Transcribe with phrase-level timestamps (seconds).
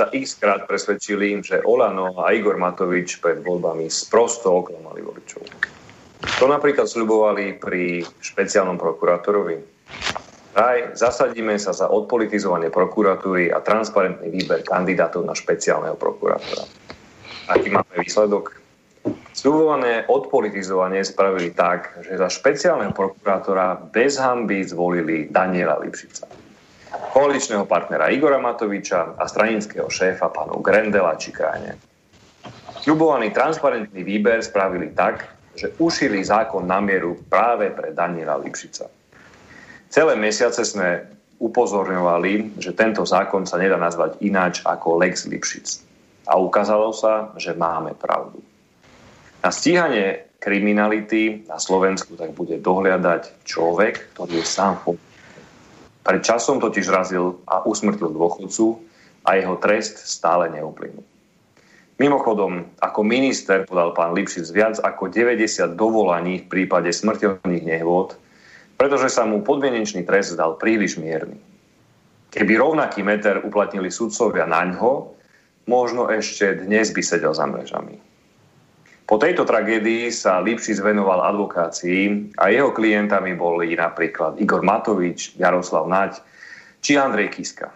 [0.00, 5.44] sa x krát presvedčili, že Olano a Igor Matovič pred voľbami sprosto oklamali voličov.
[6.40, 9.60] To napríklad slubovali pri špeciálnom prokurátorovi.
[10.56, 16.64] Aj zasadíme sa za odpolitizovanie prokuratúry a transparentný výber kandidátov na špeciálneho prokurátora.
[17.52, 18.56] Aký máme výsledok?
[19.36, 26.39] Sľubované odpolitizovanie spravili tak, že za špeciálneho prokurátora bez hamby zvolili Daniela Lipšica
[26.90, 31.78] koaličného partnera Igora Matoviča a stranického šéfa panu Grendela či Krajne.
[32.80, 38.88] Sľubovaný transparentný výber spravili tak, že ušili zákon na mieru práve pre Daniela Lipšica.
[39.90, 41.02] Celé mesiace sme
[41.42, 45.82] upozorňovali, že tento zákon sa nedá nazvať ináč ako Lex Lipšic.
[46.30, 48.38] A ukázalo sa, že máme pravdu.
[49.40, 54.80] Na stíhanie kriminality na Slovensku tak bude dohliadať človek, ktorý je sám
[56.10, 58.82] pred časom totiž razil a usmrtil dôchodcu
[59.22, 61.06] a jeho trest stále neuplynul.
[62.02, 68.18] Mimochodom, ako minister podal pán Lipšic viac ako 90 dovolaní v prípade smrteľných nehôd,
[68.74, 71.38] pretože sa mu podmienečný trest zdal príliš mierny.
[72.34, 75.14] Keby rovnaký meter uplatnili sudcovia na ňo,
[75.70, 78.09] možno ešte dnes by sedel za mrežami.
[79.10, 85.90] Po tejto tragédii sa Lipšic venoval advokácii a jeho klientami boli napríklad Igor Matovič, Jaroslav
[85.90, 86.22] Naď
[86.78, 87.74] či Andrej Kiska.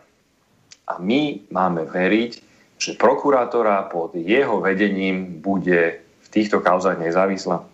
[0.86, 2.32] A my máme veriť,
[2.78, 7.66] že prokurátora pod jeho vedením bude v týchto kauzach nezávislá.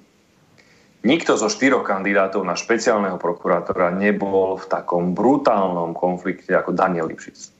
[1.04, 7.52] Nikto zo štyroch kandidátov na špeciálneho prokurátora nebol v takom brutálnom konflikte ako Daniel Lipšic.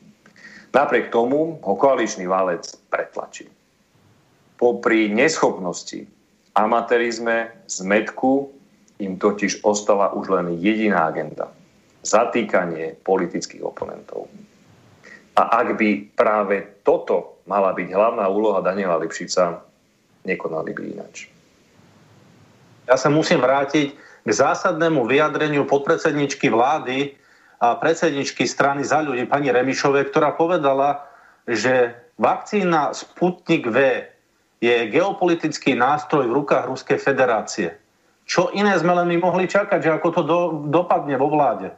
[0.73, 3.53] Napriek tomu ho koaličný válec pretlačil
[4.61, 6.05] popri neschopnosti,
[6.53, 8.53] amatérizme, zmetku
[9.01, 11.49] im totiž ostala už len jediná agenda.
[12.05, 14.29] Zatýkanie politických oponentov.
[15.41, 19.65] A ak by práve toto mala byť hlavná úloha Daniela Lipšica,
[20.29, 21.33] nekonali by ináč.
[22.85, 27.17] Ja sa musím vrátiť k zásadnému vyjadreniu podpredsedničky vlády
[27.57, 31.09] a predsedničky strany za ľudí, pani Remišovej, ktorá povedala,
[31.49, 34.05] že vakcína Sputnik V
[34.61, 37.81] je geopolitický nástroj v rukách Ruskej federácie.
[38.29, 41.73] Čo iné sme len my mohli čakať, že ako to do, dopadne vo vláde.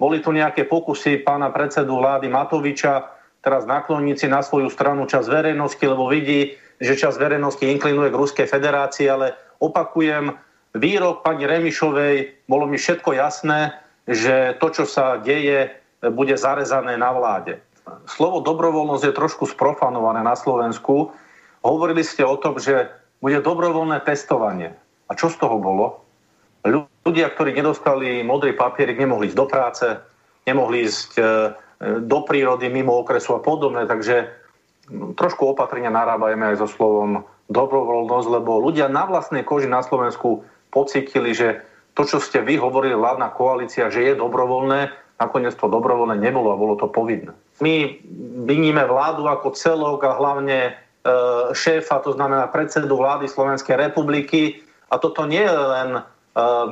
[0.00, 3.14] Boli tu nejaké pokusy pána predsedu vlády Matoviča
[3.44, 8.18] teraz nakloniť si na svoju stranu čas verejnosti, lebo vidí, že čas verejnosti inklinuje k
[8.18, 10.32] Ruskej federácii, ale opakujem,
[10.72, 13.76] výrok pani Remišovej, bolo mi všetko jasné,
[14.08, 17.60] že to, čo sa deje, bude zarezané na vláde.
[18.08, 21.12] Slovo dobrovoľnosť je trošku sprofanované na Slovensku,
[21.64, 22.92] Hovorili ste o tom, že
[23.24, 24.76] bude dobrovoľné testovanie.
[25.08, 26.04] A čo z toho bolo?
[27.08, 29.86] Ľudia, ktorí nedostali modrý papierik, nemohli ísť do práce,
[30.44, 31.24] nemohli ísť e,
[32.04, 34.28] do prírody mimo okresu a podobné, takže
[35.16, 41.32] trošku opatrne narábajeme aj so slovom dobrovoľnosť, lebo ľudia na vlastnej koži na Slovensku pocítili,
[41.32, 41.64] že
[41.96, 46.60] to, čo ste vy hovorili, vládna koalícia, že je dobrovoľné, nakoniec to dobrovoľné nebolo a
[46.60, 47.32] bolo to povinné.
[47.60, 47.96] My
[48.48, 50.83] viníme vládu ako celok a hlavne E,
[51.52, 54.64] šéfa, to znamená predsedu vlády Slovenskej republiky.
[54.88, 56.02] A toto nie je len e,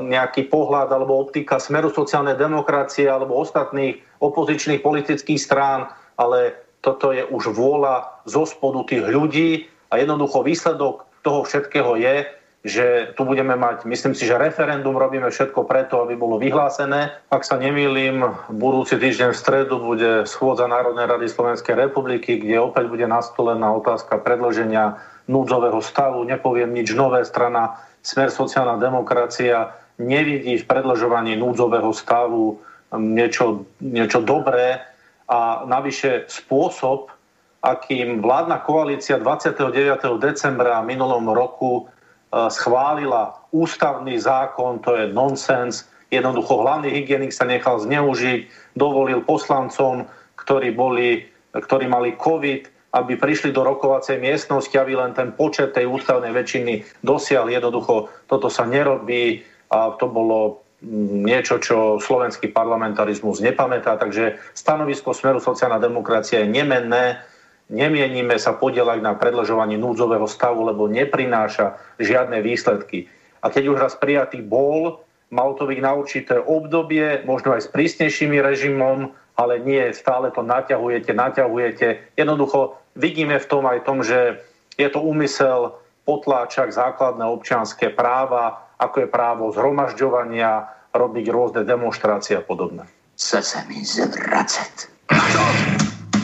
[0.08, 7.28] nejaký pohľad alebo optika smeru sociálnej demokracie alebo ostatných opozičných politických strán, ale toto je
[7.28, 9.50] už vôľa zo spodu tých ľudí
[9.92, 12.26] a jednoducho výsledok toho všetkého je,
[12.62, 17.10] že tu budeme mať, myslím si, že referendum robíme všetko preto, aby bolo vyhlásené.
[17.26, 18.22] Ak sa nemýlim,
[18.54, 24.22] budúci týždeň v stredu bude schôdza Národnej rady Slovenskej republiky, kde opäť bude nastolená otázka
[24.22, 26.22] predloženia núdzového stavu.
[26.22, 32.58] Nepoviem nič nové, strana Smer sociálna demokracia nevidí v predlžovaní núdzového stavu
[32.98, 34.82] niečo, niečo dobré
[35.30, 37.14] a navyše spôsob,
[37.62, 40.18] akým vládna koalícia 29.
[40.18, 41.86] decembra minulom roku
[42.32, 45.84] schválila ústavný zákon, to je nonsens.
[46.08, 53.56] Jednoducho hlavný hygienik sa nechal zneužiť, dovolil poslancom, ktorí, boli, ktorí mali COVID, aby prišli
[53.56, 57.48] do rokovacej miestnosti, aby len ten počet tej ústavnej väčšiny dosial.
[57.48, 59.40] Jednoducho toto sa nerobí
[59.72, 63.96] a to bolo mm, niečo, čo slovenský parlamentarizmus nepamätá.
[63.96, 67.24] Takže stanovisko Smeru sociálna demokracia je nemenné
[67.70, 73.06] nemienime sa podielať na predlžovaní núdzového stavu, lebo neprináša žiadne výsledky.
[73.42, 77.72] A keď už raz prijatý bol, mal to byť na určité obdobie, možno aj s
[77.72, 82.18] prísnejšími režimom, ale nie, stále to naťahujete, naťahujete.
[82.20, 84.44] Jednoducho vidíme v tom aj tom, že
[84.76, 92.44] je to úmysel potláčať základné občianské práva, ako je právo zhromažďovania, robiť rôzne demonstrácie a
[92.44, 92.84] podobné.
[93.16, 94.92] Chce sa mi zvracať.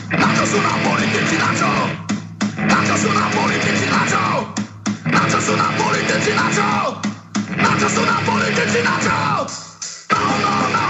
[0.09, 0.25] Na čo?
[0.25, 1.35] Na čo sú nám politici?
[1.37, 1.71] Na čo?
[2.65, 3.85] Na čo sú nám politici?
[3.85, 4.23] Na čo?
[5.05, 6.31] Na čo sú nám politici?
[6.33, 6.69] Na čo?
[7.53, 8.79] Na čo sú nám politici?
[8.81, 9.19] Na čo?
[10.09, 10.88] No, no, no, no, no,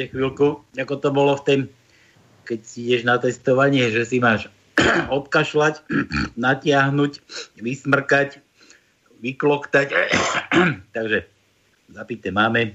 [0.00, 0.48] počkajte chvíľku,
[0.80, 1.60] ako to bolo v tém,
[2.48, 4.48] keď si ideš na testovanie, že si máš
[5.12, 5.84] odkašľať,
[6.40, 7.12] natiahnuť,
[7.60, 8.40] vysmrkať,
[9.20, 9.92] vykloktať.
[10.96, 11.28] Takže
[11.92, 12.72] zapité máme.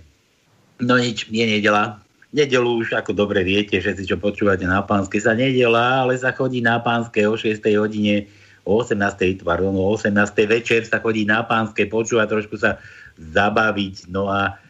[0.78, 1.98] No nič, je nedela.
[2.30, 6.30] Nedelu už, ako dobre viete, že si čo počúvate na pánske, sa nedela, ale sa
[6.30, 7.58] chodí na pánske o 6.
[7.74, 8.30] hodine,
[8.70, 9.02] o 18.
[9.42, 10.14] pardon, o 18.
[10.46, 12.78] večer sa chodí na pánske počúvať, trošku sa
[13.18, 14.14] zabaviť.
[14.14, 14.62] No a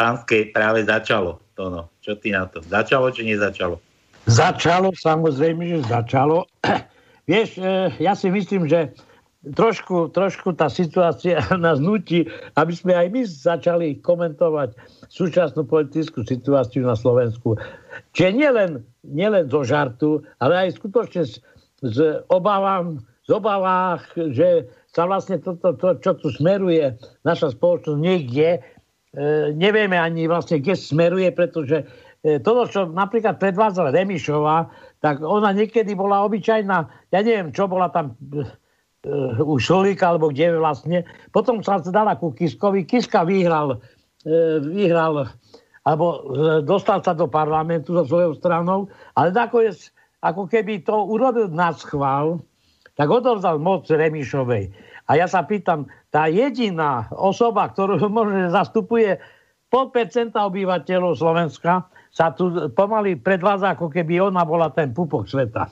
[0.00, 1.44] pánske práve začalo.
[1.60, 1.82] To no.
[2.00, 2.64] Čo ty na to?
[2.64, 3.76] Začalo či nezačalo?
[4.24, 6.48] Začalo, samozrejme, že začalo.
[7.30, 8.96] Vieš, e, ja si myslím, že
[9.52, 12.24] trošku, trošku tá situácia nás nutí,
[12.56, 14.72] aby sme aj my začali komentovať
[15.12, 17.60] súčasnú politickú situáciu na Slovensku.
[18.16, 18.70] Čiže nielen,
[19.04, 21.44] nielen zo žartu, ale aj skutočne z,
[21.84, 28.58] z obávam, z obávach, že sa vlastne toto, to, čo tu smeruje naša spoločnosť niekde,
[29.58, 31.82] nevieme ani vlastne, kde smeruje, pretože
[32.22, 34.70] e, toto, čo napríklad predvádzala Remišová,
[35.02, 36.78] tak ona niekedy bola obyčajná,
[37.10, 38.44] ja neviem, čo bola tam uh,
[39.40, 41.08] u Šolíka, alebo kde vlastne.
[41.32, 42.84] Potom sa dala ku Kiskovi.
[42.84, 43.80] Kiska vyhral,
[44.60, 45.32] vyhral
[45.88, 49.88] alebo dostal sa do parlamentu so svojou stranou, ale nakoniec,
[50.20, 52.44] ako keby to urobil na schvál,
[53.00, 54.68] tak odovzdal moc Remišovej.
[55.08, 59.18] A ja sa pýtam, tá jediná osoba, ktorú možno zastupuje
[59.70, 65.70] pol percenta obyvateľov Slovenska, sa tu pomaly predvádza, ako keby ona bola ten pupok sveta.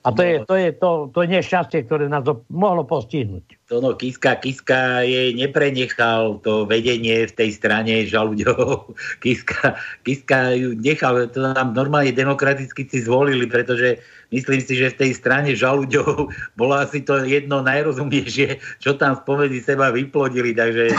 [0.00, 3.68] A to, je, to, je to, to nešťastie, ktoré nás to mohlo postihnúť.
[3.68, 8.96] To no, Kiska, Kiska jej neprenechal to vedenie v tej strane žalúďov.
[9.24, 14.98] Kiska, Kiska ju nechal, to nám normálne demokraticky si zvolili, pretože myslím si, že v
[15.06, 20.94] tej strane žalúďov bolo asi to jedno najrozumnejšie, čo tam spomedzi seba vyplodili, takže...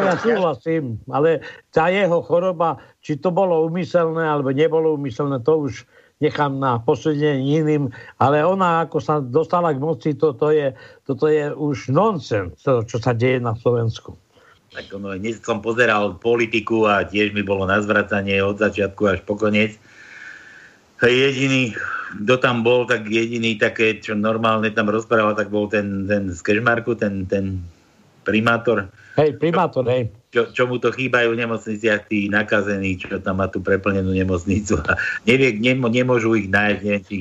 [0.00, 1.44] Ja súhlasím, ale
[1.76, 5.84] tá jeho choroba, či to bolo umyselné, alebo nebolo umyselné, to už
[6.24, 10.72] nechám na posúdenie iným, ale ona, ako sa dostala k moci, toto je,
[11.04, 14.16] toto je už nonsens, to, čo sa deje na Slovensku.
[14.70, 19.20] Tak ono, dnes som pozeral politiku a tiež mi bolo na zvracanie od začiatku až
[19.26, 19.74] po koniec.
[21.00, 21.72] Jediný,
[22.24, 26.40] kto tam bol, tak jediný také, čo normálne tam rozprával, tak bol ten, ten z
[26.44, 27.64] Kešmarku, ten, ten
[28.26, 28.92] primátor.
[29.16, 33.50] Hej, primátor, hej čo, čo mu to chýbajú v nemocniciach tí nakazení, čo tam má
[33.50, 34.94] tú preplnenú nemocnicu a
[35.26, 37.18] nevie, nemo, nemôžu ich nájsť, neviem, či,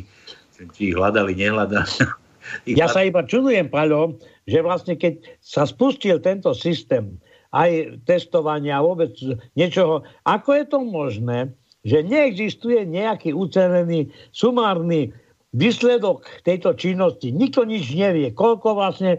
[0.77, 1.93] či ich hľadali, nehľadali.
[2.65, 4.17] Ja sa iba čudujem, Paľo,
[4.49, 7.21] že vlastne keď sa spustil tento systém
[7.53, 9.13] aj testovania vôbec
[9.53, 11.53] niečoho, ako je to možné,
[11.87, 15.15] že neexistuje nejaký ucelený sumárny
[15.55, 17.31] výsledok tejto činnosti.
[17.33, 19.17] Nikto nič nevie, koľko vlastne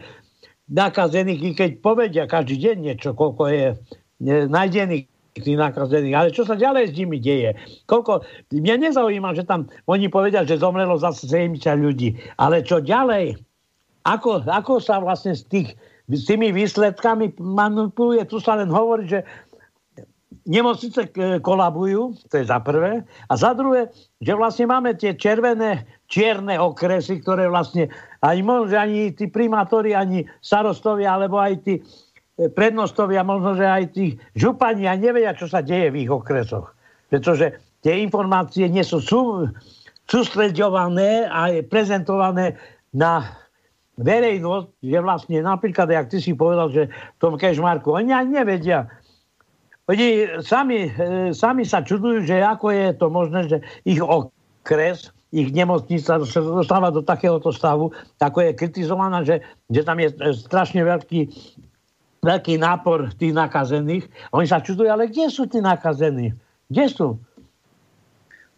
[0.71, 3.67] nakazených, keď povedia každý deň niečo, koľko je
[4.47, 6.15] nájdených tých nakazených.
[6.15, 7.57] Ale čo sa ďalej s nimi deje?
[7.87, 8.23] Koľko...
[8.55, 12.19] Mňa nezaujíma, že tam oni povedia, že zomrelo zase 70 ľudí.
[12.39, 13.41] Ale čo ďalej?
[14.07, 15.75] Ako, ako sa vlastne s, tých,
[16.09, 18.23] s tými výsledkami manipuluje?
[18.27, 19.21] Tu sa len hovorí, že
[20.47, 23.05] nemocnice kolabujú, to je za prvé.
[23.29, 27.89] A za druhé, že vlastne máme tie červené, čierne okresy, ktoré vlastne
[28.25, 31.83] ani možno, ani tí primátori, ani starostovia, alebo aj tí e,
[32.51, 36.73] prednostovia, možno, že aj tí župania nevedia, čo sa deje v ich okresoch.
[37.09, 39.01] Pretože tie informácie nie sú
[40.11, 42.59] sústreďované a prezentované
[42.91, 43.41] na
[44.01, 48.89] verejnosť, že vlastne napríklad, jak ty si povedal, že v tom Kešmarku, oni ani nevedia.
[49.91, 50.07] Oni
[50.47, 54.31] sami, e, sami sa čudujú, že ako je to možné, že ich ok
[54.63, 60.83] kres, ich nemocnica dostáva do takéhoto stavu, ako je kritizovaná, že, že tam je strašne
[60.83, 61.31] veľký,
[62.23, 64.07] veľký nápor tých nakazených.
[64.35, 66.35] Oni sa čudujú, ale kde sú tí nakazení?
[66.71, 67.09] Kde sú?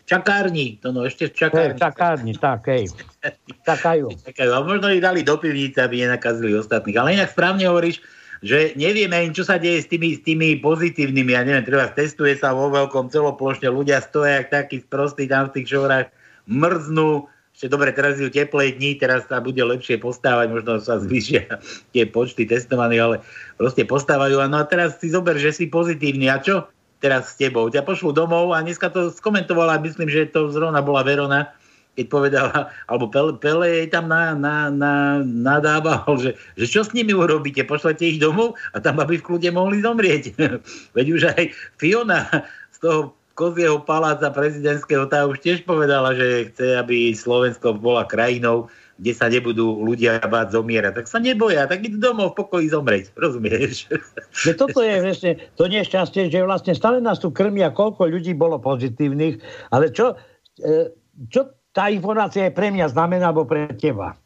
[0.03, 1.77] V čakárni, to no ešte v čakárni.
[1.77, 2.91] v čakárni, tak, hej.
[3.69, 4.11] Čakajú.
[4.19, 4.51] Čakajú.
[4.51, 6.99] A možno ich dali do pivnice, aby nenakazili ostatných.
[6.99, 8.03] Ale inak správne hovoríš,
[8.43, 11.31] že nevieme im, čo sa deje s tými, s tými pozitívnymi.
[11.31, 15.63] Ja neviem, treba testuje sa vo veľkom celoplošne, ľudia stoja jak takí sprostí tam v
[15.63, 16.11] tých šorách,
[16.51, 21.63] mrznú, ešte dobre, teraz ju teplé dní, teraz sa bude lepšie postávať, možno sa zvýšia
[21.95, 23.17] tie počty testovaných, ale
[23.55, 24.43] proste postávajú.
[24.51, 26.27] No a teraz si zober, že si pozitívny.
[26.27, 26.67] A čo
[26.99, 27.71] teraz s tebou?
[27.71, 31.55] Ťa pošlu domov a dneska to skomentovala, myslím, že to zrovna bola Verona,
[31.93, 36.97] keď povedala, alebo Pele, Pele jej tam na, na, na, nadával, že, že čo s
[36.97, 40.33] nimi urobíte, pošlete ich domov a tam aby v kľude mohli zomrieť.
[40.97, 41.43] Veď už aj
[41.77, 42.25] Fiona
[42.73, 43.01] z toho
[43.37, 48.69] kozieho paláca prezidentského, tá už tiež povedala, že chce, aby Slovensko bola krajinou,
[49.01, 50.93] kde sa nebudú ľudia báť zomierať.
[51.01, 53.89] Tak sa neboja, tak idú domov v pokoji zomrieť, rozumieš?
[54.33, 58.61] Že toto je vlastne to nešťastie, že vlastne stále nás tu krmia, koľko ľudí bolo
[58.61, 59.41] pozitívnych,
[59.73, 60.17] ale čo,
[60.61, 60.93] e,
[61.33, 64.17] čo tá informácia je pre mňa znamená, alebo pre teba.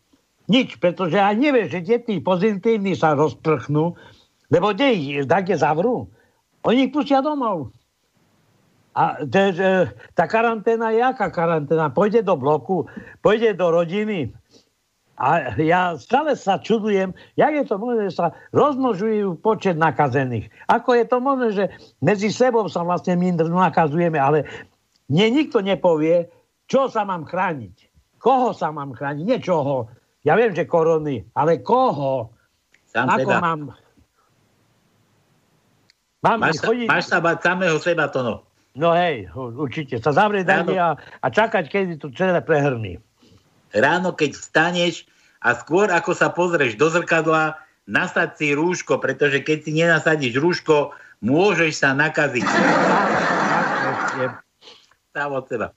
[0.46, 3.98] Nič, pretože aj nevieš, že kde tí pozitívni sa rozprchnú,
[4.50, 6.06] lebo kde ich, kde zavrú.
[6.62, 7.74] Oni ich pustia domov.
[8.96, 9.70] A te, te,
[10.16, 11.92] tá karanténa je aká karanténa?
[11.92, 12.88] Pôjde do bloku,
[13.20, 14.32] pôjde do rodiny.
[15.16, 20.52] A ja stále sa čudujem, jak je to možné, že sa rozmnožujú počet nakazených.
[20.68, 21.64] Ako je to možné, že
[22.04, 24.44] medzi sebou sa vlastne my nakazujeme, ale
[25.08, 26.28] mne nikto nepovie,
[26.66, 27.75] čo sa mám chrániť?
[28.18, 29.23] Koho sa mám chrániť?
[29.23, 29.87] Nie čoho.
[30.26, 32.35] Ja viem, že korony, ale koho?
[32.90, 33.38] Sám Ako seba.
[33.38, 33.61] mám...
[36.26, 36.87] Mám Máš sa, chodiť...
[36.90, 38.42] máš sa bať samého seba, to no.
[38.75, 40.02] No hej, určite.
[40.02, 42.99] Sa zavrieť a, a čakať, kedy to celé prehrní.
[43.70, 45.06] Ráno, keď vstaneš
[45.38, 47.56] a skôr ako sa pozrieš do zrkadla,
[47.87, 50.90] nasad si rúško, pretože keď si nenasadíš rúško,
[51.23, 52.44] môžeš sa nakaziť.
[55.14, 55.70] Sám od seba.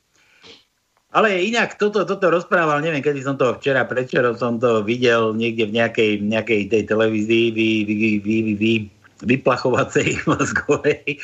[1.09, 5.65] Ale inak toto, toto rozprával, neviem, kedy som to včera, predčerom som to videl niekde
[5.65, 8.73] v nejakej, nejakej tej televízii vy, vy, vy, vy, vy, vy,
[9.25, 11.19] vyplachovacej mozgovej.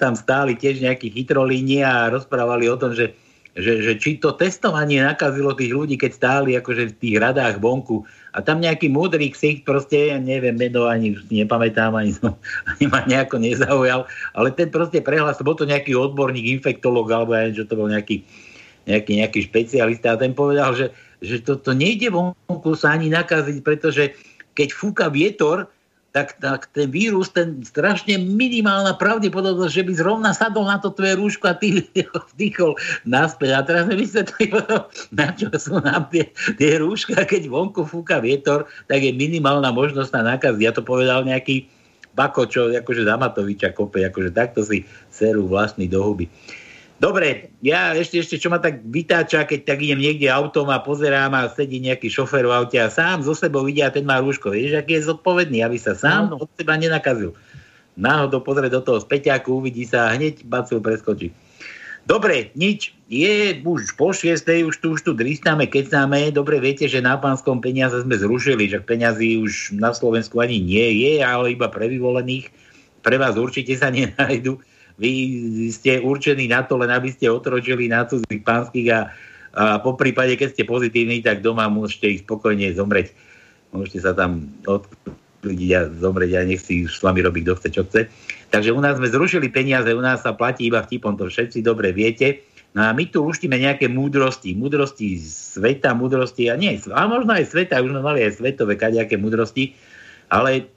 [0.00, 3.14] Tam stáli tiež nejakí chytrolíni a rozprávali o tom, že,
[3.54, 8.08] že, že či to testovanie nakazilo tých ľudí, keď stáli akože v tých radách vonku.
[8.32, 12.38] A tam nejaký múdry ksicht, proste, neviem, meno ani si nepamätám, ani, som,
[12.70, 17.46] ani ma nejako nezaujal, ale ten proste prehlas, bol to nejaký odborník, infektolog, alebo ja
[17.46, 18.22] neviem, že to bol nejaký,
[18.88, 20.90] nejaký, nejaký špecialista a ten povedal, že,
[21.20, 24.16] že toto nejde vonku sa ani nakaziť, pretože
[24.56, 25.68] keď fúka vietor,
[26.08, 31.14] tak, tak ten vírus, ten strašne minimálna pravdepodobnosť, že by zrovna sadol na to tvoje
[31.20, 33.50] rúško a ty ho vdýchol naspäť.
[33.54, 34.50] A teraz mi vysvetlí,
[35.12, 40.10] na čo sú nám tie, tie rúška, keď vonku fúka vietor, tak je minimálna možnosť
[40.16, 40.56] na nákaz.
[40.58, 41.68] Ja to povedal nejaký
[42.18, 46.26] Bako, čo akože za Matoviča kope, akože takto si serú vlastný do huby.
[46.98, 51.30] Dobre, ja ešte, ešte čo ma tak vytáča, keď tak idem niekde autom a pozerám
[51.30, 54.50] a sedí nejaký šofér v aute a sám zo sebou vidia ten má rúško.
[54.50, 56.42] Vieš, aký je zodpovedný, aby sa sám Áno.
[56.42, 57.38] od seba nenakazil.
[57.94, 61.30] Náhodou pozrie do toho späťaku, uvidí sa a hneď bacil preskočí.
[62.08, 62.96] Dobre, nič.
[63.06, 66.32] Je už po šiestej, už tu, už tu dristáme, kecáme.
[66.34, 70.88] Dobre, viete, že na pánskom peniaze sme zrušili, že peniazy už na Slovensku ani nie
[71.04, 72.50] je, ale iba pre vyvolených.
[73.04, 74.58] Pre vás určite sa nenajdu.
[74.98, 75.10] Vy
[75.70, 79.14] ste určení na to, len aby ste otročili na cudzích pánskych a,
[79.54, 83.14] a po prípade, keď ste pozitívni, tak doma môžete ich spokojne zomrieť.
[83.70, 87.82] Môžete sa tam odkľudiť a zomrieť a nech si s vami robí kto chce, čo
[87.86, 88.10] chce.
[88.50, 91.94] Takže u nás sme zrušili peniaze, u nás sa platí iba vtipom, to všetci dobre
[91.94, 92.42] viete.
[92.76, 97.48] No a my tu luštíme nejaké múdrosti, múdrosti sveta, múdrosti, a nie, a možno aj
[97.48, 99.72] sveta, už sme mali aj svetové kadejaké múdrosti,
[100.28, 100.68] ale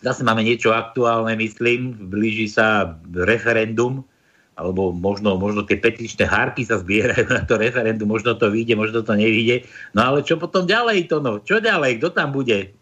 [0.00, 4.04] zase máme niečo aktuálne, myslím, blíži sa referendum,
[4.60, 9.00] alebo možno, možno tie petičné hárky sa zbierajú na to referendum, možno to vyjde, možno
[9.00, 9.64] to nevyjde.
[9.96, 11.40] No ale čo potom ďalej to no?
[11.40, 12.00] Čo ďalej?
[12.00, 12.76] Kto tam bude?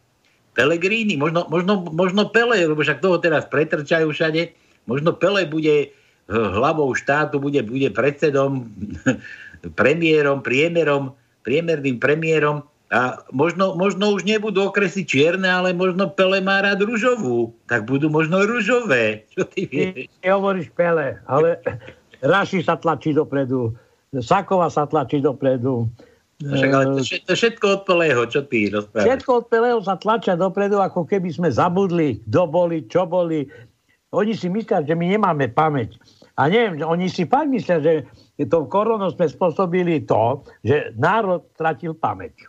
[0.59, 4.51] Pelegrini, možno, možno, možno Pele, lebo však toho teraz pretrčajú všade.
[4.91, 5.91] Možno Pele bude eh,
[6.35, 8.67] hlavou štátu, bude, bude predsedom,
[9.79, 11.15] premiérom, priemerom,
[11.47, 17.53] priemerným premiérom a možno, možno už nebudú okresy čierne, ale možno Pele má rád ružovú.
[17.69, 19.29] Tak budú možno ružové.
[19.37, 20.09] Čo ty vieš?
[20.25, 21.61] Ty hovoríš Pele, ale
[22.25, 23.77] Raši sa tlačí dopredu,
[24.25, 25.85] Sakova sa tlačí dopredu.
[26.41, 29.05] Však, ale to, všet- to všetko od Peleho, čo ty rozprávaš?
[29.05, 33.45] Všetko od Peleho sa tlačia dopredu, ako keby sme zabudli, kto boli, čo boli.
[34.17, 36.01] Oni si myslia, že my nemáme pamäť.
[36.41, 37.93] A neviem, oni si fakt myslia, že
[38.49, 42.48] tou koronou sme spôsobili to, že národ stratil pamäť.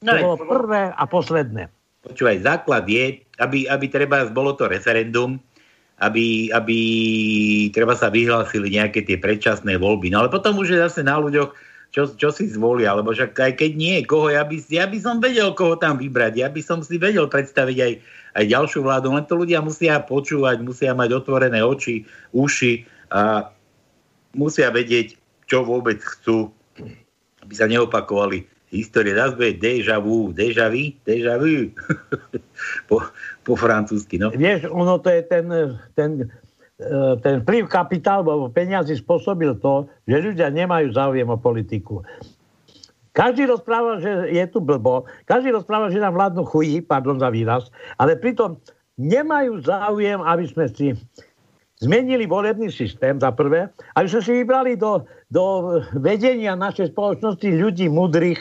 [0.00, 1.68] No, To bolo prvé a posledné.
[2.00, 5.36] Počúvaj, základ je, aby, aby treba bolo to referendum,
[6.00, 6.78] aby, aby
[7.76, 10.08] treba sa vyhlásili nejaké tie predčasné voľby.
[10.08, 11.52] No ale potom už je zase na ľuďoch,
[11.92, 15.20] čo, čo si zvolia, lebo však aj keď nie, koho, ja by, ja by som
[15.20, 17.92] vedel, koho tam vybrať, ja by som si vedel predstaviť aj,
[18.40, 23.52] aj ďalšiu vládu, len to ľudia musia počúvať, musia mať otvorené oči, uši a
[24.32, 25.18] musia vedieť,
[25.50, 26.48] čo vôbec chcú,
[27.42, 29.14] aby sa neopakovali histórie.
[29.14, 31.74] Zás bude déjà vu, déjà vu, déjà vu.
[32.88, 33.02] po,
[33.44, 34.30] po francúzsky, no.
[34.30, 35.44] Vieš, ono to je ten,
[35.98, 36.10] ten,
[36.78, 42.06] e, ten vplyv kapitálu peniazy spôsobil to, že ľudia nemajú záujem o politiku.
[43.10, 47.66] Každý rozpráva, že je tu blbo, každý rozpráva, že nám vládnu chují, pardon za výraz,
[47.98, 48.54] ale pritom
[48.94, 50.94] nemajú záujem, aby sme si
[51.80, 57.88] zmenili volebný systém za prvé, aby sme si vybrali do, do vedenia našej spoločnosti ľudí
[57.88, 58.40] mudrých,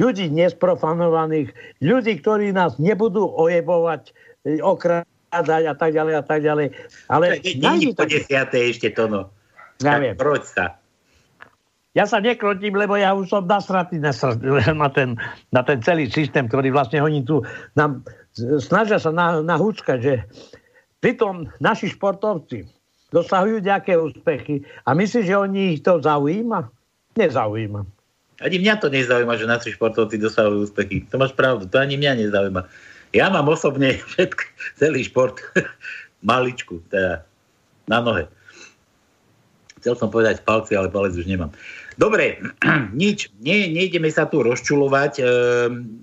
[0.00, 1.52] ľudí nesprofanovaných,
[1.84, 4.02] ľudí, ktorí nás nebudú ojebovať,
[4.48, 6.66] e, okrádať a tak ďalej a tak ďalej.
[7.12, 9.28] Ale nájdi po desiaté ešte to, no.
[9.84, 10.16] Ja viem.
[10.16, 10.80] Proč sa?
[11.90, 14.40] Ja sa nekrotím, lebo ja už som nasratý na, sr-
[14.72, 15.20] na, ten,
[15.52, 17.44] na ten celý systém, ktorý vlastne oni tu
[17.76, 18.06] nám
[18.62, 20.14] snažia sa na, nahúčkať, že
[21.00, 22.68] pritom naši športovci
[23.10, 26.70] dosahujú nejaké úspechy a myslíš, že oni ich to zaujíma?
[27.18, 27.82] Nezaujíma.
[28.40, 31.04] Ani mňa to nezaujíma, že naši športovci dosahujú úspechy.
[31.12, 32.62] To máš pravdu, to ani mňa nezaujíma.
[33.12, 34.42] Ja mám osobne všetko,
[34.78, 35.42] celý šport
[36.28, 37.26] maličku, teda
[37.90, 38.24] na nohe.
[39.80, 41.50] Chcel som povedať palci, ale palec už nemám.
[41.96, 42.40] Dobre,
[42.96, 45.24] nič, nie, nejdeme sa tu rozčulovať, e,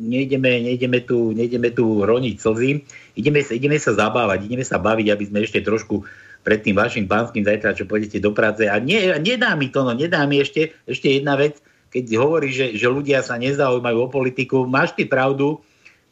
[0.01, 2.81] nejdeme, nejdeme, tu, nejdeme tu roniť slzy,
[3.17, 6.05] ideme, sa- ideme sa zabávať, ideme sa baviť, aby sme ešte trošku
[6.45, 8.69] pred tým vašim pánským zajtra, čo pôjdete do práce.
[8.69, 12.77] A nie, nedá mi to, no nedá mi ešte, ešte jedna vec, keď hovorí, že,
[12.77, 15.59] že ľudia sa nezaujímajú o politiku, máš ty pravdu,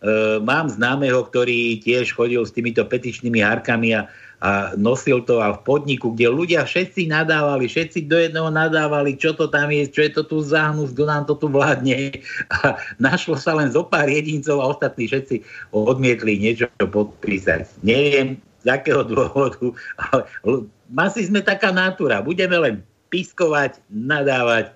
[0.05, 4.05] E, mám známeho, ktorý tiež chodil s týmito petičnými hárkami a,
[4.45, 9.33] a nosil to a v podniku, kde ľudia všetci nadávali, všetci do jedného nadávali, čo
[9.33, 12.13] to tam je, čo je to tu zahnúť, kto nám to tu vládne.
[12.61, 15.41] A našlo sa len zo pár jedincov a ostatní všetci
[15.73, 17.81] odmietli niečo podpísať.
[17.81, 19.73] Neviem, z akého dôvodu,
[20.13, 20.69] ale
[21.01, 22.21] asi sme taká natúra.
[22.21, 22.75] Budeme len
[23.09, 24.69] piskovať, nadávať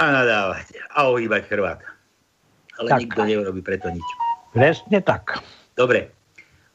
[0.00, 0.66] a nadávať
[0.96, 1.80] a ohýbať chrbát.
[2.80, 3.00] Ale Tak.
[3.04, 4.08] nikto neurobi preto nič.
[4.56, 5.36] Presne tak.
[5.76, 6.08] Dobre,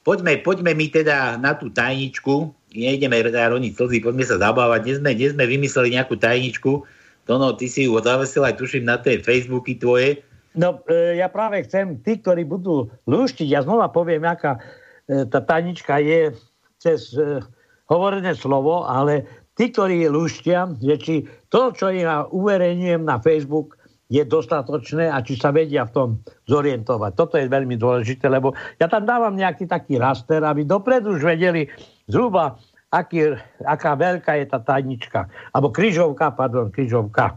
[0.08, 4.98] poďme, poďme mi teda na tú tajničku, nejdeme teda roniť slzy, poďme sa zabávať, dnes
[5.04, 6.88] sme, dnes sme vymysleli nejakú tajničku,
[7.28, 10.24] Tono, ty si ju zavesil aj tuším na tie Facebooky tvoje,
[10.58, 14.58] No, e, ja práve chcem, tí, ktorí budú lúštiť, ja znova poviem, aká
[15.06, 16.34] e, tá tanička je
[16.82, 17.46] cez e,
[17.86, 19.22] hovorené slovo, ale
[19.54, 21.16] tí, ktorí lúštia, že či
[21.54, 23.77] to, čo ja uverejňujem na Facebook,
[24.08, 26.10] je dostatočné a či sa vedia v tom
[26.48, 27.12] zorientovať.
[27.16, 31.68] Toto je veľmi dôležité, lebo ja tam dávam nejaký taký raster, aby dopredu už vedeli
[32.08, 32.56] zhruba,
[32.88, 33.36] aký,
[33.68, 35.28] aká veľká je tá tajnička.
[35.52, 37.36] Alebo kryžovka, pardon, kryžovka.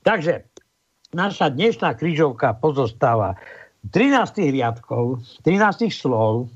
[0.00, 0.48] Takže
[1.12, 3.36] naša dnešná križovka pozostáva
[3.92, 6.48] 13 riadkov, 13 slov.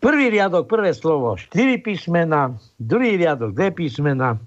[0.00, 4.40] Prvý riadok, prvé slovo, 4 písmena, druhý riadok, 2 písmena,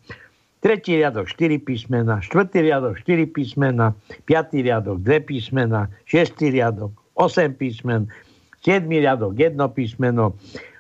[0.64, 3.92] tretí riadok, 4 písmena, štvrtý riadok, 4 písmena,
[4.24, 8.08] piatý riadok, 2 písmena, šiestý riadok, 8 písmen,
[8.64, 10.32] 7 riadok, 1 písmeno,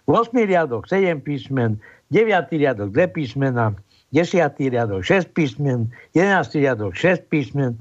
[0.07, 1.75] 8 riadok, 7 písmen,
[2.15, 3.75] 9 riadok, 2 písmena,
[4.13, 4.55] 10.
[4.69, 6.61] riadok 6 písmen, 11.
[6.61, 7.75] riadok 6 písmen,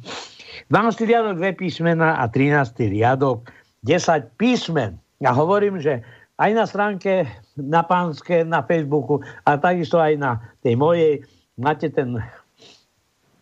[0.73, 1.07] 12.
[1.07, 2.88] riadok 2 písmena a 13.
[2.88, 3.47] riadok
[3.85, 4.97] 10 písmen.
[5.21, 6.01] Ja hovorím, že
[6.41, 11.21] aj na stránke na pánske, na Facebooku a takisto aj na tej mojej
[11.59, 12.21] máte ten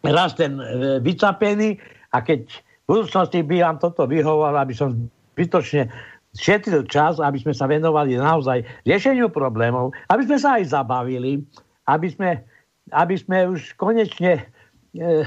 [0.02, 1.76] raz ten e, vycapený
[2.16, 5.92] a keď v budúcnosti by vám toto vyhovoval, aby som zbytočne
[6.34, 11.42] šetril čas, aby sme sa venovali naozaj riešeniu problémov, aby sme sa aj zabavili,
[11.90, 12.40] aby sme,
[12.94, 14.46] aby sme už konečne
[14.96, 15.26] e,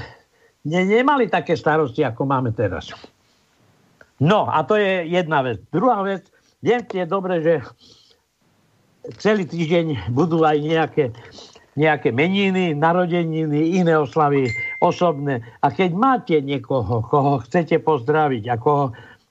[0.64, 2.92] ne, nemali také starosti, ako máme teraz.
[4.22, 5.60] No a to je jedna vec.
[5.74, 6.24] Druhá vec,
[6.64, 7.54] viem, je dobre, že
[9.20, 11.04] celý týždeň budú aj nejaké,
[11.74, 15.42] nejaké meniny, narodeniny, iné oslavy osobné.
[15.62, 18.84] A keď máte niekoho, koho chcete pozdraviť a koho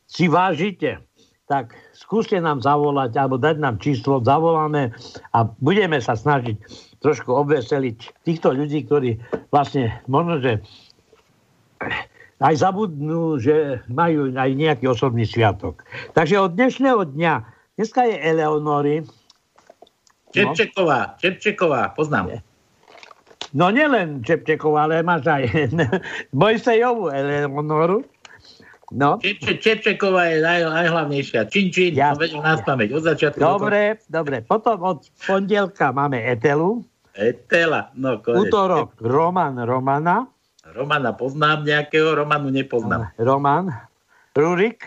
[0.07, 0.99] si vážite,
[1.47, 4.95] tak skúste nám zavolať alebo dať nám číslo, zavoláme
[5.35, 6.55] a budeme sa snažiť
[7.03, 9.19] trošku obveseliť týchto ľudí, ktorí
[9.51, 10.63] vlastne možno, že
[12.43, 15.83] aj zabudnú, že majú aj nejaký osobný sviatok.
[16.15, 17.33] Takže od dnešného dňa,
[17.79, 19.03] dneska je Eleonory,
[20.33, 22.41] Čepčeková, Čepčeková, poznám.
[23.53, 25.43] No nielen Čepčeková, ale máš aj
[26.41, 28.01] Mojsejovu Eleonoru.
[28.93, 29.17] No.
[29.21, 31.49] Čep, Čepčeková je naj, najhlavnejšia.
[31.49, 32.13] Čin, čin, ja.
[32.13, 33.41] vedel nás pamäť od začiatku.
[33.41, 34.45] Dobre, do dobre.
[34.45, 36.85] Potom od pondelka máme Etelu.
[37.13, 38.49] Etela, no konec.
[38.49, 40.29] Útorok Roman Romana.
[40.73, 43.13] Romana poznám nejakého, Romanu nepoznám.
[43.21, 43.69] Roman.
[44.33, 44.85] Rurik.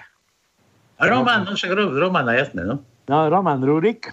[0.99, 2.83] Roman, no však Romana, jasné, no.
[3.07, 4.11] No, Roman Rurik.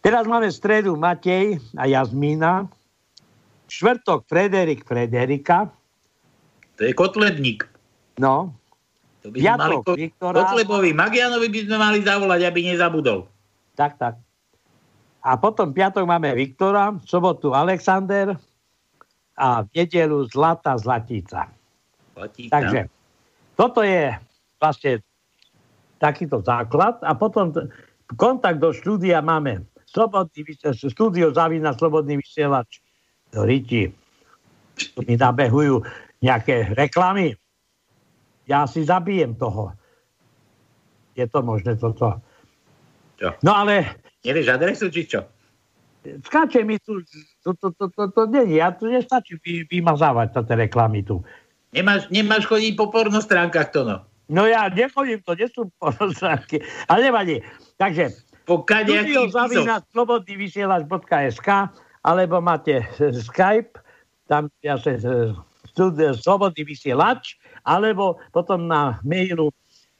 [0.00, 2.68] Teraz máme stredu Matej a Jazmína.
[3.68, 5.68] Štvrtok Frederik Frederika.
[6.74, 7.68] To je Kotlebník.
[8.16, 8.56] No.
[9.20, 10.36] To by mali ko- Viktora.
[10.40, 13.28] Kotlebovi Magianovi by sme mali zavolať, aby nezabudol.
[13.76, 14.16] Tak, tak.
[15.20, 18.32] A potom piatok máme Viktora, v sobotu Alexander
[19.36, 21.52] a v nedelu Zlata Zlatica.
[22.16, 22.50] Zlatica.
[22.50, 22.80] Takže
[23.52, 24.16] toto je
[24.56, 25.04] vlastne
[26.00, 27.68] takýto základ a potom t-
[28.16, 29.60] kontakt do štúdia máme
[29.90, 30.40] slobodný,
[30.74, 32.78] štúdio Zavina Slobodný vysielač
[33.34, 33.90] Riti.
[34.78, 35.82] Tu mi nabehujú
[36.22, 37.34] nejaké reklamy.
[38.46, 39.74] Ja si zabijem toho.
[41.18, 42.22] Je to možné toto?
[43.18, 43.36] Čo?
[43.44, 45.26] No ale Nevieš adresu, či čo?
[46.00, 47.04] skáče mi tu,
[47.44, 51.20] to, to, to, to, to nie, ja tu nestačí vy, vymazávať tie reklamy tu.
[51.76, 54.00] Nemáš, nemáš chodiť po porno stránkach, to no.
[54.30, 57.36] No ja nechodím, to nie sú pornostránky, ale nevadí.
[57.76, 58.14] Takže
[58.58, 61.48] studio zavínať slobodnyvysielač.sk
[62.00, 63.76] alebo máte e, Skype,
[64.24, 65.36] tam ja sa e,
[65.68, 67.36] studio slobodný vysielač,
[67.68, 69.52] alebo potom na mailu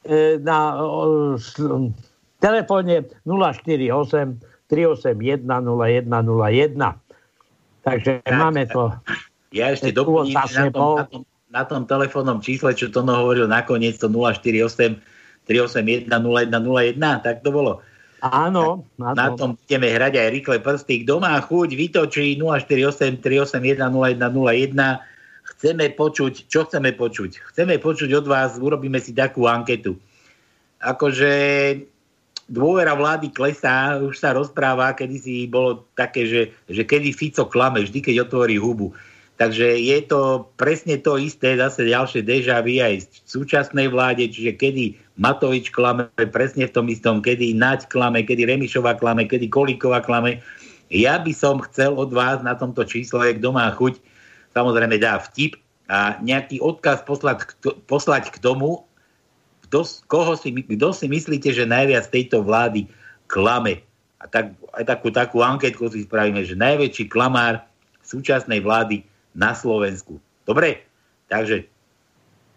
[0.05, 0.81] e, na
[2.41, 6.79] telefóne 048 381 0101.
[7.81, 8.93] Takže Tak, máme to.
[9.51, 13.99] Ja ešte doplním, na tom, na, tom, na tom telefónnom čísle, čo Tono hovoril nakoniec,
[13.99, 15.01] to 048
[15.45, 17.83] 381 0101, tak to bolo.
[18.21, 19.33] Áno, Na áno.
[19.33, 21.01] tom budeme hrať aj rýchle prsty.
[21.01, 25.01] Kto má chuť, vytočí 048 381 0101.
[25.57, 27.41] Chceme počuť, čo chceme počuť?
[27.49, 29.97] Chceme počuť od vás, urobíme si takú anketu.
[30.77, 31.33] Akože
[32.45, 37.81] dôvera vlády klesá, už sa rozpráva, kedy si bolo také, že, že kedy Fico klame,
[37.81, 38.93] vždy keď otvorí hubu.
[39.41, 44.53] Takže je to presne to isté, zase ďalšie deja vu aj v súčasnej vláde, čiže
[44.53, 50.01] kedy Matovič klame, presne v tom istom, kedy Naď klame, kedy Remišová klame, kedy Kolíková
[50.01, 50.41] klame.
[50.89, 54.01] Ja by som chcel od vás na tomto čísle, kto má chuť,
[54.57, 57.53] samozrejme dá vtip a nejaký odkaz poslať,
[57.85, 58.81] poslať k tomu,
[59.69, 62.89] kto, koho si, kto si myslíte, že najviac tejto vlády
[63.29, 63.85] klame.
[64.17, 67.61] A tak, aj takú, takú anketku si spravíme, že najväčší klamár
[68.01, 69.05] súčasnej vlády
[69.37, 70.17] na Slovensku.
[70.49, 70.81] Dobre?
[71.29, 71.69] Takže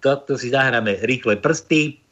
[0.00, 2.03] toto si zahráme rýchle prsty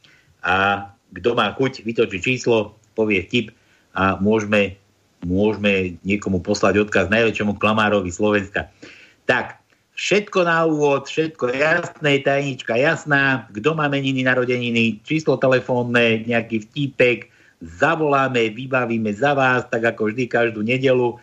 [0.43, 3.55] a kto má chuť, vytočí číslo, povie tip
[3.95, 4.75] a môžeme,
[5.23, 8.67] môžeme niekomu poslať odkaz najväčšomu klamárovi Slovenska.
[9.23, 9.63] Tak,
[9.95, 17.31] všetko na úvod, všetko jasné, tajnička jasná, kto má meniny, narodeniny, číslo telefónne, nejaký vtípek,
[17.63, 21.15] zavoláme, vybavíme za vás, tak ako vždy každú nedelu.
[21.15, 21.17] E,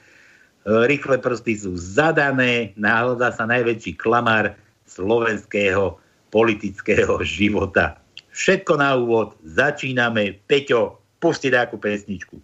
[0.89, 4.57] Rýchle prsty sú zadané, náhľadá sa najväčší klamár
[4.89, 6.01] slovenského
[6.33, 8.00] politického života.
[8.41, 10.41] Všetko na úvod, začíname.
[10.49, 12.41] Peťo, pusti nejakú pesničku.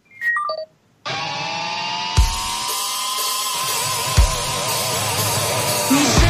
[5.89, 6.27] My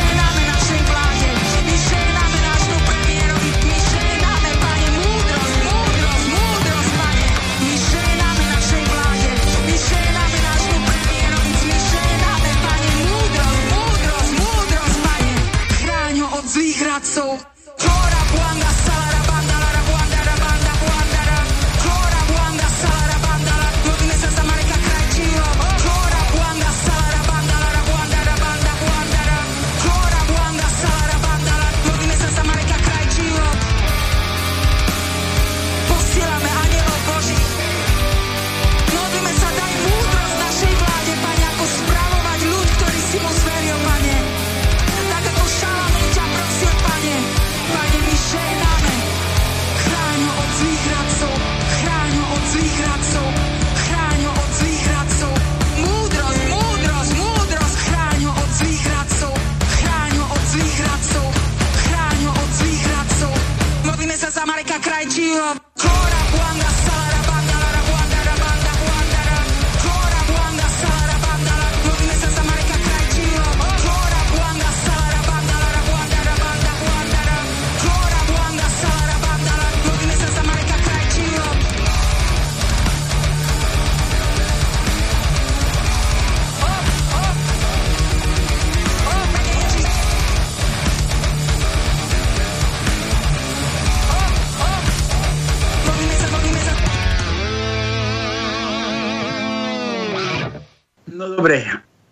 [101.47, 101.63] dobre,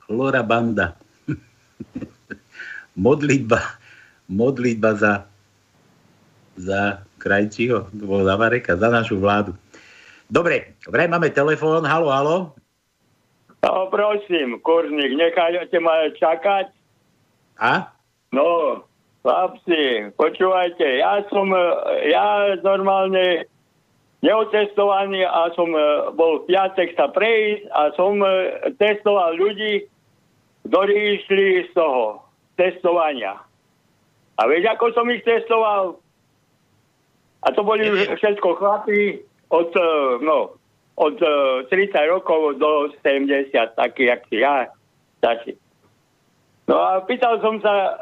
[0.07, 0.94] Lora Banda.
[2.94, 3.59] modlitba,
[4.31, 5.27] modlitba za,
[6.55, 9.59] za Krajčího, za Mareka, za našu vládu.
[10.31, 12.55] Dobre, vraj máme telefón, halo, halo.
[13.59, 16.70] No prosím, kurník, nechajte ma čakať.
[17.59, 17.90] A?
[18.31, 18.87] No,
[19.27, 21.62] chlapci, počúvajte, ja som, e,
[22.07, 23.51] ja normálne
[24.24, 25.80] neotestovaný a som e,
[26.16, 28.28] bol v piatek sa prejsť a som e,
[28.80, 29.84] testoval ľudí,
[30.64, 32.24] ktorí išli z toho
[32.56, 33.37] testovania.
[34.40, 36.00] A vieš, ako som ich testoval?
[37.44, 37.84] A to boli
[38.16, 39.20] všetko chlapí
[39.52, 39.88] od, e,
[40.24, 40.56] no,
[40.96, 44.72] od e, 30 rokov do 70, taký, jak si ja,
[45.20, 45.52] taký.
[46.64, 48.00] No a pýtal som sa,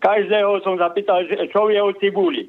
[0.00, 2.48] každého som sa pýtal, že čo vie o cibuli.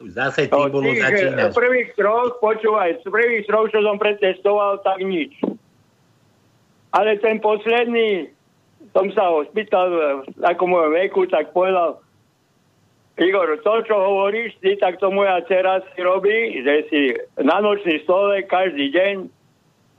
[0.00, 1.52] Zase No, e, začínaš.
[1.52, 5.36] prvých troch, počúvaj, z prvých troch, čo som pretestoval, tak nič.
[6.96, 8.32] Ale ten posledný,
[8.96, 12.00] som sa ho spýtal e, v takom mojom veku, tak povedal,
[13.20, 17.00] Igor, to, čo hovoríš, ty, tak to moja dcera si robí, že si
[17.44, 19.28] na nočný stole každý deň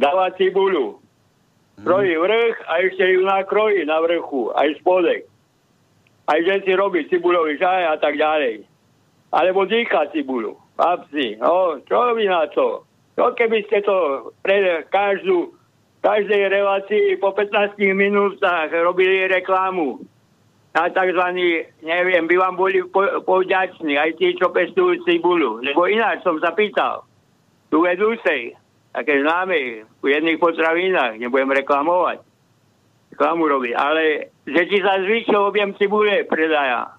[0.02, 0.98] dáva cibuľu.
[1.86, 5.30] Krojí vrch a ešte ju nakrojí na vrchu, aj spodek.
[6.26, 8.66] Aj že si robí cibuľový čaj a tak ďalej.
[9.32, 10.60] Alebo dýcha cibuľu.
[10.76, 12.84] Chlapci, no, čo vy na to?
[13.16, 15.56] Čo keby ste to pre každú,
[16.02, 20.02] každej relácii po 15 minútach robili reklamu
[20.72, 21.26] na tzv.
[21.84, 25.62] neviem, by vám boli po, povďační aj tí, čo pestujú cibuľu.
[25.62, 27.04] Lebo ináč som sa pýtal,
[27.68, 28.56] tu je Dusej,
[28.96, 32.24] také známe v jedných potravinách, nebudem reklamovať,
[33.12, 36.96] reklamu robiť, ale že či sa zvýšil objem cibule predaja.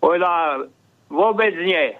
[0.00, 0.72] Povedal,
[1.12, 1.92] vôbec nie.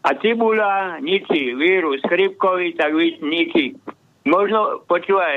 [0.00, 3.76] A cibula ničí, vírus chrypkový, tak ničí.
[4.24, 5.36] Možno, počúvaj,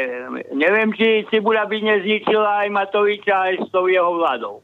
[0.52, 4.60] neviem, či cibula by nezničila aj Matoviča aj s tou jeho vládou.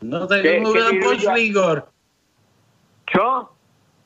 [0.00, 1.76] No tak Ke- mu kedy pošli, ľudia- Igor.
[3.06, 3.26] Čo?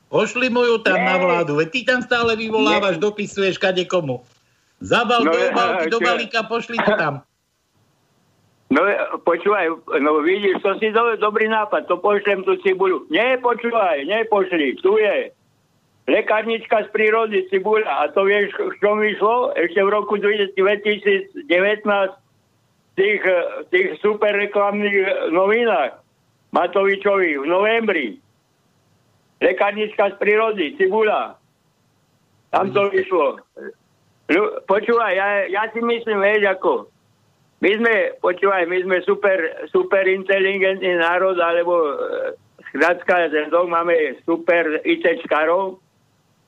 [0.05, 1.07] Pošli mu ju tam Nie.
[1.07, 1.55] na vládu.
[1.55, 4.21] Veď ty tam stále vyvolávaš, dopisuješ kade komu.
[4.77, 7.13] Zabal No, do obálky, do balíka, pošli to tam.
[8.65, 8.81] No
[9.21, 9.69] počúvaj,
[10.01, 13.05] no vidíš, to si do, dobrý nápad, to pošlem tú cibuľu.
[13.13, 15.29] Nie, počúvaj, nepošli, tu je
[16.09, 19.53] lekárnička z prírody cibuľa a to vieš, v čom vyšlo?
[19.53, 26.01] Ešte v roku 2019 v tých, eh, tých super reklamných eh, novinách
[26.49, 28.07] Matovičových v novembri.
[29.43, 31.35] Lekárnička z prírody, cibuľa.
[32.49, 33.43] Tam to vyšlo.
[34.31, 36.87] Ľu- Počúvaj, ja, ja si myslím, vieš, ako
[37.65, 41.97] my sme, počúvaj, my sme super, super inteligentný národ, alebo
[42.69, 45.81] skrátka, ten dom máme super ITčkarov.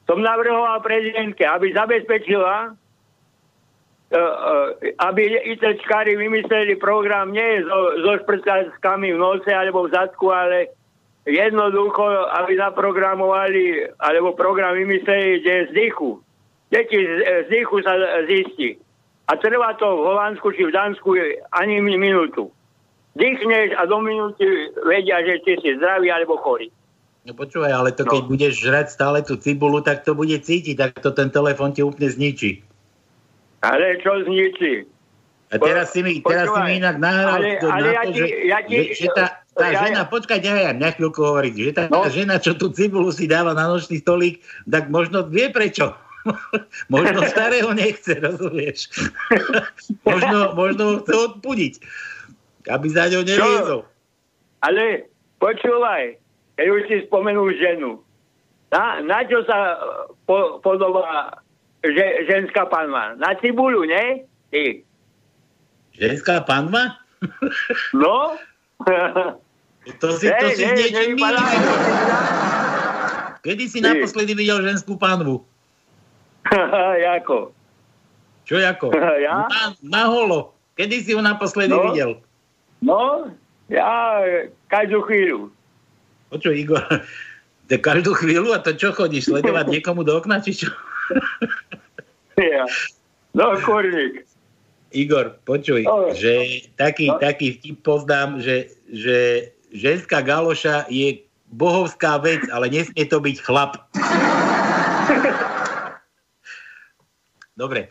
[0.05, 2.71] Som navrhoval prezidentke, aby zabezpečila, e,
[4.13, 10.69] e, aby ITčkári vymysleli program nie so, so šprcačkami v nose alebo v zadku, ale
[11.25, 16.21] jednoducho, aby naprogramovali, alebo program vymysleli, že z dýchu.
[16.69, 17.97] Deti z, z dýchu sa
[18.29, 18.77] zistí.
[19.27, 21.09] A trvá to v Holandsku či v Dánsku
[21.51, 22.47] ani mi- minútu.
[23.13, 24.45] Dýchneš a do minúty
[24.81, 26.71] vedia, že ty si zdravý alebo chorý.
[27.27, 28.11] No počúvaj, ale to No.
[28.13, 31.83] keď budeš žrať stále tú cibulu, tak to bude cítiť, tak to ten telefon ti
[31.83, 32.63] úplne zničí.
[33.59, 34.87] Ale čo zničí?
[35.47, 38.11] A teraz si mi, teraz si mi inak nahral ale- to, ale na ja to,
[38.11, 41.19] ti- že, ja ti- že, že tá, tá ja- žena, počkaj, ja, ja na chvíľku
[41.19, 42.03] hovoriť, že tá No.
[42.07, 45.95] žena, čo tú cibulu si dáva na nočný stolík, tak možno vie prečo.
[46.93, 48.91] možno starého nechce, rozumieš?
[50.07, 51.73] možno, možno ho chce odpudiť,
[52.71, 53.81] aby za ňou neviezol.
[54.65, 55.07] Ale
[55.39, 56.17] počúvaj,
[56.57, 58.01] keď už si spomenul ženu.
[58.67, 61.39] Na, na čo sa e, po, podobá
[61.85, 63.15] že, ženská panva?
[63.15, 64.27] Na cibulu, ne?
[64.51, 64.83] Ty.
[65.95, 66.99] Ženská panva?
[67.95, 68.35] No?
[70.03, 71.71] To si, to Hej, si hej, niečím ako
[73.39, 75.47] Kedy si naposledy videl ženskú panvu?
[77.07, 77.51] Jako?
[78.45, 78.87] Čo ako?
[79.25, 79.47] Ja?
[79.47, 80.53] Na, na holo.
[80.75, 81.89] Kedy si ju naposledy No.
[81.89, 82.11] videl?
[82.77, 83.25] No,
[83.67, 84.21] ja
[84.69, 85.49] každú chvíľu.
[86.29, 86.85] Počuj, Igor,
[87.65, 90.69] to každú chvíľu a to čo chodíš, sledovať niekomu do okna, či čo?
[92.37, 92.69] Ja.
[93.33, 94.23] No, kurník.
[94.93, 96.13] Igor, počuj, No.
[96.13, 97.17] že taký, No.
[97.17, 99.17] taký vtip poznám, že, že
[99.73, 103.83] ženská galoša je bohovská vec, ale nesmie to byť chlap.
[107.57, 107.89] Dobre.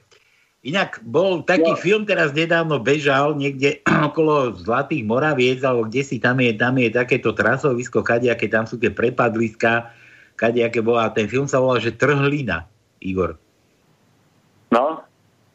[0.62, 1.78] Inak bol taký No.
[1.78, 6.88] film teraz nedávno bežal niekde okolo Zlatých Moraviec, alebo kde si tam je, tam je
[6.88, 9.90] takéto trasovisko, kadejaké tam sú tie prepadliska,
[10.38, 11.10] kadejaké bola.
[11.10, 12.66] A ten film sa volal, že Trhlina,
[13.02, 13.34] Igor.
[14.70, 15.02] No,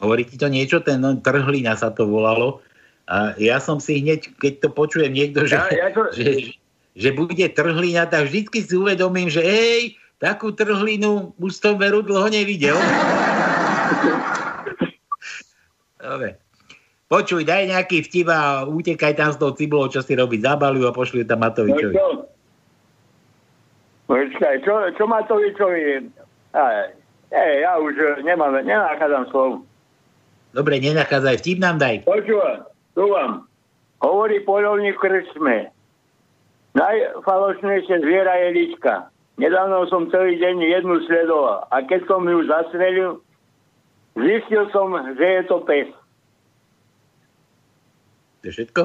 [0.02, 0.82] Hovorí ti to niečo?
[0.82, 2.58] Ten no, trhlina sa to volalo.
[3.06, 6.58] A ja som si hneď, keď to počujem niekto, že, Ja- ja to- že,
[6.98, 12.34] že bude trhlina, tak vždycky si uvedomím, že hej, takú trhlinu už som veru dlho
[12.34, 12.80] nevidel.
[16.02, 16.30] Dobre.
[17.12, 20.48] Počuj, daj nejaký vtip a utekaj tam s tou cibulou, čo si robiť.
[20.48, 21.92] Zabalujú a pošli tam no Matovičovi.
[21.92, 22.08] čo?
[24.08, 26.08] Počkaj, čo, čo Matovičovi...
[26.56, 26.88] Aj,
[27.36, 29.52] ej, ja už eh, nemám, nenachádzam slov.
[30.56, 32.08] Dobre, nenachádzaj, vtip nám daj.
[32.08, 33.48] Počúvam, tu vám.
[34.04, 35.72] Hovorí polovník krčme.
[36.76, 39.12] Najfalošnejšie zviera je lička.
[39.36, 43.20] Nedávno som celý deň jednu sledoval a keď som ju zastrelil,
[44.18, 45.88] zistil som, že je to pes.
[48.42, 48.82] To je všetko?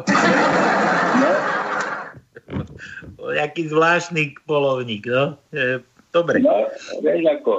[3.17, 5.41] O, Jaký zvláštny polovník, no.
[5.51, 5.81] E,
[6.12, 6.45] dobre.
[6.45, 6.69] No,
[7.01, 7.53] vieš ako.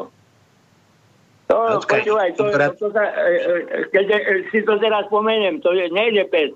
[1.47, 4.05] To, Počkaj, počúvaj, to, brat- to, sa, e, e, keď
[4.51, 6.53] si to teraz spomeniem, to je, nejde pes.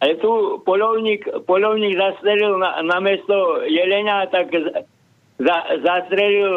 [0.00, 4.48] Ale tu polovník, polovník zastrelil na, na mesto Jelenia, tak
[5.38, 6.52] za, zastrelil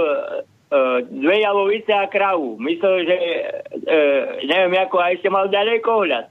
[1.09, 2.57] dve javovice a kravu.
[2.57, 3.99] Myslel, že e,
[4.47, 6.25] neviem ako, a ešte mal ďalekohľad.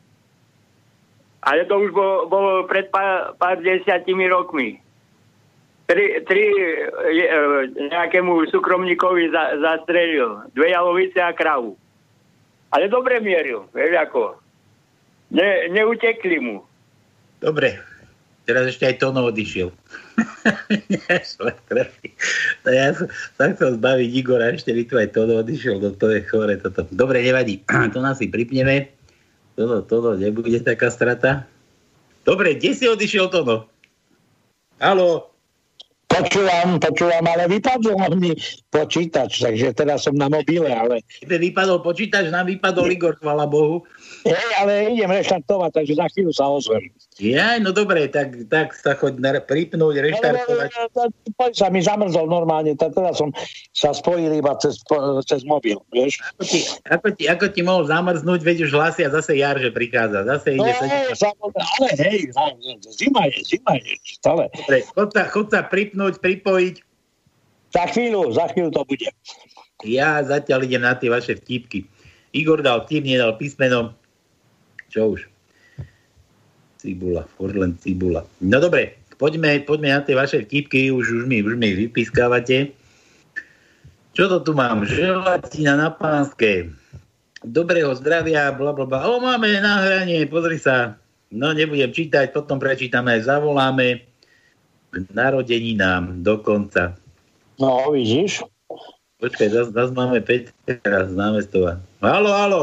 [1.42, 4.78] Ale to už bolo, bolo pred pár, pár desiatimi rokmi.
[5.90, 6.70] Tri, tri e,
[7.90, 10.46] nejakému súkromníkovi za, zastrelil.
[10.55, 11.74] Dve jalovice a kravu.
[12.72, 14.22] Ale dobre mieril, vieš ako.
[15.35, 16.64] Ne, neutekli mu.
[17.42, 17.91] Dobre.
[18.42, 19.70] Teraz ešte aj Tono odišiel.
[22.62, 26.59] Ja sa chcel zbaviť Igora, ešte by tu aj Tono odišiel, no to je chore
[26.61, 26.85] toto.
[26.92, 27.62] Dobre, nevadí.
[27.94, 28.92] To nás si pripneme.
[29.57, 31.48] Tono, Tono, nebude taká strata.
[32.22, 33.66] Dobre, kde si odišiel Tono?
[34.83, 35.33] Haló?
[36.12, 38.37] Počúvam, počúvam, ale vypadol mi
[38.68, 43.81] počítač, takže teraz som na mobile, ale, Tebe vypadol počítač, nám vypadol Igor, chvala Bohu.
[44.28, 46.85] hej, ale idem reštartovať, takže za chvíľu sa ozvem.
[47.20, 50.72] Jaj, no dobre, tak, tak sa choď na- pripnúť, reštartovať.
[51.53, 53.29] Sa mi zamrzol normálne, tak teraz som
[53.77, 54.81] sa spojil iba cez,
[55.29, 56.25] cez mobil, vieš.
[56.33, 60.25] Ako ti, ako, ti, ako ti mohol zamrznúť, veď už hlásia zase jar, že prichádza.
[60.25, 61.05] Zase No, ide hej, sedieť.
[61.20, 62.20] samozrejme, ale hej,
[62.96, 64.42] zima je, zima je, stále.
[64.48, 66.77] Dobre, chod sa, chod sa pripnúť, pripojiť.
[67.72, 69.09] Za chvíľu, za chvíľu to bude.
[69.85, 71.85] Ja zatiaľ idem na tie vaše vtipky.
[72.33, 73.92] Igor dal vtip, nedal písmeno.
[74.88, 75.32] Čo už?
[76.83, 78.26] Cibula, furt len cibula.
[78.43, 82.74] No dobre, poďme, poďme na tie vaše vtipky, už, už, mi, už mi vypískávate.
[84.18, 84.83] Čo to tu mám?
[84.83, 86.74] Želatina na pánske.
[87.47, 89.07] Dobrého zdravia, bla bla bla.
[89.07, 90.99] O, máme nahranie, pozri sa.
[91.30, 94.03] No, nebudem čítať, potom prečítame, zavoláme
[94.91, 96.99] k narodeninám dokonca.
[97.62, 98.43] No, vidíš?
[99.22, 101.78] Počkaj, zase zas máme Petra z námestova.
[102.03, 102.62] Halo, halo.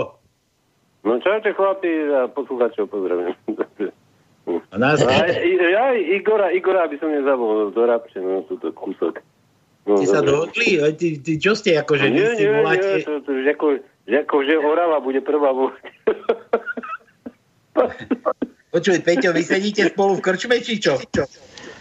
[1.08, 3.32] No čaute chlapi a poslucháčov pozdravujem.
[4.74, 5.02] A nás...
[5.06, 9.22] A ja Igora, Igora by som nezavolal do Rabče, no túto kúsok.
[9.86, 10.78] No, Ste sa dohodli?
[10.82, 13.02] Aj Ty, ty, čo ste, akože nie, nie, voláte?
[13.02, 13.68] nie, to, to, že ako,
[14.06, 15.84] že ako, že Orava bude prvá volať.
[18.76, 21.02] Počuj, Peťo, vy sedíte spolu v krčme, či čo?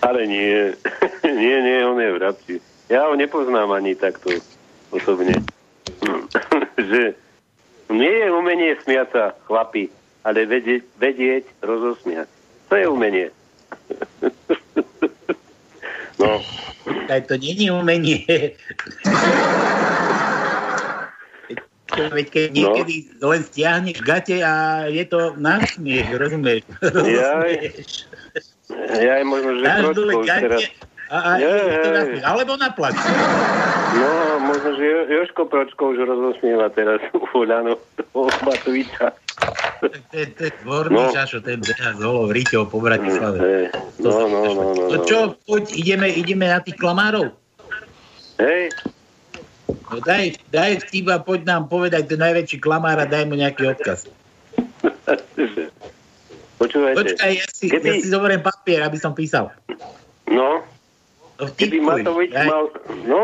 [0.01, 0.73] Ale nie,
[1.43, 2.55] nie, nie, on je v Rabči.
[2.89, 4.33] Ja ho nepoznám ani takto
[4.89, 5.37] osobne.
[6.91, 7.13] že
[7.93, 9.93] nie je umenie smiať sa, chlapi,
[10.25, 12.29] ale vedieť, vedieť rozosmiať.
[12.69, 13.27] To je umenie.
[16.19, 16.31] no,
[17.09, 18.25] Aj to není umenie.
[21.89, 26.63] Veď- keď niekedy len stiahneš gate a je to násmiech, rozumieš?
[26.85, 28.07] Rozumieš?
[29.01, 29.65] ja je možno, že
[29.97, 30.63] dole teraz.
[31.09, 32.21] a, a je.
[32.21, 32.93] Alebo naplač.
[33.97, 34.11] No,
[34.45, 39.17] možno, že Jo- Joško Pročko už rozosmieva teraz u Fulano, toho Matoviča.
[39.81, 41.11] To je tvorný No.
[41.11, 43.71] šašo, ten beha z holou Riťou po Bratislave.
[43.97, 45.05] No, no, no, no, No no.
[45.05, 47.31] čo, poď, ideme, ideme na tých klamárov.
[48.39, 48.71] Hej,
[49.89, 53.73] No daj, daj vtip a poď nám povedať ten najväčší klamár a daj mu nejaký
[53.73, 54.05] odkaz.
[56.61, 56.97] počúvajte.
[56.99, 59.49] Počkaj, ja si, Keby- ja si zoberiem papier, aby som písal.
[60.29, 60.61] No,
[61.39, 62.45] No keby Matovič daj.
[62.45, 62.67] mal,
[63.07, 63.21] no,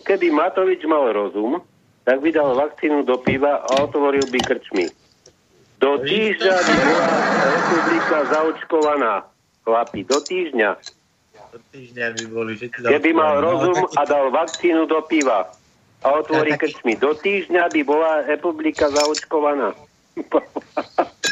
[0.00, 1.60] keby Matovič mal rozum,
[2.02, 4.88] tak by dal vakcínu do piva a otvoril by krčmy.
[5.82, 7.10] Do týždňa by bola
[7.42, 9.12] republika zaočkovaná.
[9.66, 10.70] Chlapi, do týždňa.
[11.52, 13.46] Do týždňa by boli všetci Keby mal zaočkovaní.
[13.50, 15.50] rozum No, a dal vakcínu do piva
[16.02, 16.94] a otvorí taký- krčmy.
[16.94, 19.74] Do týždňa by bola republika zaočkovaná.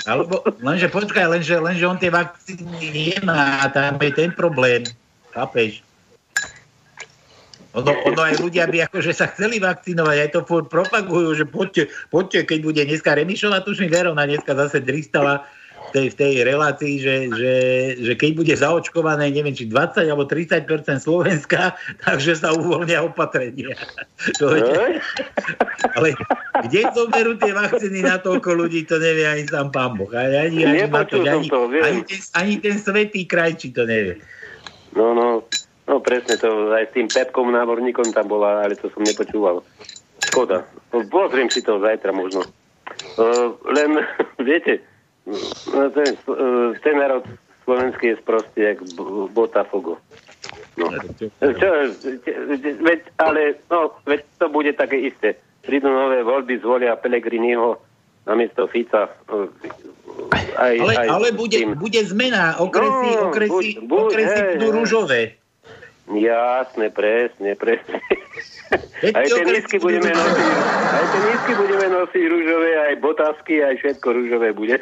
[0.09, 2.67] Alebo, lenže počkaj, lenže, lenže on tie vakcíny
[3.15, 4.83] nemá a tam je ten problém.
[5.31, 5.85] Chápeš?
[7.71, 12.51] Ono, ono aj ľudia by akože sa chceli vakcinovať, aj to propagujú, že poďte, poďte
[12.51, 15.47] keď bude dneska Remišová, tuším Verona dneska zase dristala
[15.91, 17.55] v tej, v tej relácii, že, že,
[17.99, 20.67] že keď bude zaočkované, neviem, či 20 alebo 30%
[20.99, 21.75] Slovenska,
[22.07, 23.75] takže sa uvoľnia opatrenia.
[24.37, 25.01] To je,
[25.97, 26.13] ale
[26.69, 30.13] kde zoberú tie vakcíny na toľko ľudí, to nevie ani sám pán Boh.
[30.13, 31.81] Ani, ani, ani, ani, to, viem.
[31.81, 34.21] ani, ten, ani ten svetý kraj, či to nevie.
[34.93, 35.49] No, no,
[35.91, 39.67] no presne to, aj s tým Pepkom námorníkom tam bola, ale to som nepočúval.
[40.23, 40.63] Škoda.
[40.89, 42.47] Pozriem si to zajtra možno.
[43.17, 43.99] Uh, len,
[44.41, 44.79] viete,
[45.67, 47.27] no, ten, uh, ten národ
[47.63, 49.99] slovenský je sprostý, jak B- Botafogo.
[50.77, 50.87] No.
[51.37, 51.69] Čo,
[52.79, 55.35] veď, ale, no, veď to bude také isté.
[55.61, 57.77] Prídu nové voľby, zvolia Pelegriniho
[58.23, 59.11] namiesto Fica.
[59.29, 59.51] uh,
[60.53, 61.73] Aj, Ale, aj ale bude, tým.
[61.75, 64.77] bude zmena, okresy, No, okresy, buď- buď, okresy hej, budú hej.
[64.77, 65.21] rúžové.
[66.11, 68.03] Jasne, presne, presne.
[69.15, 70.51] Aj tie budú budeme nosiť,
[70.91, 74.77] aj tie lístky budeme nosiť rúžové, aj botázky, aj všetko rúžové bude.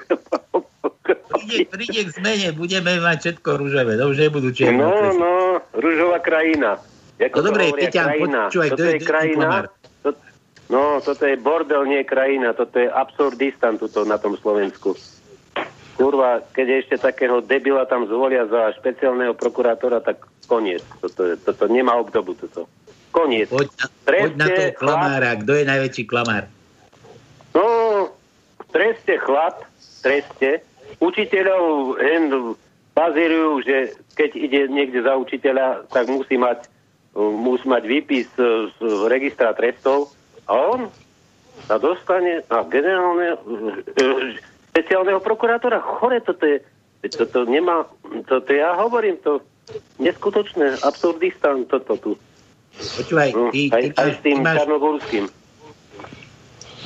[1.29, 5.33] Príde, príde k zmene, budeme mať všetko rúžové, to už nebudú čierne No, no,
[5.72, 6.81] rúžová krajina.
[7.18, 8.41] Ako No dobre, Peťan, krajina.
[8.49, 9.49] počúvaj, to je- je krajina.
[10.05, 10.09] To,
[10.70, 12.55] no, toto je bordel, nie krajina.
[12.55, 14.95] Toto je absurdistan tuto na tom Slovensku.
[15.99, 20.86] Kurva, keď ešte takého debila tam zvolia za špeciálneho prokurátora, tak koniec.
[21.03, 22.38] Toto, je, toto nemá obdobu.
[22.38, 22.70] Toto.
[23.11, 23.51] Koniec.
[23.51, 26.46] Poď, na- poď na toho Treste, klamára, kto je najväčší klamár?
[27.51, 27.66] No,
[28.70, 29.66] treste chlap,
[30.07, 30.62] treste.
[31.03, 32.55] Učiteľov hen
[32.94, 33.76] bazírujú, že
[34.14, 36.70] keď ide niekde za učiteľa, tak musí mať,
[37.18, 40.14] musí mať výpis z, z registra trestov
[40.46, 40.80] a on
[41.66, 43.38] sa dostane na generálne e,
[44.71, 45.81] špeciálneho prokurátora.
[45.81, 46.59] Chore, toto je,
[47.09, 47.87] toto nemá,
[48.27, 49.41] toto ja hovorím, to
[49.99, 52.11] neskutočné, absurdistan, toto tu.
[52.79, 55.25] Počúvaj, No, ty, aj, ty, aj s tým ty máš, Čarnogórským.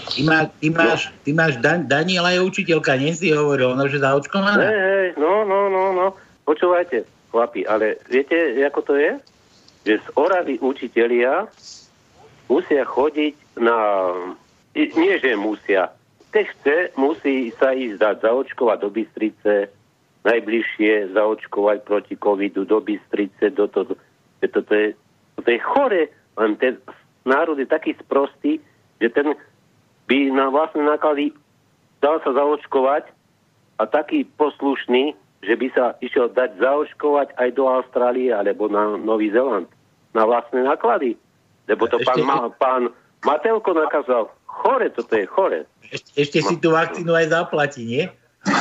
[0.08, 3.96] ty máš, ty máš, ty máš Dan, Daniela je učiteľka, nie si hovoril, ona už
[3.96, 4.64] je Hej, zaočkovaná?
[4.64, 6.06] hej, no, no, no, no.
[6.42, 9.12] Počúvajte, chlapi, ale viete, ako to je?
[9.82, 11.46] Že z Oravy učitelia
[12.46, 13.76] musia chodiť na...
[14.72, 15.92] Nie, že musia.
[16.32, 19.68] Keď chce, musí sa ísť dať zaočkovať do Bystrice,
[20.24, 23.94] najbližšie zaočkovať proti covidu do Bystrice, do to, do,
[24.40, 24.96] že toto je,
[25.36, 26.02] toto je chore,
[26.40, 26.80] len ten
[27.28, 28.64] národ je taký sprostý,
[29.02, 29.36] že ten
[30.08, 31.36] by na vlastné náklady
[32.00, 33.12] dal sa zaočkovať
[33.78, 39.30] a taký poslušný, že by sa išiel dať zaočkovať aj do Austrálie alebo na Nový
[39.34, 39.66] Zeland
[40.14, 41.18] na vlastné náklady.
[41.66, 42.82] Lebo to Ešte- pán, pán
[43.22, 44.28] Matelko nakázal.
[44.46, 45.60] Chore, toto je chore.
[45.92, 48.04] Ešte, ešte si tú vakcínu aj zaplatí, nie?
[48.48, 48.56] No,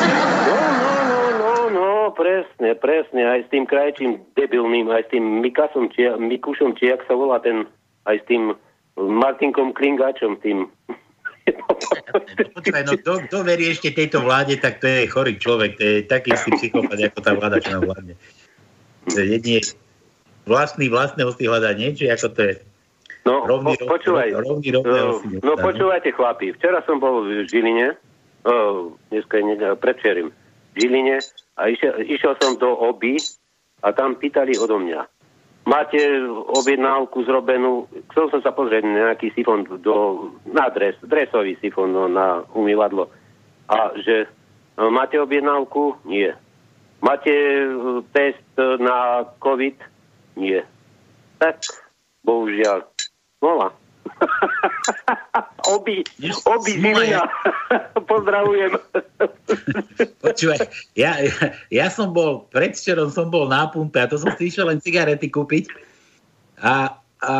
[0.52, 3.24] no, no, no, no, presne, presne.
[3.24, 7.40] Aj s tým krajčím debilným, aj s tým Mikasom, či, Mikušom, či jak sa volá
[7.40, 7.64] ten,
[8.04, 8.52] aj s tým
[9.00, 10.68] Martinkom Klingáčom, tým.
[12.52, 15.96] Počúvaj, no kto, kto verí ešte tejto vláde, tak to je chorý človek, to je
[16.06, 18.14] taký istý psychopat, ako tá vláda, čo nám vládne.
[19.10, 19.64] Jedine
[20.46, 21.96] vlastný, vlastného si hľadá, nie?
[21.96, 22.54] Či ako to je?
[23.22, 24.34] No, Rovný, po, počúvaj.
[24.34, 26.58] rovný, rovného si No, hľadá, počúvajte, chlapi.
[26.58, 27.94] Včera som bol v Žiline,
[28.50, 30.34] o, dneska je nedela, predvčerim,
[30.74, 31.22] v Žiline
[31.58, 33.22] a išiel, išiel som do oby
[33.86, 35.06] a tam pýtali odo mňa.
[35.70, 36.02] Máte
[36.58, 42.10] objednávku zrobenú, chcel som sa pozrieť na nejaký sifon do, na dres, dresový sifon no,
[42.10, 43.06] na umývadlo.
[43.70, 44.26] A že
[44.82, 46.02] no, máte objednávku?
[46.10, 46.34] Nie.
[47.06, 47.70] Máte e,
[48.10, 49.78] test na COVID?
[50.42, 50.66] Nie.
[51.38, 51.62] Tak,
[52.26, 52.90] bohužiaľ,
[53.42, 53.74] Nula.
[55.76, 56.06] obi,
[56.46, 57.26] obi Žilina.
[58.12, 58.78] Pozdravujem.
[60.22, 60.60] Počúvaj,
[60.98, 61.18] ja,
[61.74, 65.30] ja, som bol, predvčerom som bol na pumpe a to som si išiel len cigarety
[65.30, 65.74] kúpiť
[66.62, 67.36] a, a,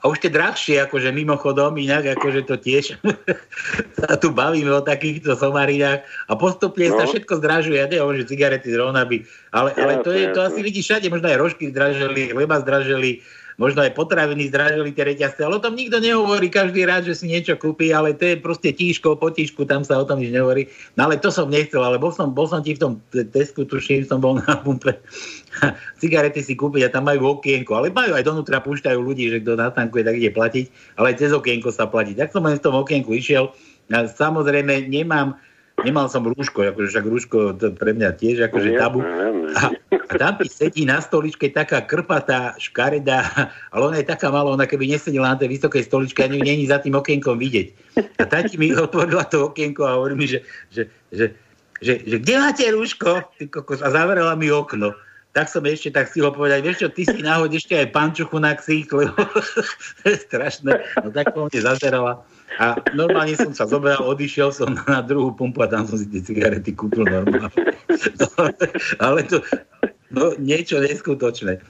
[0.00, 3.00] a už tie drahšie, akože mimochodom, inak akože to tiež
[4.00, 7.00] sa tu bavíme o takýchto somarinách a postupne no.
[7.00, 7.80] sa všetko zdražuje.
[7.80, 10.66] Ja neviem, že cigarety zrovna by, ale, ale to, je, to asi jasné.
[10.68, 13.24] vidí všade, možno aj rožky zdražili, chleba zdražili,
[13.56, 17.32] možno aj potraviny zdražili tie reťazce, ale o tom nikto nehovorí každý rád, že si
[17.32, 20.68] niečo kúpi, ale to je proste tíško, po tíšku, tam sa o tom nič nehovorí.
[21.00, 23.64] No ale to som nechcel, ale bol som, bol som ti v tom te- Tesku,
[23.64, 24.96] tuším, som bol na pumpe
[26.00, 29.56] cigarety si kúpiť a tam majú okienko, ale majú aj donútra, púšťajú ľudí, že kto
[29.56, 30.64] natankuje, tak ide platiť,
[31.00, 32.12] ale aj cez okienko sa platí.
[32.12, 33.52] Tak som len v tom okienku išiel
[33.90, 35.38] samozrejme nemám,
[35.84, 39.04] nemal som rúško, akože však rúško to pre mňa tiež akože tabu.
[39.52, 44.56] A, a tam ti sedí na stoličke taká krpatá, škaredá, ale ona je taká malá,
[44.56, 47.98] ona keby nesedela na tej vysokej stoličke, ani není za tým okienkom vidieť.
[48.20, 50.40] A tá ti mi otvorila to okienko a hovorí mi, že,
[50.72, 51.36] že, že,
[51.84, 53.28] že, že kde máte rúško?
[53.36, 54.96] Ty kokos, a zavrela mi okno.
[55.36, 58.56] tak som ešte tak stihol povedať, vieš čo, ty si náhod ešte aj pančuchu na
[58.56, 59.12] ksík, lebo
[60.00, 60.80] to je strašné.
[61.04, 62.24] No tak po mne zazerala.
[62.56, 66.22] A normálne som sa zobral, odišiel som na druhú pumpu a tam som si tie
[66.22, 67.52] cigarety kúpil normálne.
[68.16, 68.26] No,
[69.06, 69.42] ale to,
[70.14, 71.60] no, niečo neskutočné.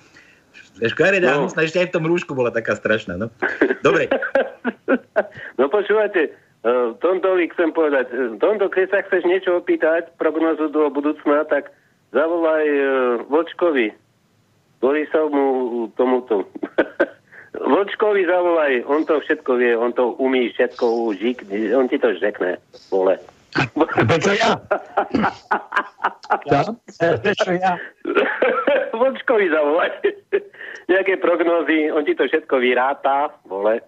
[0.77, 1.49] Škaredá No.
[1.49, 3.17] ešte aj v tom rúšku bola taká strašná.
[3.17, 3.33] No.
[3.81, 4.13] Dobre,
[5.59, 10.89] No počúvajte, uh, Tontovi chcem povedať, eh, Tonto, keď sa chceš niečo opýtať, prognozu do
[10.93, 11.73] budúcna, tak
[12.13, 12.87] zavolaj uh,
[13.33, 13.93] Vočkovi.
[14.77, 16.45] Borisovu tomuto.
[17.61, 22.57] Vočkovi zavolaj, on to všetko vie, on to umí všetko žik, on ti to řekne,
[22.93, 23.19] vole.
[24.07, 24.61] Prečo ja?
[26.51, 26.63] Ja?
[27.01, 27.73] Prečo ja?
[29.01, 29.91] Vočkovi zavolaj.
[30.87, 33.81] Nejaké prognózy, on ti to všetko vyráta, vole.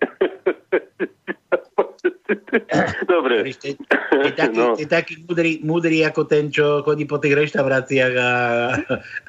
[3.12, 3.42] Dobre.
[3.54, 4.74] Ty, ty, taký, No.
[4.76, 8.30] ty taký múdry, múdry ako ten, čo chodí po tých reštauráciách a,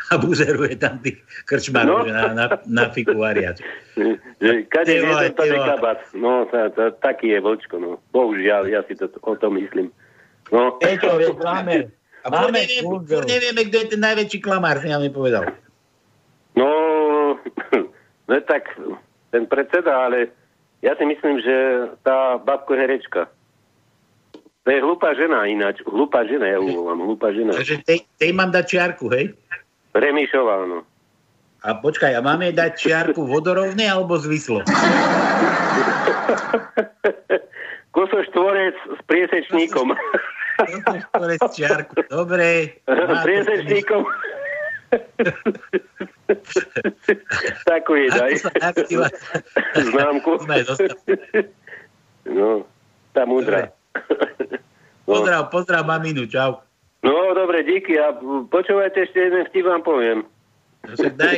[0.10, 2.12] a buzeruje tam tých krčmarov, No.
[2.12, 3.54] na, na, na fiku varia.
[4.44, 5.28] Že Kade je vole.
[5.36, 6.00] kabac.
[6.16, 8.00] No, tá, tá, taký je vočko, no.
[8.16, 9.92] Bohužiaľ, ja si to o tom myslím.
[10.50, 10.80] No.
[10.80, 11.92] Peťo, vieš, máme,
[12.24, 12.84] A máme neviem,
[13.28, 15.52] nevieme, kto je ten najväčší klamár, si nám nepovedal.
[16.56, 16.68] No,
[18.28, 18.72] no tak
[19.30, 20.32] ten predseda, ale
[20.80, 21.56] ja si myslím, že
[22.04, 23.28] tá babko herečka.
[24.64, 25.82] To je hlúpa žena ináč.
[25.88, 27.02] Hlúpa žena, ja ju volám.
[27.02, 27.56] Hlúpa žena.
[27.56, 29.34] Takže tej, tej mám dať čiarku, hej?
[29.98, 30.86] Remišová, no.
[31.60, 34.64] A počkaj, a máme dať čiarku vodorovne alebo zvislo?
[37.96, 39.92] Kosoštvorec s priesečníkom.
[41.12, 42.00] Ktoré z čiarku.
[42.08, 42.48] Dobre.
[42.88, 44.08] To- priesečníkom.
[47.70, 48.32] Takú je daj.
[49.90, 50.32] Známku.
[52.30, 52.68] No,
[53.16, 53.74] tá múdra.
[55.10, 55.18] No.
[55.18, 56.62] Pozdrav, pozdrav maminu, čau.
[57.02, 57.98] no, dobre, díky.
[57.98, 58.14] A
[58.54, 60.20] počúvajte, ešte jeden vtip vám poviem.
[60.86, 61.38] No Však daj.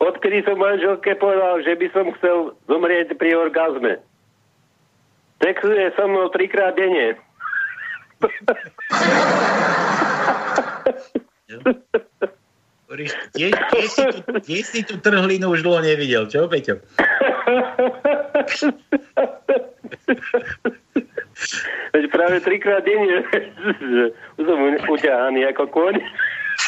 [0.00, 3.98] odkedy som manželke povedal, že by som chcel zomrieť pri orgazme.
[5.40, 7.16] Sexuje so mnou trikrát denne.
[12.86, 16.82] Hovoríš, tiež, tiež, si tu, tiež si tu trhlinu už dlho nevidel, čo, Peťo?
[21.94, 23.24] Veď práve trikrát denne.
[24.36, 24.58] Som
[24.90, 25.94] uťahaný ako koň.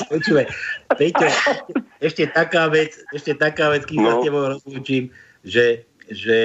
[0.09, 0.47] Počúvaj,
[0.97, 1.29] Peťo,
[2.01, 4.21] ešte taká vec, ešte taká vec, kým sa No.
[4.23, 5.13] s tebou rozlúčim,
[5.45, 6.39] že, že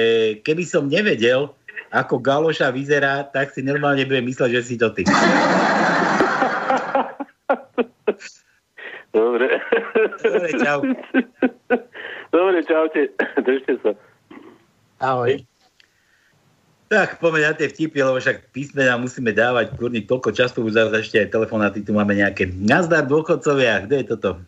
[0.44, 1.56] keby som nevedel,
[1.88, 5.04] ako Galoša vyzerá, tak si normálne budem mysleť, že si to ty.
[9.08, 9.48] Dobre.
[10.20, 10.80] Dobre, čau.
[12.28, 13.08] Dobre, čaute.
[13.40, 13.92] Držte sa.
[15.00, 15.40] Ahoj.
[16.88, 20.96] Tak, poďme na tie vtipy, lebo však písmena musíme dávať, kurník, toľko času už zase
[21.04, 22.48] ešte aj telefonáty tu máme nejaké.
[22.48, 24.40] Nazdar dôchodcovia, kde je toto?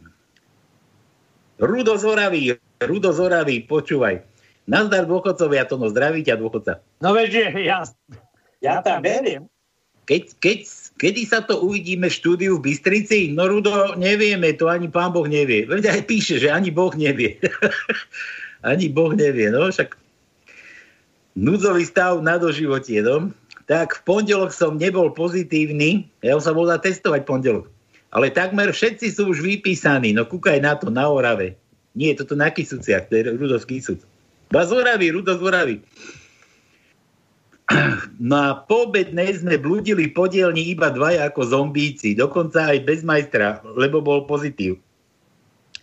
[1.61, 2.41] Rudo z Oravy,
[2.81, 4.25] Rudo z Oravy, počúvaj.
[4.71, 6.79] Nazdar dôchodcovia, to no zdraví ťa dôchodca.
[7.03, 7.83] No veď, že ja,
[8.63, 9.51] ja tam verím.
[10.07, 10.59] Keď, keď,
[10.99, 13.35] kedy sa to uvidíme v štúdiu v Bystrici?
[13.35, 15.67] No Rudo, nevieme, to ani pán Boh nevie.
[15.67, 17.43] Veď aj píše, že ani Boh nevie.
[18.71, 19.99] ani Boh nevie, no však
[21.35, 23.35] núdzový stav na doživotie, no.
[23.71, 27.71] Tak v pondelok som nebol pozitívny, ja som bol testovať pondelok.
[28.11, 31.55] Ale takmer všetci sú už vypísaní, no kúkaj na to, na Orave.
[31.95, 33.67] Nie, toto na Kisuciach, to je Rudo z
[34.51, 35.77] Ba z Oravy, Rudo z Oravy.
[38.19, 43.07] No a po obednej sme blúdili po dielni iba dvaja ako zombíci, dokonca aj bez
[43.07, 44.83] majstra, lebo bol pozitív.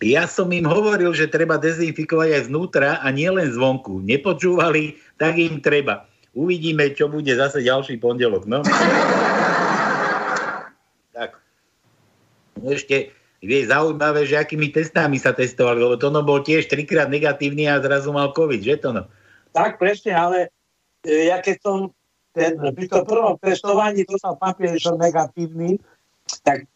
[0.04, 4.04] Ja som im hovoril, že treba dezinfikovať aj znútra a nie len zvonku.
[4.04, 6.04] Nepočúvali, tak im treba.
[6.36, 8.44] Uvidíme, čo bude zase ďalší pondelok.
[8.44, 8.60] No.
[11.18, 11.34] Tak.
[12.62, 17.06] No ešte je zaujímavé, že akými testami sa testovali, lebo to no bol tiež trikrát
[17.06, 19.06] negatívny a zrazu mal COVID, že to no?
[19.54, 20.38] Tak presne, ale
[21.06, 21.76] e, ja keď som
[22.34, 25.78] ten, pri tom prvom testovaní dostal papier, že som negatívny,
[26.42, 26.66] tak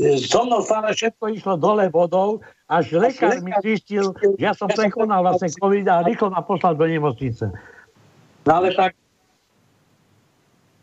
[0.00, 4.72] e, so mnou stále všetko išlo dole vodou, až lekár mi zistil, že ja som
[4.72, 7.52] prekonal vlastne COVID a rýchlo ma poslal do nemocnice.
[8.48, 8.96] No ale tak,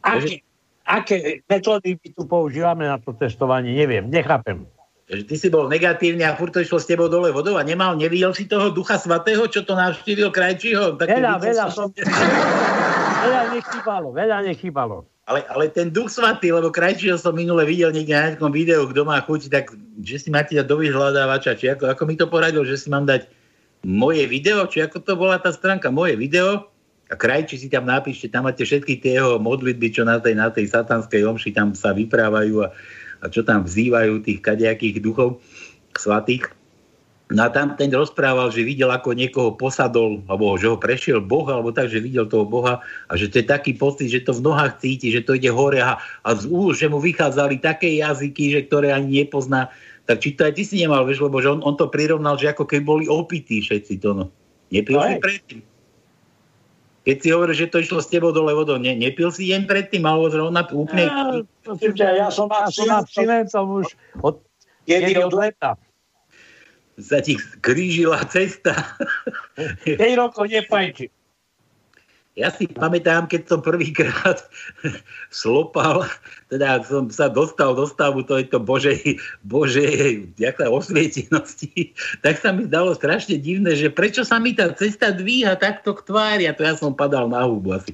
[0.06, 0.46] aké,
[0.86, 1.16] aké
[1.50, 4.70] metódy my tu používame na to testovanie, neviem, nechápem.
[5.08, 7.96] Že ty si bol negatívny a furt to išlo s tebou dole vodou a nemal,
[7.96, 11.00] nevidel si toho ducha svatého, čo to navštívil krajčího?
[11.00, 11.88] Také Veľa, veľa som...
[13.18, 15.04] Veľa nechybalo, veľa nechybalo.
[15.28, 19.04] Ale, ale ten duch svatý, lebo krajčího som minule videl niekde na nejakom videu, kto
[19.04, 22.64] má chuť, tak že si máte dať do vyhľadávača, či ako, ako mi to poradil,
[22.64, 23.28] že si mám dať
[23.84, 26.72] moje video, či ako to bola tá stránka, moje video
[27.12, 30.48] A krajči si tam napíšte, tam máte všetky tie jeho modlitby, čo na tej, na
[30.52, 32.72] tej satanskej omši tam sa vyprávajú a,
[33.22, 35.42] a čo tam vzývajú tých kadejakých duchov
[35.98, 36.54] svatých.
[37.28, 41.44] No a tam ten rozprával, že videl, ako niekoho posadol, alebo že ho prešiel Boh,
[41.52, 42.80] alebo tak, že videl toho Boha
[43.12, 45.84] a že to je taký pocit, že to v nohách cíti, že to ide hore
[45.84, 49.68] a, a z úst, že mu vychádzali také jazyky, že ktoré ani nepozná.
[50.08, 52.56] Tak či to aj ty si nemal, vieš, lebo že on, on to prirovnal, že
[52.56, 54.26] ako keby boli opití všetci to, no.
[54.72, 55.60] Nepil No predtým.
[57.08, 60.04] Keď si hovorí, že to išlo s tebou dole vodou, ne, nepil si deň predtým,
[60.04, 61.08] alebo zrovna úplne...
[61.96, 63.88] Ja, ja som, ja som abstinencom už
[64.20, 64.44] od,
[64.84, 65.80] Kedy kedy od leta.
[67.00, 68.76] sa ti krížila cesta.
[69.88, 71.08] 5 rokov nepajči.
[72.38, 74.46] Ja si pamätám, keď som prvýkrát
[75.34, 76.06] slopal,
[76.54, 82.70] teda som sa dostal do stavu tejto Božej, Božej jak sa, osvietenosti, tak sa mi
[82.70, 86.62] zdalo strašne divné, že prečo sa mi tá cesta dvíha takto k tvári a to
[86.62, 87.90] ja som padal na hubu asi.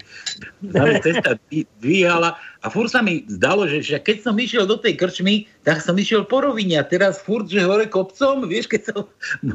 [0.75, 4.99] Sa cesta dví- dvíhala a furt sa mi zdalo, že keď som išiel do tej
[4.99, 9.07] krčmy, tak som išiel po rovine a teraz furt, že hore kopcom, vieš, keď som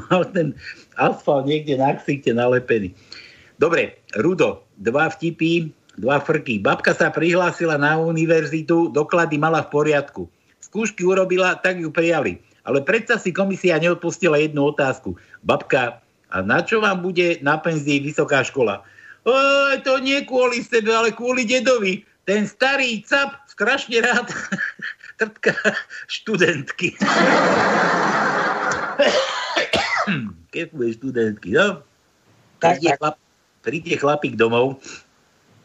[0.09, 0.57] mal ten
[0.97, 2.89] asfalt niekde na ksichte nalepený.
[3.59, 5.67] Dobre, Rudo, dva vtipy,
[5.99, 6.63] dva frky.
[6.63, 10.31] Babka sa prihlásila na univerzitu, doklady mala v poriadku.
[10.63, 12.39] Skúšky urobila, tak ju prijali.
[12.63, 15.19] Ale predsa si komisia neodpustila jednu otázku.
[15.43, 15.99] Babka,
[16.29, 18.83] a na čo vám bude na penzii vysoká škola?
[19.27, 22.07] Oj, to nie kvôli sebe, ale kvôli dedovi.
[22.23, 24.31] Ten starý cap strašne rád
[25.19, 25.51] trtka
[26.07, 26.95] študentky.
[30.53, 31.83] Kefuje študentky, no?
[32.61, 33.17] Tak, príde, tak.
[33.69, 34.81] Príde chlapík domov,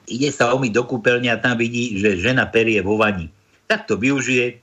[0.04, 3.32] ide sa umyť do kúpeľne a tam vidí, že žena perie vo vani.
[3.72, 4.60] Tak to využije,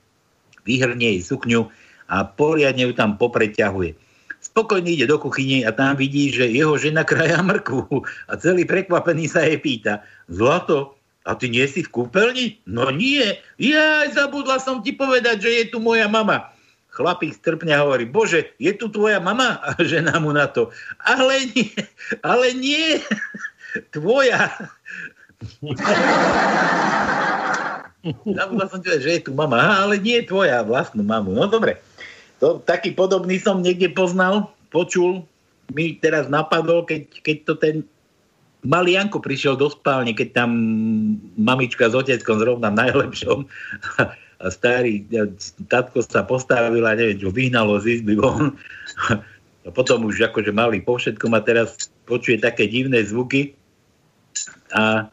[0.62, 1.66] vyhrnie jej sukňu
[2.06, 3.98] a poriadne ju tam popreťahuje.
[4.42, 9.26] Spokojne ide do kuchyne a tam vidí, že jeho žena kraja mrkvu a celý prekvapený
[9.26, 12.66] sa jej pýta Zlato, a ty nie si v kúpeľni?
[12.66, 13.38] No nie.
[13.62, 16.50] Ja zabudla som ti povedať, že je tu moja mama.
[16.92, 19.64] Chlapík strpne hovorí, bože, je tu tvoja mama?
[19.64, 21.72] A žena mu na to, ale nie,
[22.20, 23.00] ale nie,
[23.96, 24.52] tvoja.
[28.28, 31.32] Zabudla som ti povedať, že je tu mama, ale nie tvoja, vlastnú mamu.
[31.32, 31.80] No dobre,
[32.44, 35.24] to, taký podobný som niekde poznal, počul,
[35.72, 37.76] mi teraz napadol, keď, keď to ten
[38.68, 40.52] malý Janko prišiel do spálne, keď tam
[41.40, 43.48] mamička s oteckom zrovna najlepšom
[43.98, 44.14] a
[44.50, 45.30] starý ja,
[45.70, 48.58] tatko sa postavil a neviem, čo vyhnalo z izby von.
[49.62, 53.54] A potom už akože mali po všetkom a teraz počuje také divné zvuky
[54.74, 55.06] a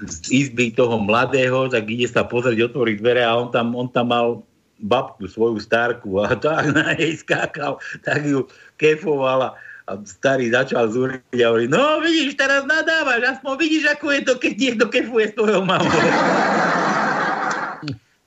[0.00, 4.10] z izby toho mladého, tak ide sa pozrieť, otvoriť dvere a on tam, on tam
[4.10, 4.42] mal
[4.80, 8.48] babku, svoju starku a tak na nej skákal, tak ju
[8.80, 9.50] kefoval a,
[9.86, 14.34] a starý začal zúriť a hovorí, no vidíš, teraz nadávaš, aspoň vidíš, ako je to,
[14.40, 15.92] keď niekto kefuje s tvojou mamou.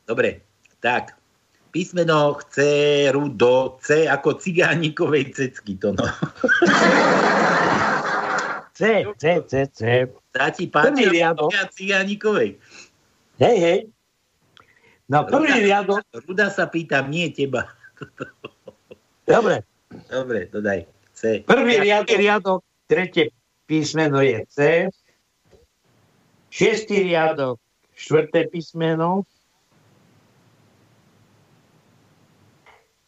[0.04, 0.44] Dobre,
[0.84, 1.16] tak.
[1.74, 6.06] Písmeno chce rudo C ako cigánikovej cecky to no.
[8.78, 9.80] C, C, C, C.
[10.30, 11.10] Tá ti páči
[11.74, 12.62] cigánikovej.
[13.42, 13.80] Hej, hej.
[15.10, 16.06] Na prvý riadok.
[16.30, 17.70] Ruda sa pýtam, nie teba.
[19.30, 19.66] Dobre.
[20.10, 20.86] Dobre, to daj.
[21.14, 21.42] C.
[21.46, 23.30] Prvý riadok, riadok, tretie
[23.66, 24.58] písmeno je C.
[26.54, 27.58] Šiestý riadok,
[27.98, 29.26] štvrté písmeno.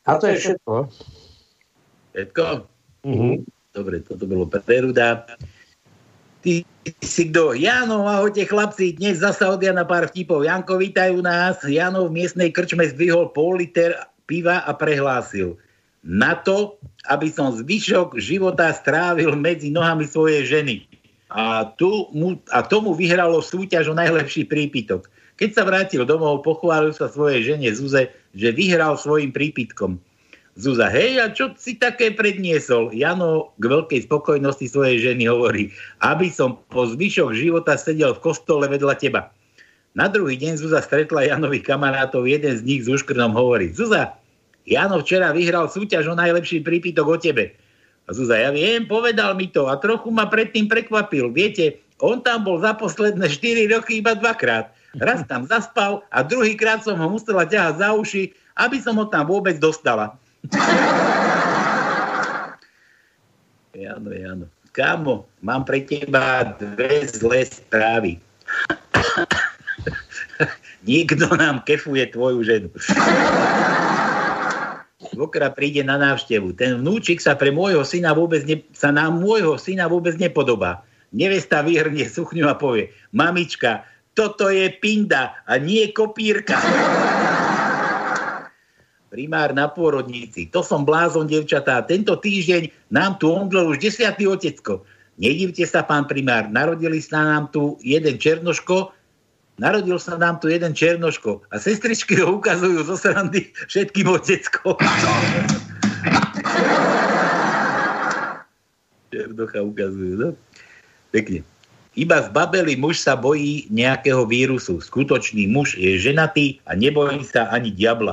[0.05, 0.73] A to je všetko.
[2.13, 2.43] Všetko?
[3.09, 3.31] Mhm.
[3.75, 5.27] Dobre, toto bolo pre Ruda.
[6.45, 6.53] Ty
[7.01, 7.57] si kto?
[7.57, 10.45] Jano, ahojte chlapci, dnes zasa od Jana pár vtipov.
[10.45, 11.59] Janko, vítajú nás.
[11.65, 13.97] Jano v miestnej krčme zdvihol pol liter
[14.29, 15.57] piva a prehlásil.
[16.05, 16.77] Na to,
[17.09, 20.85] aby som zvyšok života strávil medzi nohami svojej ženy.
[21.33, 25.09] A, tu mu, a tomu vyhralo súťaž o najlepší prípitok.
[25.35, 29.97] Keď sa vrátil domov, pochválil sa svojej žene Zuze, že vyhral svojim prípitkom.
[30.55, 32.95] Zuza, hej, a čo si také predniesol?
[32.95, 35.67] Jano k veľkej spokojnosti svojej ženy hovorí,
[35.99, 39.35] aby som po zvyšok života sedel v kostole vedľa teba.
[39.95, 44.15] Na druhý deň Zuza stretla Janových kamarátov, jeden z nich s úškrnom hovorí, Zuza,
[44.63, 47.51] Jano včera vyhral súťaž o najlepší prípitok o tebe.
[48.07, 51.35] A Zuza, ja viem, povedal mi to a trochu ma predtým prekvapil.
[51.35, 54.71] Viete, on tam bol za posledné 4 roky iba dvakrát.
[54.99, 59.27] Raz tam zaspal a druhýkrát som ho musela ťahať za uši, aby som ho tam
[59.27, 60.15] vôbec dostala.
[63.75, 64.47] Jano, Jano.
[64.75, 68.19] Kámo, mám pre teba dve zlé správy.
[70.87, 72.69] Nikto nám kefuje tvoju ženu.
[75.11, 76.51] Svokra príde na návštevu.
[76.59, 80.83] Ten vnúčik sa pre môjho syna vôbec ne, sa na môjho syna vôbec nepodobá.
[81.15, 86.55] Nevesta vyhrnie suchňu a povie, mamička, toto je pinda a nie kopírka.
[89.11, 90.47] Primár na pôrodnici.
[90.51, 91.83] To som blázon, devčatá.
[91.83, 94.87] Tento týždeň nám tu omdlel už desiatý otecko.
[95.15, 98.91] Nedivte sa, pán primár, narodili sa nám tu jeden černoško,
[99.55, 104.75] narodil sa nám tu jeden černoško a sestričky ho ukazujú zo srandy všetkým oteckom.
[109.07, 110.29] Černocha ukazujú, no?
[111.15, 111.54] Pekne.
[111.95, 114.83] Iba z babely muž sa bojí nejakého vírusu.
[114.83, 118.11] Skutočný muž je ženatý a nebojí sa ani diabla.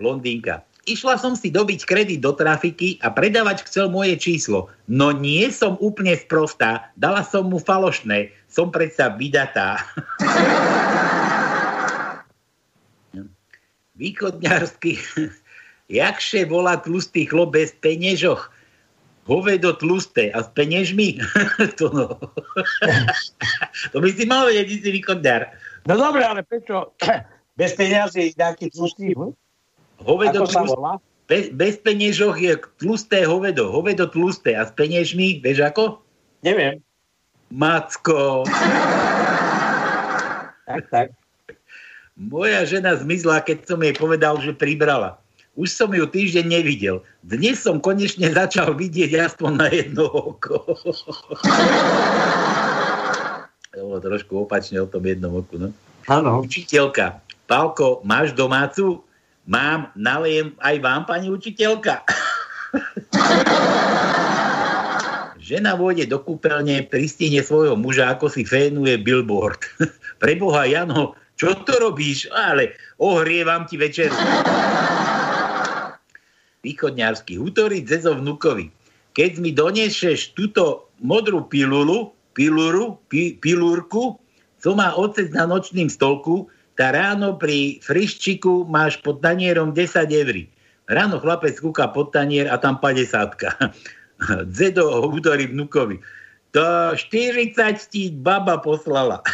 [0.00, 0.64] Blondínka.
[0.88, 4.72] Išla som si dobiť kredit do trafiky a predavač chcel moje číslo.
[4.88, 8.32] No nie som úplne sprostá, dala som mu falošné.
[8.48, 9.84] Som predsa vydatá.
[14.00, 14.96] Východňarsky.
[16.00, 18.55] Jakže volá tlustý chlop bez peniežoch?
[19.26, 21.18] Hovedo tlusté a s peniežmi?
[21.78, 22.06] to, no.
[23.92, 25.50] to by si mal vedieť, si východňar.
[25.86, 26.94] No dobre, ale prečo
[27.60, 29.12] bez peniazy nejaký tlustý?
[29.12, 29.34] Hm?
[30.06, 30.78] Hovedo tlusté.
[31.26, 33.74] Bez, bez peniežoch je tlusté hovedo.
[33.74, 35.98] Hovedo tlusté a s peniežmi, vieš ako?
[36.46, 36.78] Neviem.
[37.50, 38.46] Macko.
[40.66, 41.06] tak, tak.
[42.14, 45.18] Moja žena zmizla, keď som jej povedal, že pribrala.
[45.56, 47.00] Už som ju týždeň nevidel.
[47.24, 50.60] Dnes som konečne začal vidieť aspoň na jedno oko.
[53.72, 55.56] to bolo trošku opačne o tom jednom oku.
[55.56, 55.72] No?
[56.12, 56.44] Áno.
[56.44, 57.24] Učiteľka.
[57.48, 59.00] Pálko, máš domácu?
[59.48, 62.04] Mám, nalejem aj vám, pani učiteľka.
[65.46, 69.64] Žena vôjde do kúpeľne, pristihne svojho muža, ako si fénuje billboard.
[70.20, 72.28] Preboha, Jano, čo to robíš?
[72.34, 74.12] Ale ohrievam ti večer
[76.66, 78.74] východňarský hútory Zezo vnukovi.
[79.14, 84.18] Keď mi donesieš túto modrú pilulu, piluru, pi, pilúrku,
[84.58, 90.36] co má otec na nočným stolku, tá ráno pri friščiku máš pod tanierom 10 eur.
[90.90, 93.32] Ráno chlapec kúka pod tanier a tam 50.
[94.58, 95.96] Zedo hútory vnukovi.
[96.52, 97.56] To 40
[97.88, 99.24] ti baba poslala.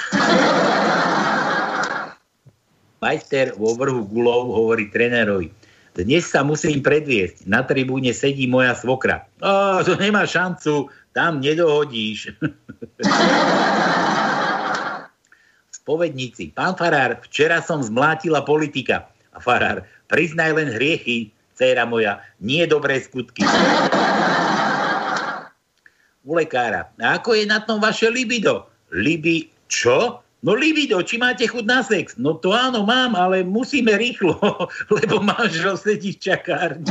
[3.03, 5.51] Majster vo vrhu gulov hovorí trenérovi
[5.93, 7.45] dnes sa musím predviesť.
[7.45, 9.29] Na tribúne sedí moja svokra.
[9.45, 12.33] O, to nemá šancu, tam nedohodíš.
[15.83, 16.57] Spovedníci.
[16.57, 19.13] Pán Farár, včera som zmlátila politika.
[19.37, 23.45] A Farár, priznaj len hriechy, dcéra moja, nie dobré skutky.
[26.23, 26.89] U lekára.
[27.03, 28.71] A ako je na tom vaše libido?
[28.89, 29.53] Libi...
[29.73, 30.21] Čo?
[30.43, 32.19] No libido, či máte chuť na sex?
[32.19, 34.35] No to áno, mám, ale musíme rýchlo,
[34.99, 36.91] lebo manžel sedí v čakárni.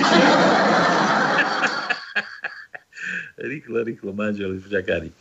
[3.52, 5.12] rýchlo, rýchlo, manžel v čakárni.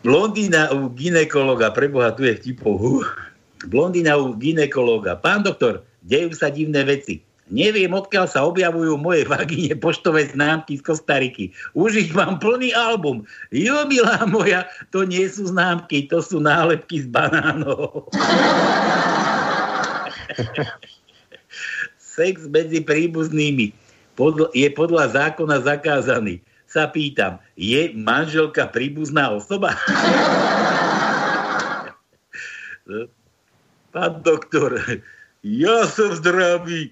[0.00, 3.04] Blondína u ginekologa, preboha, tu je vtipov.
[3.68, 5.20] Blondína u ginekologa.
[5.20, 7.20] Pán doktor, dejú sa divné veci.
[7.46, 11.54] Neviem, odkiaľ sa objavujú moje vagíne poštové známky z Kostariky.
[11.78, 13.22] Už ich mám plný album.
[13.54, 18.10] Jo, milá moja, to nie sú známky, to sú nálepky z banánov.
[22.16, 23.70] Sex medzi príbuznými
[24.56, 26.40] je podľa zákona zakázaný.
[26.66, 29.70] Sa pýtam, je manželka príbuzná osoba?
[33.94, 34.82] Pán doktor,
[35.46, 36.90] ja som zdravý,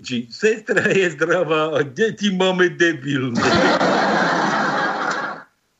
[0.00, 3.44] či sestra je zdravá a deti máme debilné.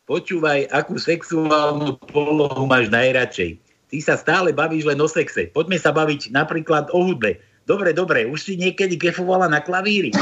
[0.04, 3.56] Počúvaj, akú sexuálnu polohu máš najradšej.
[3.88, 5.48] Ty sa stále bavíš len o sexe.
[5.48, 7.40] Poďme sa baviť napríklad o hudbe.
[7.64, 10.12] Dobre, dobre, už si niekedy kefovala na klavíri.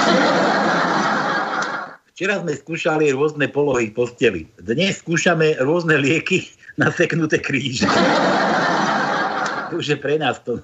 [2.14, 4.42] Včera sme skúšali rôzne polohy v posteli.
[4.62, 6.46] Dnes skúšame rôzne lieky
[6.78, 7.90] na seknuté kríže.
[9.74, 10.62] Už je pre nás to.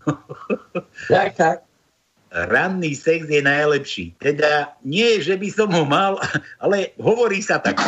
[1.11, 1.68] Tak, tak
[2.33, 4.17] ranný sex je najlepší.
[4.21, 6.21] Teda nie, že by som ho mal,
[6.65, 7.81] ale hovorí sa tak.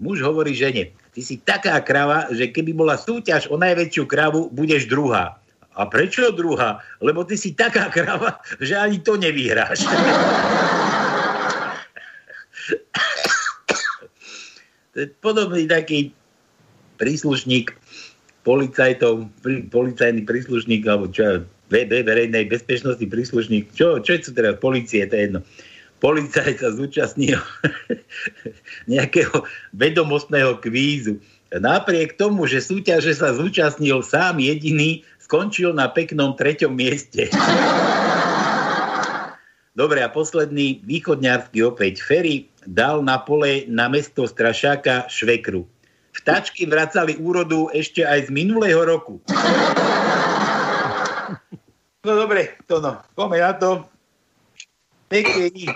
[0.00, 4.90] Muž hovorí žene, ty si taká krava, že keby bola súťaž o najväčšiu kravu, budeš
[4.90, 5.38] druhá.
[5.74, 6.78] A prečo druhá?
[7.02, 9.82] Lebo ty si taká krava, že ani to nevyhráš.
[15.20, 16.14] podobný taký
[17.02, 17.74] príslušník
[18.46, 19.26] policajtov,
[19.72, 25.40] policajný príslušník, alebo čo, verejnej bezpečnosti príslušník, čo, čo sú teraz policie, to je jedno.
[26.02, 27.40] Policajt sa zúčastnil
[28.92, 31.16] nejakého vedomostného kvízu.
[31.54, 37.32] Napriek tomu, že súťaže sa zúčastnil sám jediný, skončil na peknom treťom mieste.
[39.74, 41.98] Dobre, a posledný východňársky opäť.
[41.98, 45.66] Ferry dal na pole na mesto Strašáka švekru.
[46.14, 49.18] Vtáčky vracali úrodu ešte aj z minulého roku.
[52.04, 53.00] No dobre, to no.
[53.16, 53.88] Poďme na to.
[55.08, 55.66] Meké I.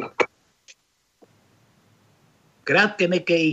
[2.68, 3.52] Krátke meké I.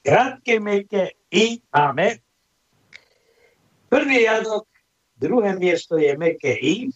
[0.00, 2.24] Krátke meké I máme.
[3.92, 4.64] Prvý riadok,
[5.20, 6.88] druhé miesto je meké I.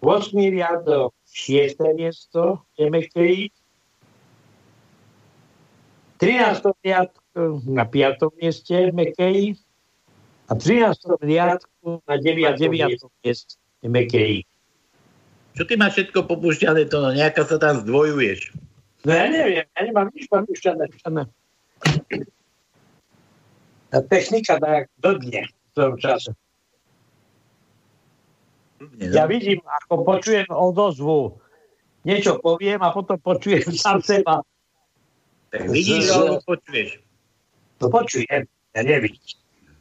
[0.00, 0.32] 8.
[0.32, 1.76] riadok, 6.
[1.92, 3.44] miesto je meké I.
[6.16, 6.62] 13.
[6.80, 8.16] riadku na 5.
[8.40, 8.72] mieste
[9.28, 9.67] I.
[10.48, 11.20] A 13.
[11.20, 12.56] riadku na 9.
[12.56, 12.96] 9.
[13.20, 14.38] mieste je meké I.
[15.54, 18.54] Čo ty máš všetko popúšťané, to no, nejaká sa tam zdvojuješ.
[19.04, 20.88] No ja neviem, ja nemám nič popúšťané.
[23.88, 26.32] Tá technika tak blbne v tom čase.
[28.78, 29.14] Blbne, no.
[29.14, 31.42] Ja vidím, ako počujem odozvu.
[32.06, 34.46] Niečo poviem a potom počujem sám seba.
[35.50, 37.02] Tak vidíš, alebo počuješ?
[37.82, 39.37] To počujem, ja nevidím.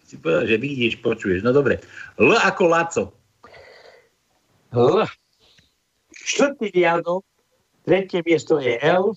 [0.07, 1.43] Si povedal, že vidíš, počuješ.
[1.43, 1.83] No dobre.
[2.15, 3.03] L ako Laco.
[4.71, 5.03] L.
[6.15, 7.27] Štvrtý riadok,
[7.83, 9.11] tretie miesto je L.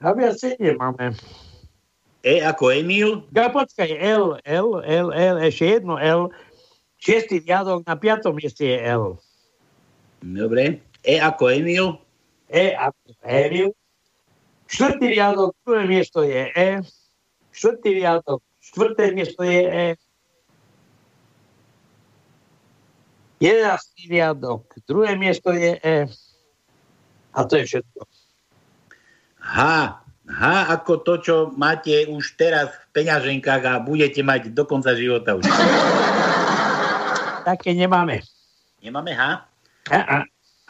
[0.00, 1.12] A viacej nemáme.
[2.24, 3.28] E ako Emil.
[3.36, 6.32] Ja počkaj, L, L, L, L, ešte jedno L.
[6.96, 9.20] Šiestý riadok na piatom mieste je L.
[10.24, 10.80] Dobre.
[11.04, 12.00] E ako Emil.
[12.48, 13.68] E ako Emil.
[14.72, 16.80] Štvrtý riadok, druhé miesto je E.
[17.52, 19.86] Štvrtý riadok, štvrté miesto je E.
[23.36, 26.08] Jedenáctý riadok, druhé miesto je E.
[27.36, 28.00] A to je všetko.
[29.44, 29.56] H.
[30.32, 30.42] H
[30.72, 35.44] ako to, čo máte už teraz v peňaženkách a budete mať do konca života už.
[37.44, 38.24] Také nemáme.
[38.80, 39.44] Nemáme H?
[39.92, 40.16] A, a.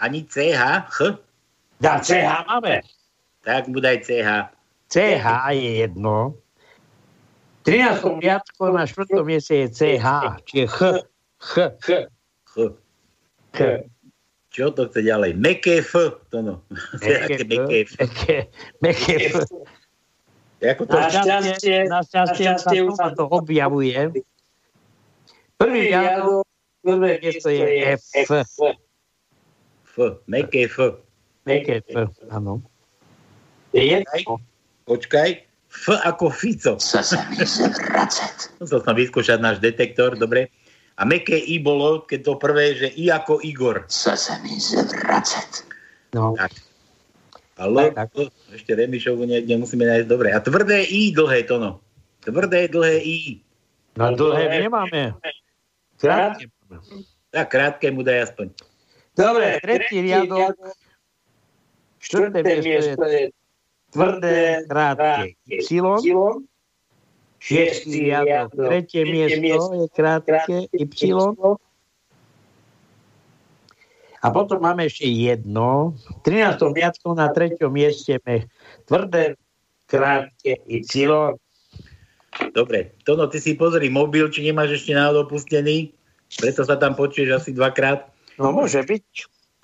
[0.02, 0.90] Ani CH?
[0.90, 0.98] Ch?
[1.78, 2.82] Dá CH máme.
[3.42, 4.30] Tak bude aj CH.
[4.86, 6.38] CH je jedno.
[7.62, 8.22] 13.
[8.22, 9.22] riadko na 4.
[9.22, 10.06] mieste je CH,
[10.46, 10.82] čiže Ch.
[11.38, 11.58] Ch.
[11.82, 11.90] Ch.
[13.54, 13.60] Ch.
[14.52, 15.32] Čo to chce ďalej?
[15.38, 15.96] Meké F.
[16.28, 16.54] To no.
[17.02, 17.90] Meké F.
[18.82, 19.48] Meké, F.
[20.62, 20.94] Ako to?
[20.94, 24.22] Našťastie, našťastie sa, sa to objavuje.
[25.58, 26.46] Prvý riadok,
[26.84, 27.64] prvé miesto je
[27.96, 28.02] F.
[28.22, 30.04] F.
[30.30, 31.00] Meké F.
[31.42, 32.62] Meké F, áno.
[33.72, 34.04] Je.
[34.84, 35.28] Počkaj.
[35.72, 36.76] F ako Fico.
[36.76, 37.00] Se
[37.32, 38.36] mi zvracet.
[38.60, 40.52] Musel som vyskúšať náš detektor, dobre.
[41.00, 43.88] A meké I bolo, keď to prvé, že I ako Igor.
[43.88, 45.64] Chce se mi zvracet.
[46.12, 46.36] No.
[46.36, 46.52] Tak.
[47.56, 50.28] Ale Tak, to, ešte Remišovu ne, nemusíme nájsť dobre.
[50.32, 51.80] A tvrdé I dlhé to no.
[52.20, 53.40] Tvrdé dlhé I.
[53.96, 55.16] No dlhé nemáme.
[55.96, 56.48] Krátke.
[57.32, 58.52] Tak krátke mu daj aspoň.
[59.16, 60.56] Dobre, tretí riadok.
[62.02, 63.32] Štvrté miesto je
[63.92, 65.36] tvrdé, krátke.
[65.46, 66.08] Y.
[67.42, 68.54] Šiestý riadok.
[68.54, 70.56] Tretie miesto je krátke.
[70.72, 71.12] Y.
[74.22, 75.98] A potom máme ešte jedno.
[76.22, 76.62] V 13.
[76.70, 78.46] riadku na treťom mieste máme
[78.86, 79.34] tvrdé,
[79.90, 80.86] krátke Y.
[82.56, 85.92] Dobre, Tono, ty si pozri mobil, či nemáš ešte náhodou pustený.
[86.40, 88.08] Preto sa tam počuješ asi dvakrát.
[88.40, 89.04] No môže byť.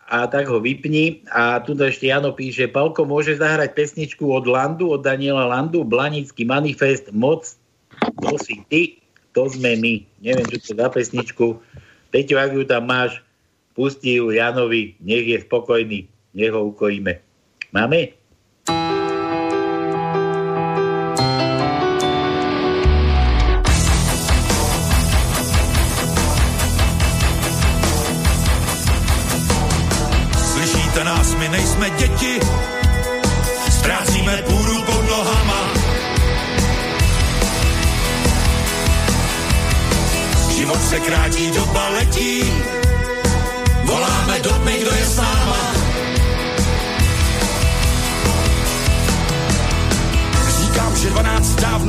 [0.09, 1.23] A tak ho vypni.
[1.29, 6.49] A tu ešte Jano píše, Palko, môže zahrať pesničku od Landu, od Daniela Landu, Blanický
[6.49, 7.45] manifest, moc,
[8.25, 8.83] to si ty,
[9.37, 9.95] to sme my.
[10.25, 11.47] Neviem, čo to za pesničku.
[12.09, 13.21] Peťo, ak ju tam máš,
[13.77, 17.21] pusti ju Janovi, nech je spokojný, nech ho ukojíme.
[17.71, 18.18] Máme?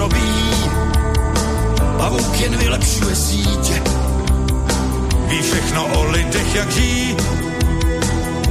[0.10, 0.70] 12 dávno ví,
[1.98, 3.82] pavouk jen vylepšuje sítě.
[5.28, 7.18] Ví všechno o lidech, jak žijí,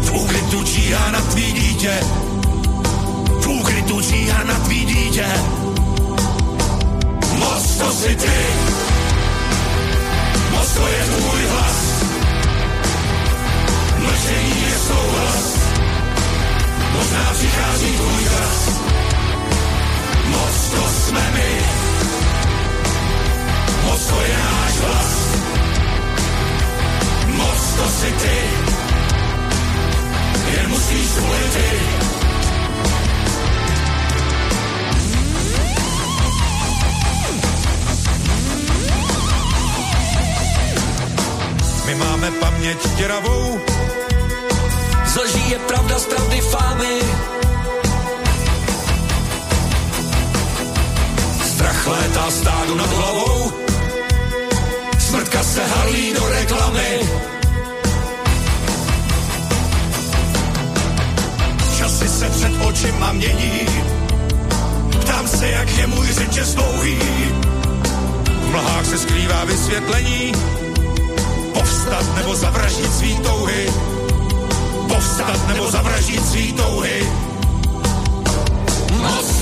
[0.00, 2.00] v úkrytu číhá na tvý dítě.
[3.40, 5.26] V úkrytu číhá na tvý dítě.
[7.38, 8.38] Moc to si ty.
[10.50, 11.78] Moc to je tvůj hlas.
[13.98, 15.58] Mlčení je souhlas.
[16.96, 18.87] Možná přichází tvůj čas.
[20.28, 21.50] Moc to jsme my.
[23.84, 25.12] Moc to je náš hlas.
[27.26, 28.38] Moc to si ty.
[30.52, 31.58] Jen musíš volit.
[41.86, 43.60] My máme paměť děravou.
[45.06, 47.00] Zlží je pravda z pravdy fámy
[51.88, 53.52] létá stádu nad hlavou.
[54.98, 57.00] Smrtka se halí do reklamy.
[61.78, 63.66] Časy se před očima mění.
[65.00, 66.98] Ptám se, jak je můj řeče dlouhý.
[68.40, 70.32] V mlhách se skrývá vysvětlení.
[71.52, 73.72] Povstat nebo zavraždit svý touhy.
[74.88, 77.12] Povstat nebo zavraždit svý touhy.
[79.00, 79.37] Moc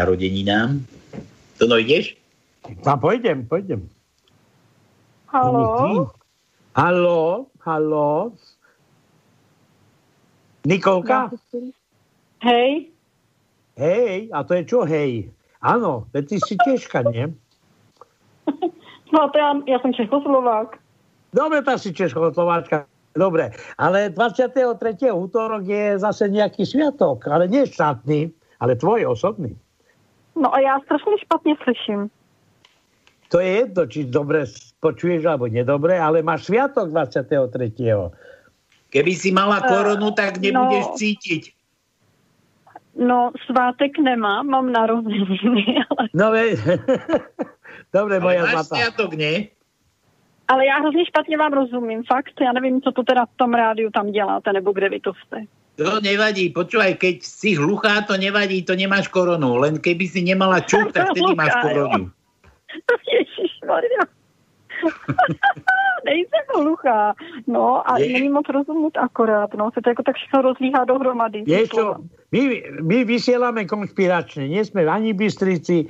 [0.00, 0.80] narodeninám.
[1.60, 2.16] To no ideš?
[2.80, 3.84] Tam pôjdem, pôjdem.
[5.28, 6.08] Haló?
[6.72, 8.32] Haló, haló.
[10.64, 11.32] Nikolka?
[12.40, 12.92] Hej,
[13.80, 15.32] Hej, a to je čo hej?
[15.64, 17.32] Áno, veď ty si Češka, nie?
[19.12, 20.76] no to ja, ja som Čechoslovák.
[21.32, 22.84] Dobre, tak si Českoslováčka.
[23.16, 24.76] Dobre, ale 23.
[25.10, 28.28] útorok je zase nejaký sviatok, ale nie štátny,
[28.60, 29.56] ale tvoj osobný.
[30.40, 32.10] No a já strašně špatně slyším.
[33.28, 34.42] To je jedno, či dobre
[34.82, 37.46] počuješ alebo nedobre, ale máš sviatok 23.
[38.90, 40.96] Keby si mala Eh, koronu, tak nebudeš no.
[40.98, 41.42] cítiť.
[42.98, 46.42] No, svátek nemám, mám narozeniny, ale, No ve...
[47.94, 48.74] Dobre, Ale moja máš zlatá.
[48.76, 49.48] sviatok, nie?
[50.48, 52.34] ale já hrozně špatně vám rozumím, fakt.
[52.40, 55.36] Já nevím, co to teda v tom rádiu tam děláte, nebo kde vy to jste.
[55.80, 56.52] To nevadí.
[56.52, 59.56] Počúvaj, keď si hluchá, to nevadí, to nemáš koronu.
[59.56, 62.12] Len keby si nemala čuch, tak vtedy máš koronu.
[63.16, 64.04] Ježišmarja.
[66.08, 67.16] Nejsem hluchá.
[67.48, 69.54] No a Je- není moc rozumět akorát.
[69.54, 71.42] No, se to jako tak všechno rozlíhá dohromady.
[71.44, 71.84] Vieš čo,
[72.32, 72.40] my,
[72.80, 75.88] my vysielame konšpiračne, nie sme ani Bystrici,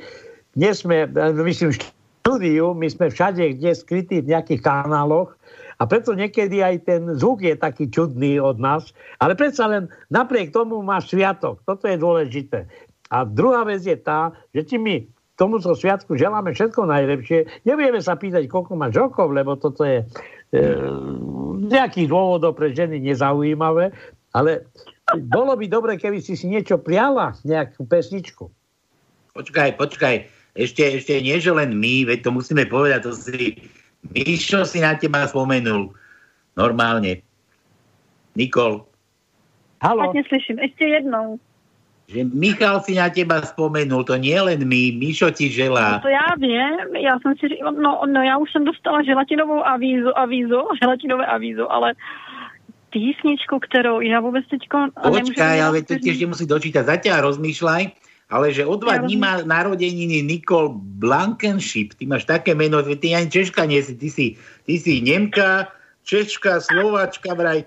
[0.58, 5.34] nie sme, eh, myslím, štúdiu, my sme všade, kde skrytí v nejakých kanáloch
[5.80, 10.52] a preto niekedy aj ten zvuk je taký čudný od nás, ale predsa len napriek
[10.52, 12.68] tomu máš sviatok, toto je dôležité.
[13.08, 15.02] A druhá vec je tá, že ti my
[15.40, 17.64] tomuto sviatku želáme všetko najlepšie.
[17.64, 20.60] Nebudeme sa pýtať, koľko máš rokov, lebo toto je e,
[21.64, 23.88] nejakých dôvodov pre ženy nezaujímavé,
[24.36, 24.68] ale
[25.16, 28.52] bolo by dobre, keby si si niečo priala, nejakú pesničku.
[29.32, 30.28] Počkaj, počkaj.
[30.60, 33.56] Ešte, ešte nie, že len my, veď to musíme povedať, to si...
[34.06, 35.92] Mišo si na teba spomenul.
[36.56, 37.20] Normálne.
[38.36, 38.86] Nikol,
[39.82, 40.58] Halo, Špatně slyším.
[40.58, 41.38] Ještě jednou.
[42.10, 45.98] že Michal si na teba spomenul, to nie len my, Mišo ti No želá.
[46.02, 50.68] to já vím, já jsem si no, no já už jsem dostala želatinovou avízo, avízo,
[50.82, 51.94] želatinové avízo, ale
[52.90, 54.78] písničku, kterou já vůbec teďko...
[55.02, 56.02] Počkaj, ale to napevniť.
[56.02, 56.82] ti ešte musí dočítať.
[56.90, 57.82] Zatiaľ rozmýšľaj,
[58.30, 61.98] ale že o dva Ja dní má narodeniny Nikol Blankenship.
[61.98, 63.98] Ty máš také meno, ty ani Češka nie si.
[63.98, 64.26] Ty si,
[64.64, 65.68] ty si Nemka,
[66.06, 67.66] Češka, Slovačka, vraj.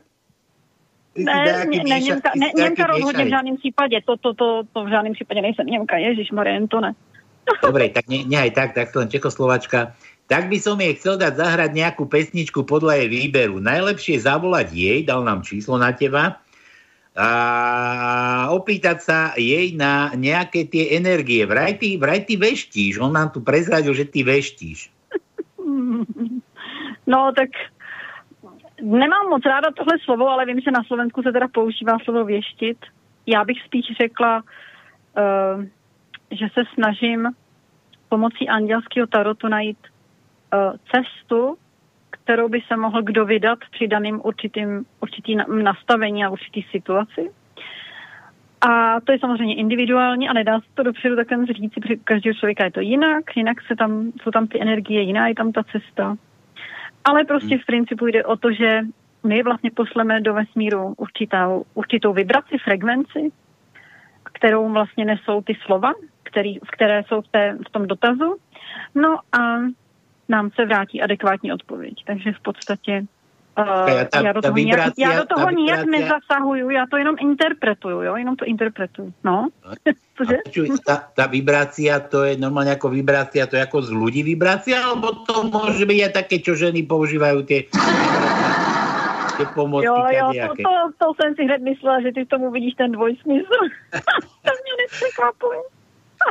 [1.14, 3.96] Ty Ne, ne, ne, mieša- Němka, ty ne, si taký Němka rozhodně v žádném případě,
[4.02, 6.96] to, to, to, to v žádném případě nejsem Němka, Ježíš Marie, to ne.
[7.64, 9.94] Dobre, tak ne, ne aj tak, tak len Čekoslovačka.
[10.32, 13.60] tak by som jej chcel dať zahrať nejakú pesničku podľa jej výberu.
[13.60, 16.40] Najlepšie zavolať jej, dal nám číslo na teba,
[17.14, 21.46] a opýtať sa jej na nejaké tie energie.
[21.46, 22.98] Vraj ty, vraj ty veštíš.
[22.98, 24.90] On nám tu prezradil, že ty veštíš.
[27.04, 27.52] No, tak
[28.82, 32.78] nemám moc ráda tohle slovo, ale vím, že na Slovensku se teda používá slovo věštit.
[33.28, 35.66] Já bych spíš řekla, uh,
[36.32, 37.28] že se snažím
[38.10, 41.58] pomocí andělského tarotu najít uh, cestu,
[42.14, 47.32] kterou by se mohl kdo vydat při daným určitým, určitý na- nastavení a určitý situaci.
[48.70, 52.66] A to je samozřejmě individuální a nedá se to dopředu takhle říct, protože každého člověka
[52.66, 56.16] je to jinak, jinak se tam, jsou tam ty energie, jiná je tam ta cesta.
[57.06, 58.82] Ale prostě v principu jde o to, že
[59.24, 63.32] my vlastně posleme do vesmíru určitou, určitou vibraci, frekvenci,
[64.24, 65.92] kterou vlastně nesou ty slova,
[66.24, 68.36] který, které jsou v, té, v tom dotazu.
[68.96, 69.60] No a
[70.30, 71.94] nám se vrátí adekvátní odpověď.
[72.06, 73.06] Takže v podstatě
[73.60, 78.02] uh, Ta- já, do toho nijak, já do toho nijak nezasahuju, já to jenom interpretuju,
[78.02, 79.14] jo, jenom to interpretuju.
[79.24, 79.48] No,
[80.18, 80.38] cože?
[80.46, 84.82] Počuj, tá, tá vibrácia, to je normálne ako vibrácia, to je ako z ľudí vibrácia,
[84.82, 87.66] alebo to môže byť aj také, čo ženy používajú tie,
[89.38, 92.52] tie pomocky Jo, jo, to, to, to jsem si hned myslela, že ty v tomu
[92.52, 93.60] vidíš ten dvojsmysl.
[94.46, 95.83] to mě nepřekvapuje.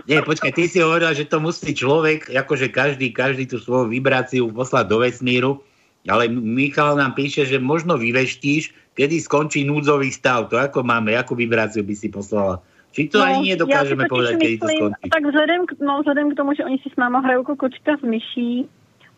[0.08, 4.50] Nie, počkaj, ty si hovorila, že to musí človek, akože každý, každý tú svoju vibráciu
[4.50, 5.62] poslať do vesmíru,
[6.10, 10.50] ale Michal nám píše, že možno vyveštíš, kedy skončí núdzový stav.
[10.50, 12.58] To ako máme, akú vibráciu by si poslala?
[12.92, 15.06] Či to ani nedokážeme No, si totiž povedať, kedy to skončí.
[15.08, 18.04] Tak vzhledem k, no, vzhledem k tomu, že oni si s náma hrajou kočka s
[18.04, 18.68] myší,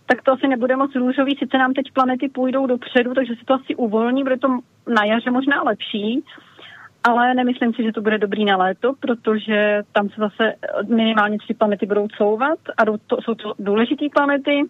[0.06, 1.36] tak to asi nebude moc růžový.
[1.38, 4.48] Sice nám teď planety půjdou dopředu, takže se to asi uvolní, bude to
[4.86, 6.24] na jaře možná lepší,
[7.05, 10.55] ale nemyslím si, že to bude dobrý na léto, protože tam se zase
[10.89, 14.62] minimálně tři planety budou couvat a to, jsou to důležité planety,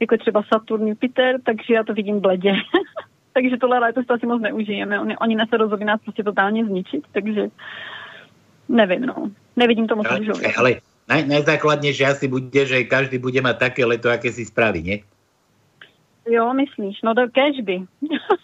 [0.00, 2.52] jako je třeba Saturn, Jupiter, takže já to vidím bledě.
[3.32, 5.00] takže tohle léto si to asi moc neužijeme.
[5.00, 7.48] Oni, oni se rozhodli nás prostě totálně zničit, takže
[8.68, 9.30] nevím, no.
[9.56, 10.54] Nevidím to moc Ale, růžově.
[10.54, 10.74] ale
[11.08, 14.98] naj, najzákladnejšie asi bude, že každý bude mať také leto, aké si spraví, nie?
[16.26, 17.76] Jo, myslíš, no to kež by.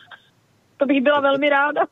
[0.77, 1.83] to bych byla velmi ráda.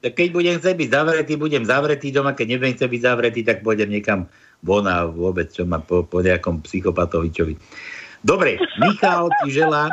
[0.00, 3.60] Tak keď budem chcieť byť zavretý, budem zavretý doma, keď nebudem chcieť byť zavretý, tak
[3.60, 4.32] pôjdem niekam
[4.64, 7.60] von a vôbec, čo má po, po nejakom psychopatovičovi.
[8.24, 9.92] Dobre, Michal ti želá,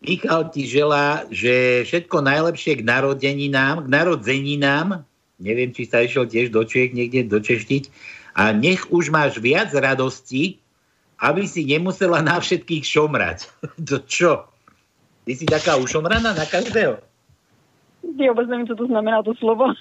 [0.00, 5.04] Michal ti želá, že všetko najlepšie k narodeninám, k narodzeninám,
[5.40, 7.84] neviem, či sa išiel tiež do Čiech niekde dočeštiť,
[8.36, 10.60] a nech už máš viac radosti,
[11.20, 13.38] aby si nemusela na všetkých šomrať.
[13.88, 14.48] to čo?
[15.28, 17.09] Ty si taká ušomraná na každého?
[18.20, 19.64] Já vůbec nevím, co to znamená to slovo.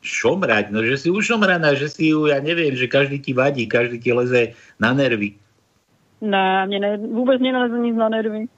[0.00, 4.00] šomrať, no že si ušomraná, že si ju, ja neviem, že každý ti vadí, každý
[4.00, 5.36] ti leze na nervy.
[6.20, 8.48] ne, mě ne, vůbec mě neleze nic na nervy.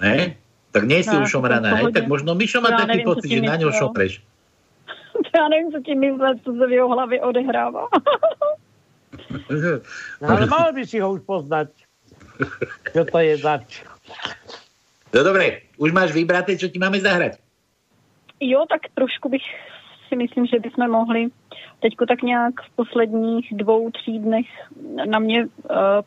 [0.00, 0.36] Ne?
[0.72, 1.92] Tak nie si Ne, ušomraná, hej?
[1.92, 4.20] Tak možno Mišo má Já taký nevím, co pocit, že na ňo šopreš.
[5.36, 7.88] Já nevím, co tím myslet, co se v jeho hlavě odehrává.
[10.20, 11.68] No, ale mal by si ho už poznať.
[12.92, 13.84] Čo to je zač?
[15.16, 17.40] No dobre, už máš vybraté, čo ti máme zahrať.
[18.40, 19.42] jo, tak trošku bych
[20.08, 21.28] si myslím, že bychom mohli
[21.80, 24.46] teďko tak nějak v posledních dvou, tří dnech
[25.06, 25.50] na mě uh,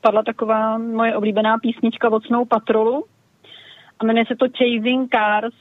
[0.01, 3.05] padla taková moje oblíbená písnička Snow Patrolu
[3.99, 5.53] a jmenuje se to Chasing Cars.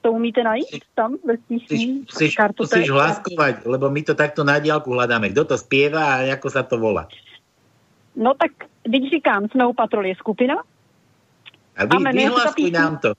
[0.00, 2.06] To umíte najít tam ve písni?
[2.06, 5.34] Musíš, hlaskovať, lebo my to takto na diálku hľadáme.
[5.34, 7.10] Kto to spieva a ako sa to volá.
[8.14, 10.62] No tak, když říkám, Snow Patrol je skupina,
[11.78, 12.80] A vy, A jmenuje sa tá vyhlasuj písnička?
[12.82, 13.10] nám to.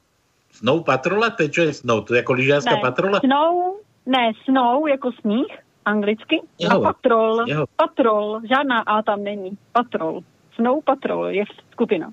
[0.52, 1.28] Snow patrola?
[1.32, 2.04] To je čo je snow?
[2.04, 3.18] To je ako lyžiarská ne, patrola?
[3.24, 5.48] Snow, ne, Snow jako sníh,
[5.86, 6.70] anglicky, Jo.
[6.70, 7.66] a Patrol, Jo.
[7.76, 10.22] Patrol, žádná A tam není, Patrol.
[10.56, 12.12] Snow Patrol je skupina.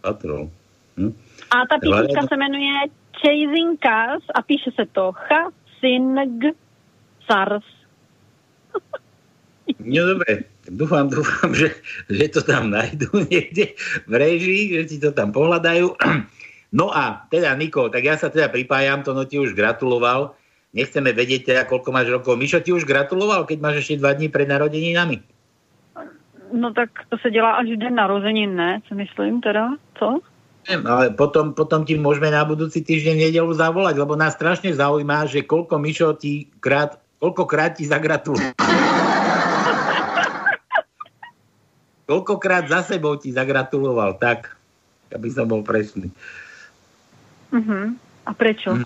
[0.00, 0.48] Patrol.
[0.96, 1.12] Hm?
[1.52, 2.72] A ta písnička Ale- se jmenuje
[3.20, 5.50] Chasing Cars a píše se to Cha,
[5.80, 6.16] Sing,
[7.30, 7.64] Sars.
[9.78, 11.74] No dobre, dúfam, dúfam, že,
[12.06, 13.74] že to tam nájdú niekde
[14.06, 15.86] v režii, že ti to tam pohľadajú.
[16.72, 20.32] No a teda, Niko, tak ja sa teda pripájam, to no ti už gratuloval.
[20.72, 22.40] Nechceme vedieť teda, koľko máš rokov.
[22.40, 25.20] Mišo ti už gratuloval, keď máš ešte dva dní pred narodeninami.
[26.48, 28.80] No tak to se dělá až den narozenin, ne?
[28.88, 30.24] Si myslím teda, co?
[30.88, 35.44] Ale potom, potom ti môžeme na budúci týždeň nedelu zavolať, lebo nás strašne zaujíma, že
[35.44, 38.56] koľko Mišo ti krát, koľkokrát ti zagratuloval.
[42.12, 44.52] Koľkokrát za sebou ti zagratuloval, tak,
[45.08, 46.12] aby som bol presný.
[47.48, 47.96] Mhm.
[48.28, 48.76] A prečo?
[48.76, 48.84] Mhm.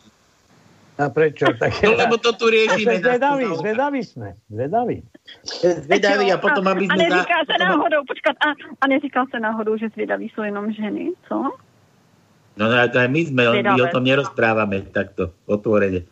[0.97, 1.45] A prečo?
[1.61, 3.03] Tak, No lebo to tu riešime.
[3.03, 4.29] Zvedaví, zvedaví sme.
[4.47, 5.03] Zvedaví.
[5.59, 7.03] Zvedaví a potom, aby a sme...
[7.03, 11.13] neříká se potom- náhodou, počkat, a, a neříká se náhodou, že zvědaví jsou jenom ženy,
[11.29, 11.37] co?
[12.57, 16.09] No, no to aj my sme, len my o tom nerozprávame takto otvorene.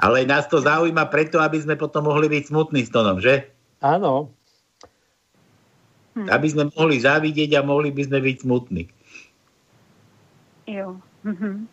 [0.00, 3.44] Ale nás to zaujíma preto, aby sme potom mohli byť smutní s tonom, že?
[3.84, 4.32] Áno.
[6.16, 6.32] Hm.
[6.32, 8.82] Aby sme mohli závidieť a mohli by sme byť smutní.
[10.66, 10.96] Jo.
[11.24, 11.68] Mhm.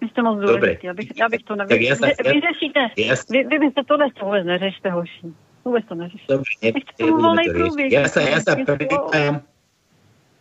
[0.00, 1.94] Vy jste moc důležitý, já bych, já bych to se- Vy, já-
[2.32, 5.26] vyřešíte, Ja, vy, vy byste tohle to vůbec neřešte, hoši.
[5.64, 6.32] Vůbec to neřešte.
[6.32, 7.90] Dobre, ne, to riešiť.
[7.92, 9.34] Ja sa, ja sa Nechce pripájam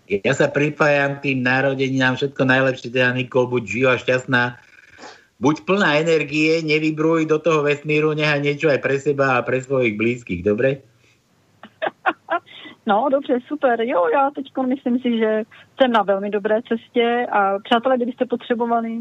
[0.10, 4.60] ja sa pripájam k tým narodeninám, všetko najlepšie, teda Nikol, buď živa, šťastná,
[5.40, 9.96] buď plná energie, nevybruj do toho vesmíru, nechaj niečo aj pre seba a pre svojich
[9.96, 10.84] blízkych, dobre?
[12.86, 13.82] No, dobře, super.
[13.82, 15.44] Jo, já teď myslím si, že
[15.82, 18.98] jsem na velmi dobré cestě a přátelé, kdybyste potřebovali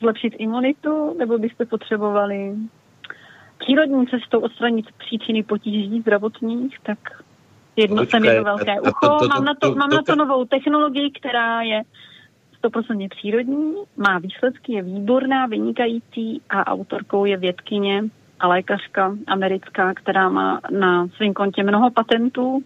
[0.00, 2.54] zlepšit imunitu, nebo byste potřebovali
[3.58, 6.98] přírodní cestou odstranit příčiny potíží zdravotních, tak
[7.76, 9.08] jedno jsem Počkej, jedno velké to- ucho.
[9.08, 11.82] to- to- Mám na to, mám na to novou technologii, která je
[12.58, 18.04] 100% přírodní, má výsledky, je výborná, vynikající a autorkou je vědkyně
[18.40, 22.62] a lékařka americká, která má na svém kontě mnoho patentů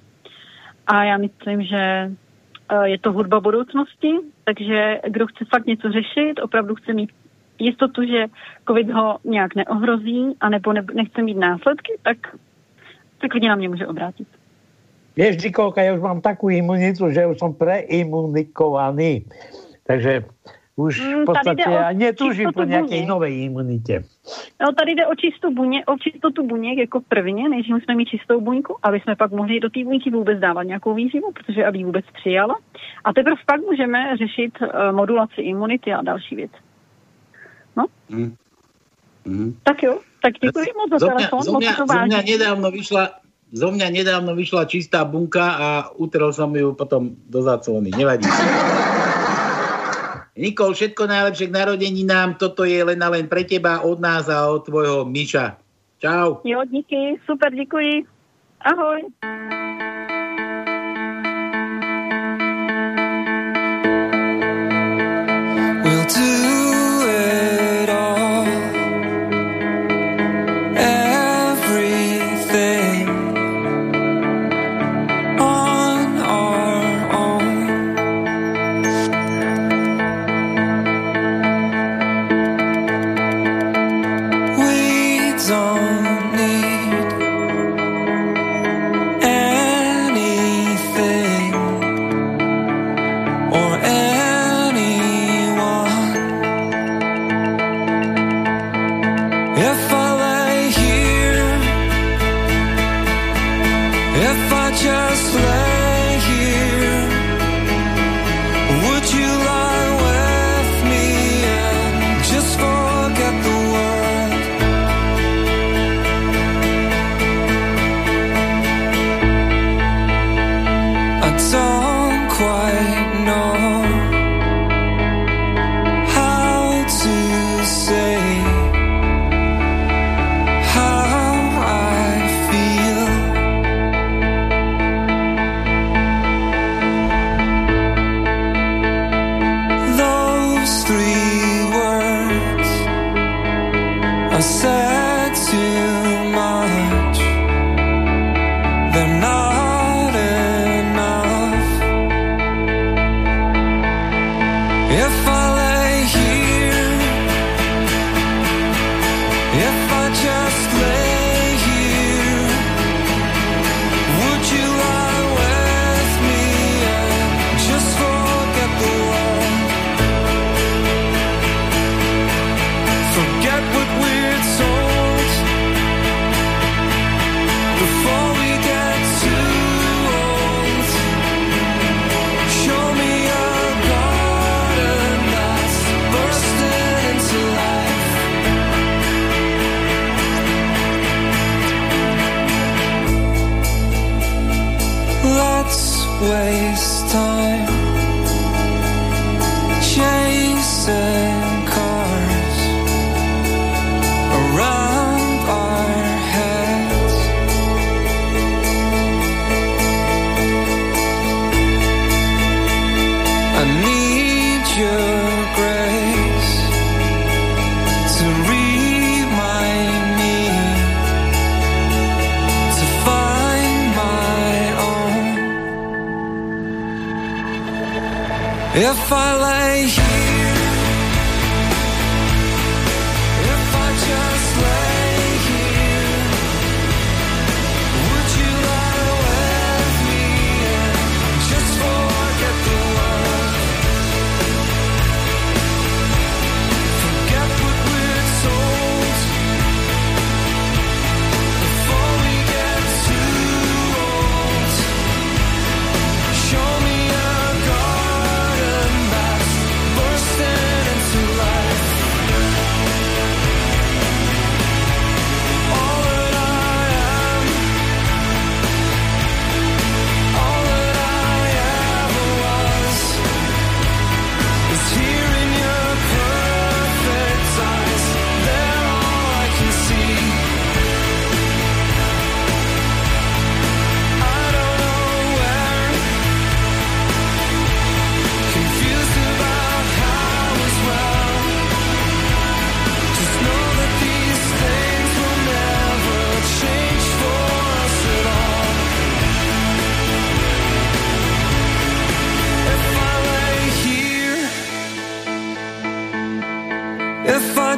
[0.87, 1.83] a já myslím, že
[2.69, 4.13] eh, je to hudba budoucnosti,
[4.45, 7.11] takže kdo chce fakt něco řešit, opravdu chce mít
[7.59, 8.27] jistotu, že
[8.69, 12.17] covid ho nějak neohrozí, anebo ne, nechce mít následky, tak
[13.21, 14.29] se klidně na mě může obrátit.
[15.15, 19.23] Vieš, Nikolka, ja už mám takú imunitu, že už som preimunikovaný.
[19.87, 20.27] Takže
[20.75, 23.11] už Mm, v tady podstate ja netúžim po nejakej buněk.
[23.11, 23.95] novej imunite.
[24.59, 28.41] No, tady jde o, čistou buně, o čistotu buněk jako prvně, než musíme mít čistou
[28.41, 31.85] buňku, aby jsme pak mohli do té buňky vůbec dávat nějakou výživu, protože aby ji
[31.85, 32.59] vůbec přijala.
[33.05, 36.51] A teprve pak můžeme řešit uh, modulaci imunity a další věc.
[38.09, 38.35] Mm.
[39.25, 39.57] Mm.
[39.63, 43.03] Tak jo, tak děkuji moc za Zo mňa, telefon, zo, mňa, zo, mňa nedávno vyšla,
[43.53, 47.91] zo mňa nedávno vyšla čistá bunka a utrel som ju potom do zaclony.
[47.95, 48.29] Nevadí.
[50.35, 52.35] Nikol, všetko najlepšie k narodeninám.
[52.35, 55.55] Toto je len a len pre teba, od nás a od tvojho Miša.
[56.03, 56.43] Čau.
[56.43, 58.03] Jo, díky, super, děkuji.
[58.61, 59.03] Ahoj.
[65.85, 66.44] We'll do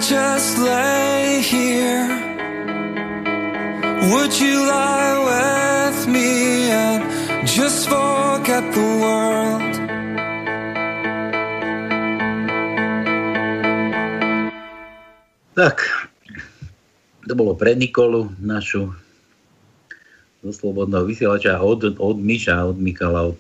[0.07, 2.07] just lay here,
[4.07, 7.03] would you lie with me and
[7.43, 9.75] just forget the world?
[15.59, 15.83] Tak,
[17.27, 18.95] to bolo pre Nikolu, našu
[20.47, 23.39] zo slobodného vysielača od, od Miša, od Mikala, od...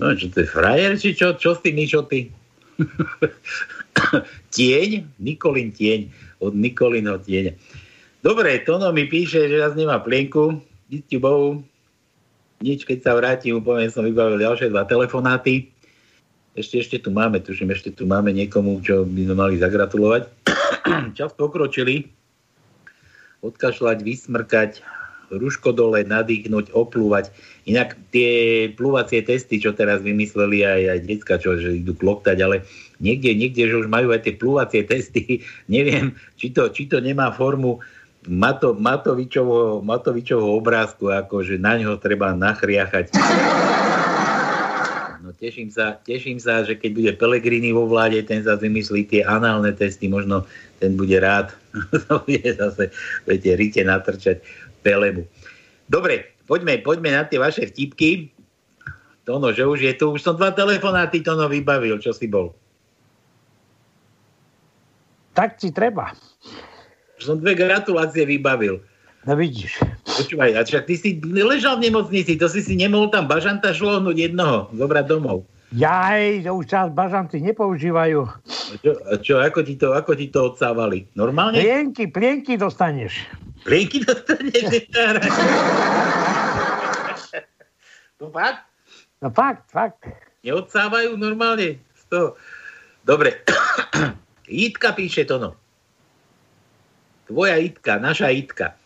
[0.00, 1.36] No, čo to je frajer, či čo?
[1.36, 2.32] Čo s tým, Mišo, ty?
[4.54, 5.18] Tieň?
[5.18, 6.14] Nikolin tieň.
[6.38, 7.58] Od Nikolinho tieňa.
[8.24, 10.62] Dobre, Tono mi píše, že raz nemá plienku.
[10.88, 11.60] Díky Bohu.
[12.64, 15.68] Nič, keď sa vrátim, úplne som vybavil ďalšie dva telefonáty.
[16.54, 20.30] Ešte, ešte tu máme, tuším, ešte tu máme niekomu, čo by sme mali zagratulovať.
[21.18, 22.08] Čas pokročili.
[23.44, 24.80] Odkašľať, vysmrkať,
[25.36, 27.34] ruško dole, nadýchnuť, oplúvať.
[27.64, 32.66] Inak tie plúvacie testy, čo teraz vymysleli aj, aj decka, čo že idú kloktať, ale
[33.00, 35.42] niekde, niekde, že už majú aj tie plúvacie testy,
[35.74, 37.80] neviem, či to, či to nemá formu
[38.24, 43.12] Mato, Matovičovho, Matovičovho obrázku, ako že na ňo treba nachriachať.
[45.20, 49.20] No teším sa, teším sa, že keď bude Pelegrini vo vláde, ten sa vymyslí tie
[49.24, 50.48] análne testy, možno
[50.80, 51.52] ten bude rád.
[52.24, 52.92] bude zase,
[53.28, 54.40] viete, rite natrčať
[54.84, 55.24] Pelemu.
[55.88, 58.28] Dobre, poďme, poďme na tie vaše vtipky.
[59.24, 62.52] Tono, že už je tu, už som dva telefonáty Tono vybavil, čo si bol.
[65.32, 66.12] Tak si treba.
[67.16, 68.84] Už som dve gratulácie vybavil.
[69.24, 69.80] No vidíš.
[70.04, 74.30] Počúvaj, a však ty si ležal v nemocnici, to si si nemohol tam bažanta šlohnúť
[74.30, 75.48] jednoho, zobrať domov.
[75.74, 78.20] Jaj, že už čas bažanty nepoužívajú.
[78.30, 81.08] A čo, a čo ako, ti to, ako ti to odsávali?
[81.18, 81.58] Normálne?
[81.58, 83.26] Plienky, plienky dostaneš.
[83.64, 84.88] Plienky dostaneš?
[88.20, 88.62] to fakt?
[89.24, 90.04] No fakt, fakt.
[90.44, 91.80] Neodsávajú normálne?
[91.96, 92.28] Z toho.
[93.08, 93.40] Dobre.
[94.48, 95.56] Jitka píše to no.
[97.24, 98.76] Tvoja Jitka, naša Jitka.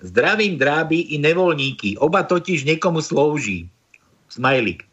[0.00, 3.68] Zdravím dráby i nevolníky, oba totiž niekomu slouží.
[4.32, 4.88] Smajlik.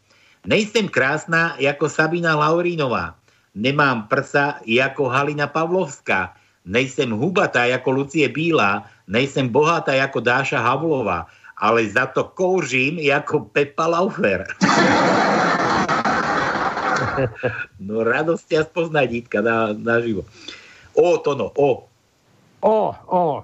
[0.45, 3.15] Nejsem krásna jako Sabina Laurínová.
[3.55, 6.35] Nemám prsa jako Halina Pavlovská.
[6.65, 8.85] Nejsem hubatá jako Lucie Bílá.
[9.09, 11.25] Nejsem bohatá jako Dáša Havlová.
[11.57, 14.45] Ale za to kouřím jako Pepa Laufer.
[17.83, 20.23] no radosť ťa spoznať, Jitka, na, naživo.
[20.95, 21.83] O, to o.
[22.63, 23.43] O, o.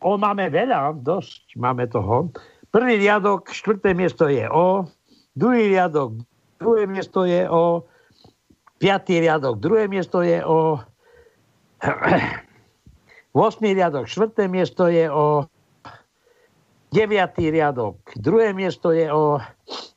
[0.00, 2.28] O máme veľa, dosť máme toho.
[2.68, 4.84] Prvý riadok, štvrté miesto je O.
[5.36, 6.20] Druhý riadok,
[6.60, 7.88] druhé miesto je O.
[8.76, 10.76] Piatý riadok, druhé miesto je O.
[13.36, 13.60] 8.
[13.60, 15.44] riadok, štvrté miesto je O.
[16.96, 17.12] 9.
[17.52, 19.36] riadok, druhé miesto je O.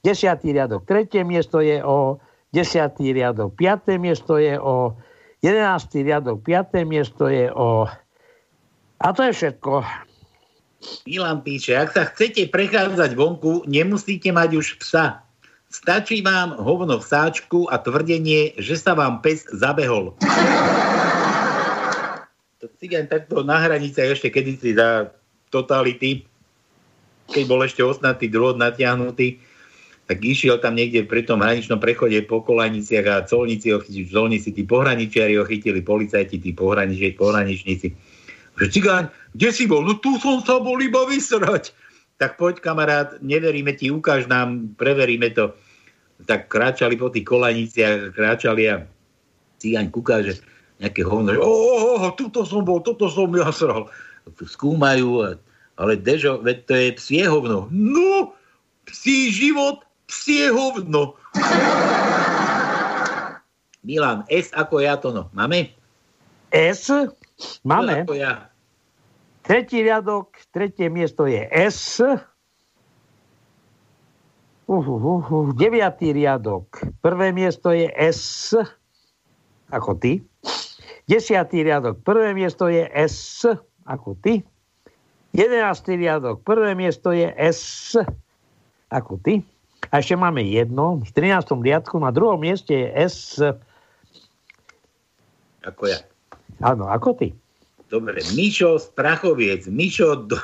[0.03, 0.43] 10.
[0.43, 2.19] riadok, tretie miesto je O.
[2.51, 2.99] 10.
[2.99, 3.95] riadok, 5.
[3.95, 4.99] miesto je O.
[5.39, 6.03] 11.
[6.03, 6.83] riadok, 5.
[6.83, 7.87] miesto je O.
[8.99, 9.87] A to je všetko.
[11.07, 15.23] Milan píše, ak sa chcete prechádzať vonku, nemusíte mať už psa.
[15.71, 20.19] Stačí vám hovno v sáčku a tvrdenie, že sa vám pes zabehol.
[22.59, 25.15] To cigáň takto na hraniciach ešte kedysi za
[25.47, 26.27] totality,
[27.31, 29.39] keď bol ešte osnatý drôt natiahnutý,
[30.11, 34.51] tak išiel tam niekde pri tom hraničnom prechode po kolajniciach a colníci ho chytili, colníci,
[34.51, 37.95] tí pohraničiari ho chytili, policajti, tí pohraniči, pohraničníci.
[38.59, 39.03] Že cigáň,
[39.37, 39.87] kde si bol?
[39.87, 41.71] No tu som sa bol iba vysrať.
[42.19, 45.55] Tak poď kamarát, neveríme ti, ukáž nám, preveríme to.
[46.27, 48.83] tak kráčali po tých kolaniciach, kráčali a
[49.63, 50.43] cigaň kúka, že
[50.79, 53.91] nejaké hovno, že oh, oh, tuto som bol, toto som jasral.
[54.39, 55.37] Skúmajú, a-
[55.79, 57.67] ale Dežo, veď to je psie hovno.
[57.71, 58.35] No,
[58.87, 61.19] psí život, psie hovno.
[63.87, 65.31] Milan, S ako ja to no.
[65.31, 65.71] Máme?
[66.51, 66.91] S.
[67.39, 68.03] S Máme.
[68.03, 68.51] ako ja.
[69.43, 72.03] Tretí riadok, tretie miesto je S.
[72.03, 72.19] Uh,
[74.67, 75.47] uh, uh, uh.
[75.55, 76.69] Deviatý riadok,
[77.01, 78.53] prvé miesto je S.
[79.71, 80.21] Ako ty.
[81.09, 83.41] Desiatý riadok, prvé miesto je S.
[83.89, 84.45] Ako ty.
[85.33, 87.97] Jedenáctý riadok, prvé miesto je S.
[88.93, 89.41] Ako ty.
[89.89, 91.01] A ešte máme jedno.
[91.01, 91.49] V 13.
[91.65, 93.41] riadku na druhom mieste je S.
[95.65, 95.97] Ako ja.
[96.61, 97.33] Áno, ako ty.
[97.89, 100.37] Dobre, Mišo z Prachoviec, Mišo do,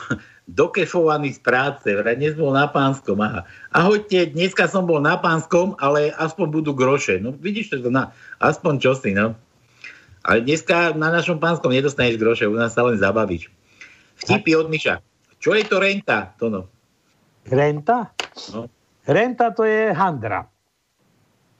[0.49, 3.21] dokefovaný z práce, vraj dnes bol na pánskom.
[3.21, 3.45] Aha.
[3.69, 7.21] Ahojte, dneska som bol na pánskom, ale aspoň budú groše.
[7.21, 8.09] No vidíš to, na,
[8.41, 9.37] aspoň čosi, no.
[10.25, 13.53] Ale dneska na našom pánskom nedostaneš groše, u nás sa len zabavíš.
[14.25, 14.97] Vtipy od Miša.
[15.37, 16.65] Čo je to renta, Tono?
[17.45, 18.09] Renta?
[18.49, 18.65] No.
[19.05, 20.49] Renta to je handra.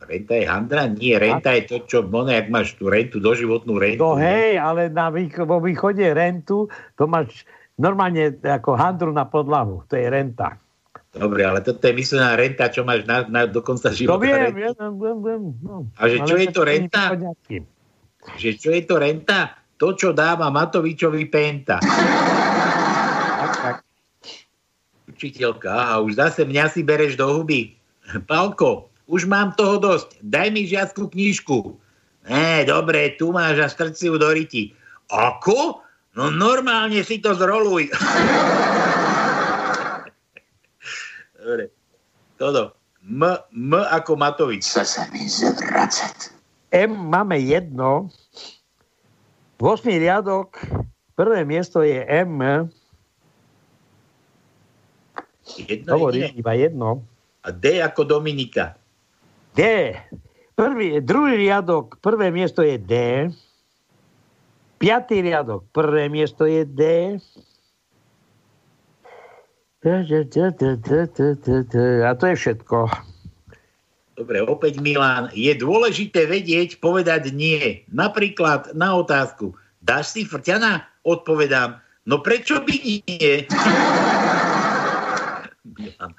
[0.02, 0.90] Renta je handra?
[0.90, 4.02] Nie, renta je to, čo, no, jak máš tú rentu, doživotnú rentu.
[4.02, 5.14] No hej, ale na
[5.46, 6.66] vo východe rentu
[6.98, 7.46] to máš
[7.78, 9.86] normálne ako handru na podlahu.
[9.90, 10.58] To je renta.
[11.14, 14.26] Dobre, ale toto je myslená renta, čo máš na, na, do konca To života.
[14.26, 14.58] viem, rentu.
[14.58, 15.44] viem, viem, viem.
[15.62, 15.76] No.
[16.02, 17.14] A že čo je to renta?
[17.14, 17.75] poriadky.
[18.36, 19.54] Že čo je to renta?
[19.78, 21.84] To, čo dáva Matovičovi Penta.
[25.06, 27.76] Učiteľka, aha, už zase mňa si bereš do huby.
[28.28, 30.18] Palko, už mám toho dosť.
[30.26, 31.78] Daj mi žiackú knižku.
[32.26, 34.74] Ne, dobre, tu máš a strč si ju do riti.
[35.14, 35.86] Ako?
[36.18, 37.92] No normálne si to zroluj.
[41.40, 41.70] dobre.
[42.36, 42.76] Toto.
[43.06, 43.22] M,
[43.54, 44.66] M ako Matovič.
[44.66, 46.35] Chce sa mi zvracať.
[46.76, 48.12] M máme jedno.
[49.56, 49.88] 8.
[49.88, 50.60] riadok,
[51.16, 52.68] prvé miesto je M.
[55.56, 56.40] Jedno Hovorím, jediné.
[56.44, 56.90] iba jedno.
[57.48, 58.76] A D ako Dominika.
[59.56, 59.94] D.
[60.56, 62.94] Prvý, druhý riadok, prvé miesto je D.
[64.76, 66.82] Piatý riadok, prvé miesto je D.
[72.04, 72.78] A to je všetko.
[74.16, 75.28] Dobre, opäť Milan.
[75.36, 77.84] Je dôležité vedieť, povedať nie.
[77.92, 79.52] Napríklad na otázku.
[79.84, 80.88] Dáš si frťana?
[81.04, 81.84] Odpovedám.
[82.08, 83.44] No prečo by nie?
[85.76, 86.12] Milan.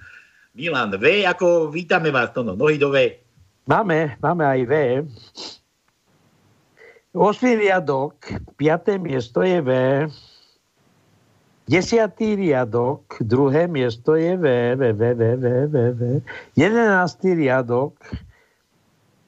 [0.57, 3.17] Milan, V ako vítame vás, to no, nohy do V.
[3.65, 4.75] Máme, máme aj V.
[7.17, 7.65] 8.
[7.65, 8.21] riadok,
[8.61, 9.01] 5.
[9.01, 9.71] miesto je V.
[11.67, 12.15] 10.
[12.39, 14.47] riadok, druhé miesto je V,
[14.79, 16.03] V, V, V, V, V, V.
[16.55, 17.43] 11.
[17.43, 17.99] riadok,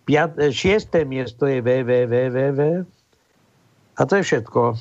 [0.06, 1.02] 5, 6.
[1.02, 2.60] miesto je V, V, V, V, V.
[3.98, 4.78] A to je všetko.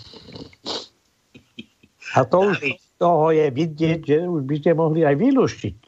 [2.14, 5.80] A to už z toho je vidieť, že už by ste mohli aj vylúštiť.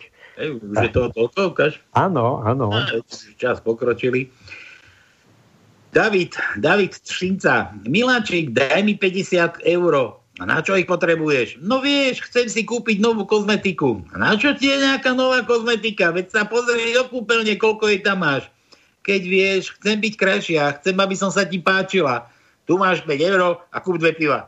[0.42, 1.74] Ej, už je to toľko, ukáž?
[1.94, 2.74] Áno, áno.
[3.38, 4.34] Čas pokročili.
[5.90, 10.19] David, David Šinca, Miláčik, daj mi 50 eur.
[10.40, 11.60] A na čo ich potrebuješ?
[11.60, 14.00] No vieš, chcem si kúpiť novú kozmetiku.
[14.16, 16.16] A na čo ti je nejaká nová kozmetika?
[16.16, 18.48] Veď sa pozri do kúpeľne, koľko jej tam máš.
[19.04, 22.32] Keď vieš, chcem byť krajšia, chcem, aby som sa ti páčila.
[22.64, 24.48] Tu máš 5 eur a kúp dve piva.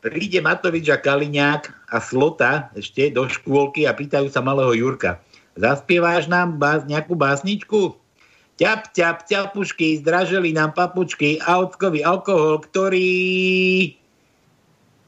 [0.00, 5.20] Príde Matovič a Kaliňák a Slota ešte do škôlky a pýtajú sa malého Jurka.
[5.58, 7.98] Zaspieváš nám bás, nejakú básničku?
[8.58, 13.06] Ťap, ťap, ťapušky, zdraželi nám papučky a ockový alkohol, ktorý...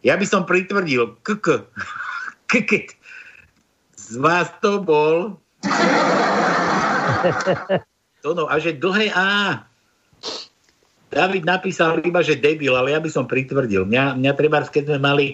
[0.06, 1.18] Ja by som pritvrdil.
[1.26, 1.66] KK.
[2.46, 2.94] Kket.
[3.98, 5.34] Z vás to bol.
[8.22, 9.66] To no, a že dlhé A.
[11.10, 13.82] David napísal iba, že debil, ale ja by som pritvrdil.
[13.82, 15.26] Mňa, mňa treba, keď sme mali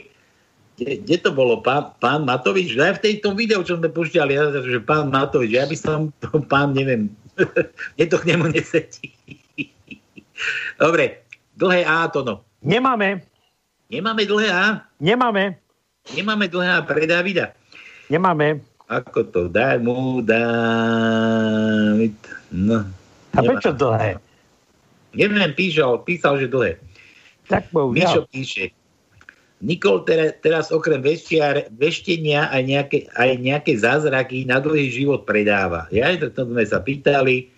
[0.76, 1.64] kde to bolo?
[1.64, 2.76] Pán, pán Matovič?
[2.76, 6.44] Aj v tejto videu, čo sme pušťali, ja, že pán Matovič, ja by som to
[6.44, 7.08] pán, neviem,
[7.96, 9.12] mne to k nemu nesedí.
[10.76, 11.24] Dobre,
[11.56, 12.44] dlhé A to no.
[12.60, 13.22] Nemáme,
[13.86, 14.82] Nemáme dlhé A?
[14.98, 15.54] nemáme,
[16.10, 17.54] Nemáme dlhé A pre Davida.
[18.06, 18.60] nemáme.
[18.86, 19.50] Ako to?
[19.50, 22.14] Daj mu, David.
[22.54, 22.86] No.
[23.34, 23.58] A nemá.
[23.58, 24.22] prečo dlhé?
[25.10, 26.78] Neviem, píšal, písal, že dlhé.
[27.48, 28.22] Tak Mišo bohužiaľ.
[28.30, 28.70] píše.
[29.66, 35.90] Nikol teraz, teraz okrem veštiar, veštenia aj nejaké, aj nejaké zázraky na dlhý život predáva.
[35.90, 37.50] Ja to, sme sa pýtali,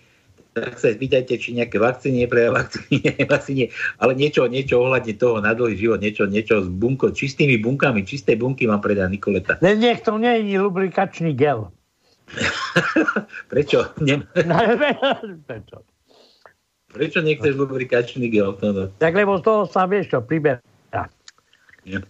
[0.57, 3.69] tak sa spýtajte, či nejaké vakcíny pre vakcíny, vakcíny,
[4.01, 8.33] ale niečo, niečo ohľadne toho na dlhý život, niečo, niečo s bunko, čistými bunkami, čisté
[8.33, 9.61] bunky vám predá Nikoleta.
[9.61, 11.69] Ne, nech to nie je lubrikačný gel.
[13.53, 13.85] Prečo?
[14.01, 14.25] Nem,
[15.49, 15.77] Prečo?
[16.89, 18.57] prečo nechceš lubrikačný gel?
[18.65, 18.83] No, no.
[18.97, 20.57] Tak lebo z toho sa vieš čo, priberá.
[21.87, 22.03] Nie.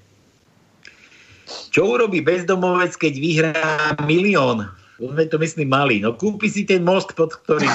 [1.69, 3.67] Čo urobí bezdomovec, keď vyhrá
[4.05, 4.69] milión?
[4.99, 6.03] Sme to myslím mali.
[6.03, 7.71] No kúpi si ten most, pod ktorým...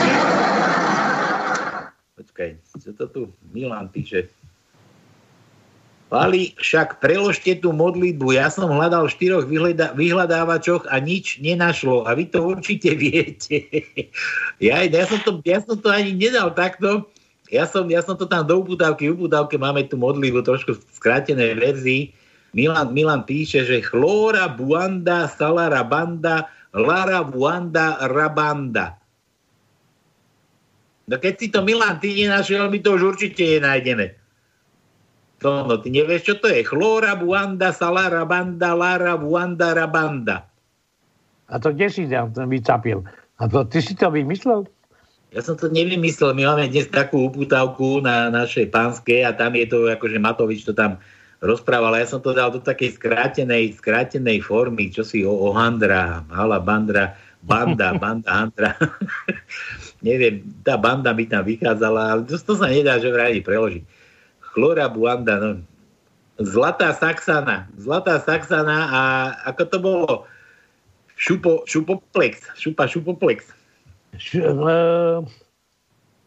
[2.15, 2.49] Počkaj,
[2.83, 4.31] čo to tu Milan píše?
[6.13, 8.39] Pali, však preložte tú modlitbu.
[8.39, 9.51] Ja som hľadal v štyroch
[9.99, 12.07] vyhľadávačoch a nič nenašlo.
[12.07, 13.67] A vy to určite viete.
[14.63, 17.11] ja, ja, som to, ja som to ani nedal takto.
[17.53, 20.83] Ja som, ja som to tam do uputávky, v uputávke máme tú modlitbu trošku v
[20.97, 22.13] skrátenej verzii.
[22.57, 28.97] Milan, Milan píše, že chlóra buanda salara banda lara buanda rabanda.
[31.05, 34.17] No keď si to Milan, ty nenašiel, my to už určite nenájdeme.
[35.45, 36.65] To, no, ty nevieš, čo to je?
[36.65, 40.49] Chlóra buanda salara banda lara buanda rabanda.
[41.53, 43.05] A to kde si tam vycapil?
[43.37, 44.65] A to, ty si to vymyslel?
[45.35, 49.67] Ja som to nevymyslel, my máme dnes takú uputávku na našej pánskej a tam je
[49.67, 51.03] to, akože Matovič to tam
[51.43, 56.23] rozprával, ja som to dal do takej skrátenej, skrátenej formy, čo si o, o Handra,
[56.31, 58.79] Hala Bandra, Banda, Banda Handra.
[60.07, 63.83] Neviem, tá banda mi tam vychádzala, ale to, to sa nedá, že vraj preložiť.
[64.55, 65.51] Chlora Buanda, no.
[66.39, 69.01] Zlatá Saxana, Zlatá Saxana a
[69.51, 70.13] ako to bolo?
[71.19, 73.64] Šupo, šupoplex, šupa, šupoplex.
[74.15, 74.51] Š, e,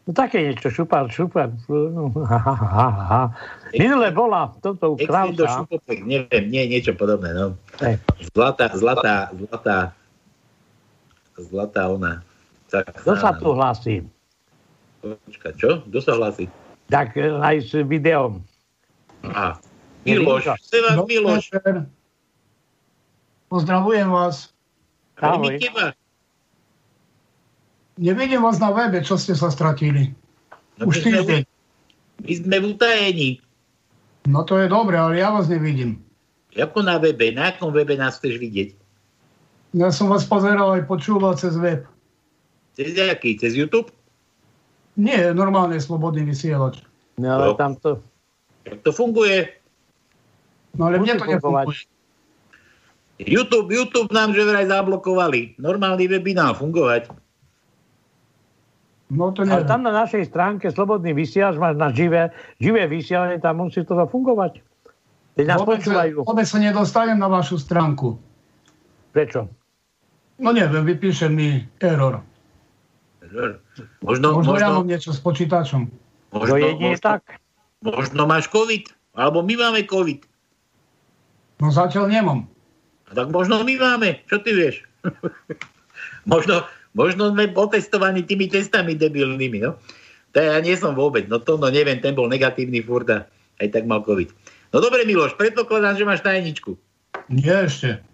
[0.04, 1.52] no také niečo, šupar, šupar.
[1.68, 3.22] no, Ha, ha, ha, ha.
[3.72, 5.64] Minule bola toto u Krausa.
[6.04, 7.56] neviem, nie, niečo podobné, no.
[8.32, 9.78] Zlatá, zlatá, zlatá,
[11.36, 12.20] zlatá ona.
[12.68, 14.04] Kto sa tu hlási?
[15.00, 15.80] Počka, čo?
[15.88, 16.44] Kto sa hlási?
[16.92, 18.44] Tak e, aj s videom.
[19.24, 19.56] Aha.
[20.04, 21.44] Miloš, chce vás Miloš.
[23.48, 24.52] Pozdravujem vás.
[25.18, 25.56] My Ahoj.
[25.58, 25.97] teba.
[27.98, 30.14] Nevidím vás na webe, čo ste sa stratili.
[30.78, 31.42] No, Už my sme- týždeň.
[32.18, 33.30] My sme v utajení.
[34.24, 35.98] No to je dobre, ale ja vás nevidím.
[36.54, 37.30] Ako na webe?
[37.30, 38.68] Na akom webe nás chceš vidieť?
[39.74, 41.86] Ja som vás pozeral aj počúval cez web.
[42.74, 43.34] Cez aký?
[43.36, 43.90] Cez YouTube?
[44.94, 46.82] Nie, normálne slobodný vysielač.
[47.18, 47.54] No, ale No.
[47.54, 47.98] tam to...
[48.64, 49.50] Jak to funguje?
[50.74, 51.66] No ale Musí mne to fungovať.
[51.66, 51.96] nefunguje.
[53.18, 55.58] YouTube, YouTube nám že vraj zablokovali.
[55.58, 57.10] Normálny web by nám fungovať.
[59.08, 59.68] No to Ale neviem.
[59.68, 62.28] tam na našej stránke Slobodný vysielač máš na živé,
[62.60, 64.60] živé vysielanie, tam musí to fungovať.
[65.32, 66.28] Teď nás Vôbec, počúvajú.
[66.28, 68.20] vôbec sa nedostanem na vašu stránku.
[69.16, 69.48] Prečo?
[70.36, 72.20] No neviem, vypíše mi error.
[74.04, 75.88] Možno, Možno ja možno, mám niečo s počítačom.
[76.32, 77.22] To možno, jedine možno, tak.
[77.80, 78.84] možno máš COVID.
[79.16, 80.20] Alebo my máme COVID.
[81.58, 82.40] No zatiaľ nemám.
[83.08, 84.20] A tak možno my máme.
[84.28, 84.84] Čo ty vieš?
[86.32, 86.64] možno,
[86.94, 89.64] možno sme otestovaní tými testami debilnými.
[89.64, 89.76] No?
[90.32, 91.26] To ja nie som vôbec.
[91.26, 93.24] No to no neviem, ten bol negatívny furt a
[93.58, 94.28] aj tak mal COVID.
[94.72, 96.76] No dobre, Miloš, predpokladám, že máš tajničku.
[97.32, 98.04] Nie ešte.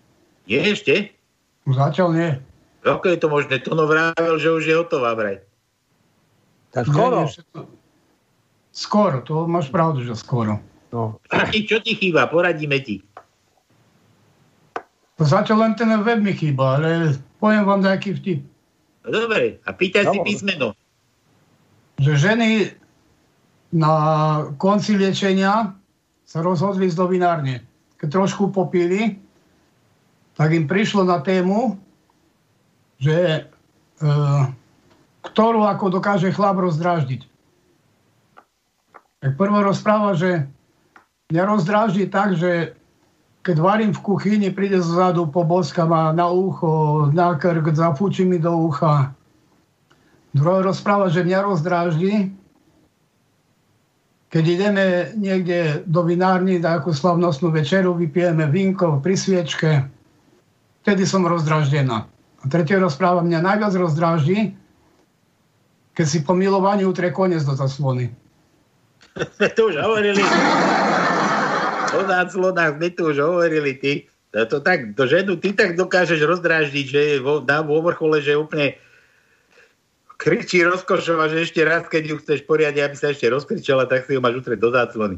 [0.46, 1.10] Je ešte?
[1.66, 2.30] Zatiaľ nie.
[2.84, 3.58] Ako je to možné?
[3.64, 5.40] Tono vravel, že už je hotová vraj.
[6.70, 7.18] Tak Nie, skoro.
[7.24, 7.68] nie, to-
[8.74, 10.58] Skoro, to máš pravdu, že skoro.
[10.90, 11.22] No.
[11.30, 12.26] Čo ti, čo ti chýba?
[12.26, 13.06] Poradíme ti.
[15.14, 18.42] Zatiaľ len ten web mi chýba, ale poviem vám nejaký vtip.
[19.04, 20.72] No dobre, a pýtaj si písmeno.
[22.00, 22.50] Že ženy
[23.76, 23.94] na
[24.56, 25.76] konci liečenia
[26.24, 27.60] sa rozhodli z novinárne.
[28.00, 29.20] Keď trošku popili,
[30.34, 31.76] tak im prišlo na tému,
[32.96, 33.44] že
[34.00, 34.10] e,
[35.28, 37.22] ktorú ako dokáže chlap rozdráždiť.
[39.20, 40.48] Tak prvo rozpráva, že
[41.28, 42.76] mňa rozdráždi tak, že
[43.44, 48.72] keď varím v kuchyni, príde zozadu, poboska ma na ucho, na krk, zafúči mi do
[48.72, 49.12] ucha.
[50.32, 52.32] Druhá rozpráva, že mňa rozdráždi,
[54.32, 54.84] keď ideme
[55.14, 59.70] niekde do vinárny na akú slavnostnú večeru, vypijeme vínko pri sviečke,
[60.82, 62.08] vtedy som rozdráždená.
[62.40, 64.56] A tretia rozpráva mňa najviac rozdráždi,
[65.92, 68.08] keď si po milovaní utre koniec do zaslony.
[69.54, 70.24] To už hovorili.
[71.94, 73.92] O záclonách sme to už hovorili, ty.
[74.34, 78.18] To, to tak, to ženu ty tak dokážeš rozdráždiť, že je vo, na vo vrchole,
[78.18, 78.74] že úplne
[80.18, 84.18] kričí rozkošova, že ešte raz, keď ju chceš poriadne, aby sa ešte rozkričala, tak si
[84.18, 85.16] ju máš utrieť do záclony.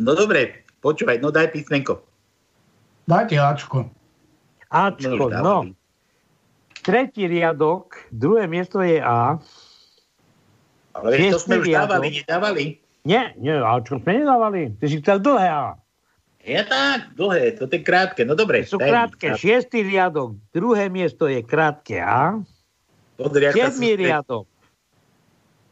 [0.00, 2.00] No dobre, počúvaj, no daj písmenko.
[3.04, 3.78] Dajte Ačko.
[4.72, 5.28] Ačko, no.
[5.28, 5.70] dávali.
[6.80, 9.36] Tretí riadok, druhé miesto je A.
[10.96, 12.18] Ale to sme už Šiestý dávali, riadok.
[12.24, 12.64] nedávali.
[13.04, 14.60] Nie, nie, čo sme nedávali?
[14.80, 15.76] Ty si chcel dlhé A.
[16.40, 18.24] Je tak, dlhé, to je krátke.
[18.24, 18.64] No dobre.
[18.64, 19.36] Sú krátke.
[19.36, 19.40] krátke.
[19.40, 22.40] Šiestý riadok, druhé miesto je krátke A.
[23.20, 24.44] Pozri, aká Siedmý sú- riadok.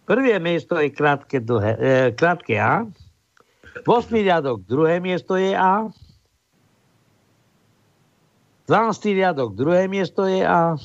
[0.09, 2.85] Prvé miesto je krátke, dlhé, e, krátke A.
[3.85, 5.89] Vosmý riadok, druhé miesto je A.
[8.69, 9.17] 12.
[9.17, 10.77] riadok, druhé miesto je A.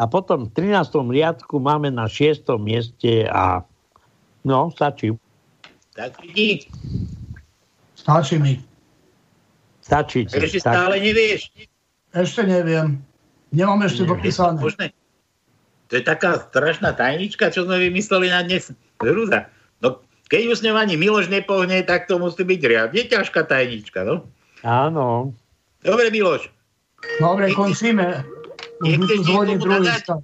[0.00, 1.12] A potom v 13.
[1.12, 2.56] riadku máme na 6.
[2.56, 3.60] mieste A.
[4.44, 5.12] No, stačí.
[5.92, 6.64] Tak vidí,
[7.92, 8.56] Stačí mi.
[9.90, 10.22] Stačí.
[10.22, 10.70] ti, ešte stačí.
[10.70, 11.50] stále nevieš.
[12.14, 13.02] Ešte neviem.
[13.50, 14.62] Nemám ešte dopísané.
[14.62, 14.94] Možné.
[15.90, 18.70] To je taká strašná tajnička, čo sme vymysleli na dnes.
[19.02, 19.50] Hrúza.
[19.82, 19.98] No,
[20.30, 24.30] keď už s ňou ani Miloš nepohne, tak to musí byť riadne ťažká tajnička, no.
[24.62, 25.34] Áno.
[25.82, 26.46] Dobre, Miloš.
[27.18, 28.22] Dobre, končíme.
[28.86, 30.22] Nechceš zvoní niekomu druhý stav.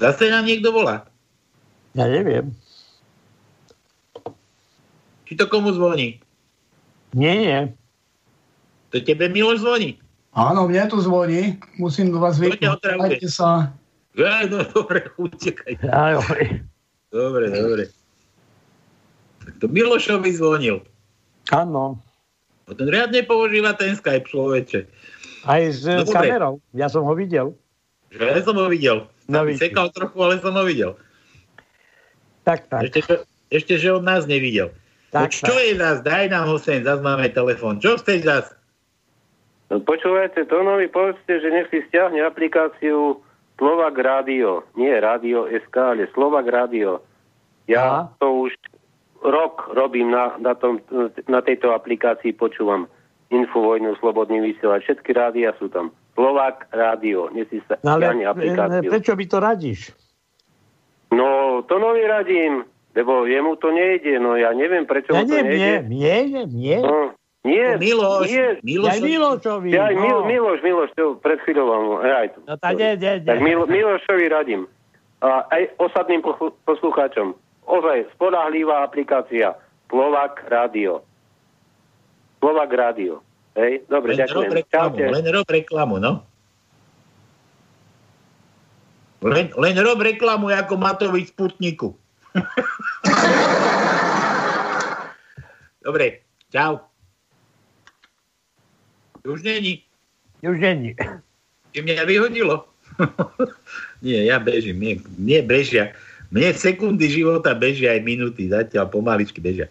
[0.00, 1.04] Zase nám niekto volá.
[1.92, 2.56] Ja neviem.
[5.28, 6.23] Či to komu zvoní?
[7.14, 7.58] Nie, nie.
[8.90, 10.02] To tebe Miloš zvoní.
[10.34, 11.62] Áno, mne tu zvoní.
[11.78, 13.22] Musím do vás otravuje.
[13.22, 13.70] Dajte sa.
[14.18, 15.78] Ja, no, dobre, utekaj.
[15.90, 16.18] Aj,
[17.14, 17.82] Dobre, dobre.
[19.46, 20.82] Tak to Milošovi zvonil.
[21.54, 22.02] Áno.
[22.66, 24.90] No ten riadne používa ten Skype človeče.
[25.46, 26.16] Aj s No no, dobre.
[26.16, 26.54] kamerou.
[26.74, 27.54] Ja som ho videl.
[28.10, 29.06] Že ja som ho videl.
[29.30, 30.98] No, sekal trochu, ale som ho videl.
[32.42, 32.90] Tak, tak.
[32.90, 33.22] Ešte, že-
[33.54, 34.72] ešte, že on nás nevidel.
[35.14, 35.62] Tak, čo tak.
[35.62, 35.98] je zás?
[36.02, 37.78] Daj nám sem, zás máme telefón.
[37.78, 38.46] Čo chceš zás?
[39.70, 43.22] No, počúvajte, Tonovi povedzte, že nech si stiahne aplikáciu
[43.54, 44.66] Slovak Rádio.
[44.74, 46.98] Nie Rádio SK, ale Slovak Rádio.
[47.70, 48.18] Ja Aha.
[48.18, 48.52] to už
[49.24, 50.82] rok robím na, na, tom,
[51.30, 52.90] na tejto aplikácii, počúvam
[53.32, 54.84] Infovojnu, Slobodný vysielač.
[54.84, 55.94] Všetky rádia sú tam.
[56.12, 57.32] Slovak Rádio.
[57.32, 58.90] Nech si sa No ale stiahne e, aplikáciu.
[58.92, 59.80] prečo by to radíš?
[61.10, 64.16] No, Tonovi radím, lebo jemu to nejde.
[64.16, 65.70] No ja neviem, prečo Ja mu to nie, nejde.
[65.84, 66.78] nie, nie, nie.
[66.78, 67.10] No,
[67.44, 68.46] nie, No, Miloš, nie.
[68.64, 69.68] Miloš, Aj Milošovi.
[69.68, 70.24] Ja aj Mil, no.
[70.24, 71.82] Miloš, Miloš, to pred chvíľou vám...
[72.00, 73.26] Aj, No tak nie, nie, nie.
[73.26, 74.62] tak Mil, Milošovi radím.
[75.20, 77.36] A aj ostatným poslu- poslucháčom.
[77.64, 79.56] Ozaj, spolahlivá aplikácia.
[79.86, 81.04] Slovak Rádio.
[82.38, 83.20] Slovak Rádio.
[83.54, 84.58] Hej, dobre, len rob ďakujem.
[84.58, 85.04] reklamu, Čaute.
[85.10, 86.12] len rob reklamu, no.
[89.22, 91.96] Len, len rob reklamu ako Matovič Sputniku.
[95.84, 96.80] Dobre, čau.
[99.28, 99.84] Už není.
[100.40, 100.96] Už není.
[101.72, 102.64] Ty mňa vyhodilo.
[104.04, 104.80] nie, ja bežím.
[104.80, 105.92] Nie, nie bežia.
[106.32, 108.48] Mne sekundy života bežia aj minúty.
[108.48, 109.68] Zatiaľ pomaličky bežia.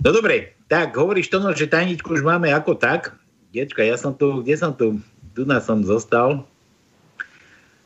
[0.00, 3.12] No dobre, tak hovoríš to, že tajničku už máme ako tak.
[3.52, 4.96] Dečka, ja som tu, kde som tu?
[5.36, 6.46] Tu nás som zostal.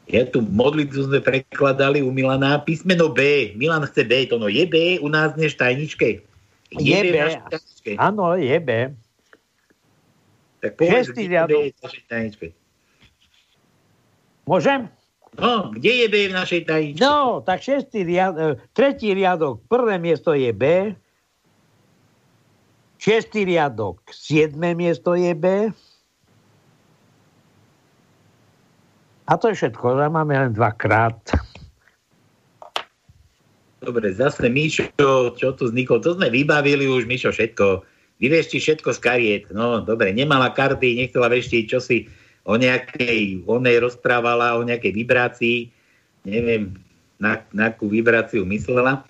[0.05, 2.60] Ja tu modlitbu sme prekladali u Milana.
[2.60, 3.51] Písmeno B.
[3.56, 4.28] Milan chce B.
[4.28, 6.09] To no je B u nás dnes v tajničke.
[6.80, 7.90] Je našej tajničke.
[8.01, 8.70] Áno, je B.
[10.64, 11.60] Tak povedz, je riadok.
[11.60, 12.46] B v našej tajničke.
[14.44, 14.80] Môžem?
[15.34, 17.01] No, kde je B v našej tajničke?
[17.02, 20.94] No, tak šestý riad, e, tretí riadok, prvé miesto je B.
[22.96, 25.68] Šiestý riadok, siedme miesto je B.
[29.24, 31.16] A to je všetko, máme len dvakrát.
[33.85, 34.89] Dobre, zase Mišo,
[35.36, 37.85] čo tu vzniklo, to sme vybavili už, Mišo, všetko.
[38.24, 39.44] Vyvešti všetko z kariet.
[39.52, 42.09] No, dobre, nemala karty, nechcela veštiť, čo si
[42.48, 45.69] o nejakej, o nej rozprávala, o nejakej vibrácii.
[46.24, 46.81] Neviem,
[47.20, 49.05] na, na akú vibráciu myslela.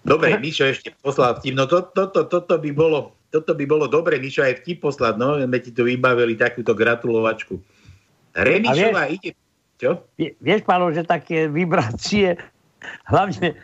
[0.00, 1.52] Dobre, Mišo ešte poslal vtip.
[1.52, 5.20] No to, toto, toto, by bolo, toto by bolo dobre, Mišo, aj vtip poslať.
[5.20, 7.60] No, sme ti tu vybavili takúto gratulovačku.
[8.32, 9.36] Remišová ide...
[9.80, 10.04] Čo?
[10.20, 12.36] Vie- Vieš, Pálo, že také vibrácie,
[13.08, 13.54] hlavne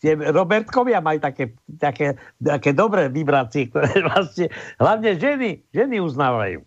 [0.00, 6.60] tie Robertkovia majú také, také, také dobré vibrácie, ktoré vlastne, hlavne ženy, ženy uznávajú.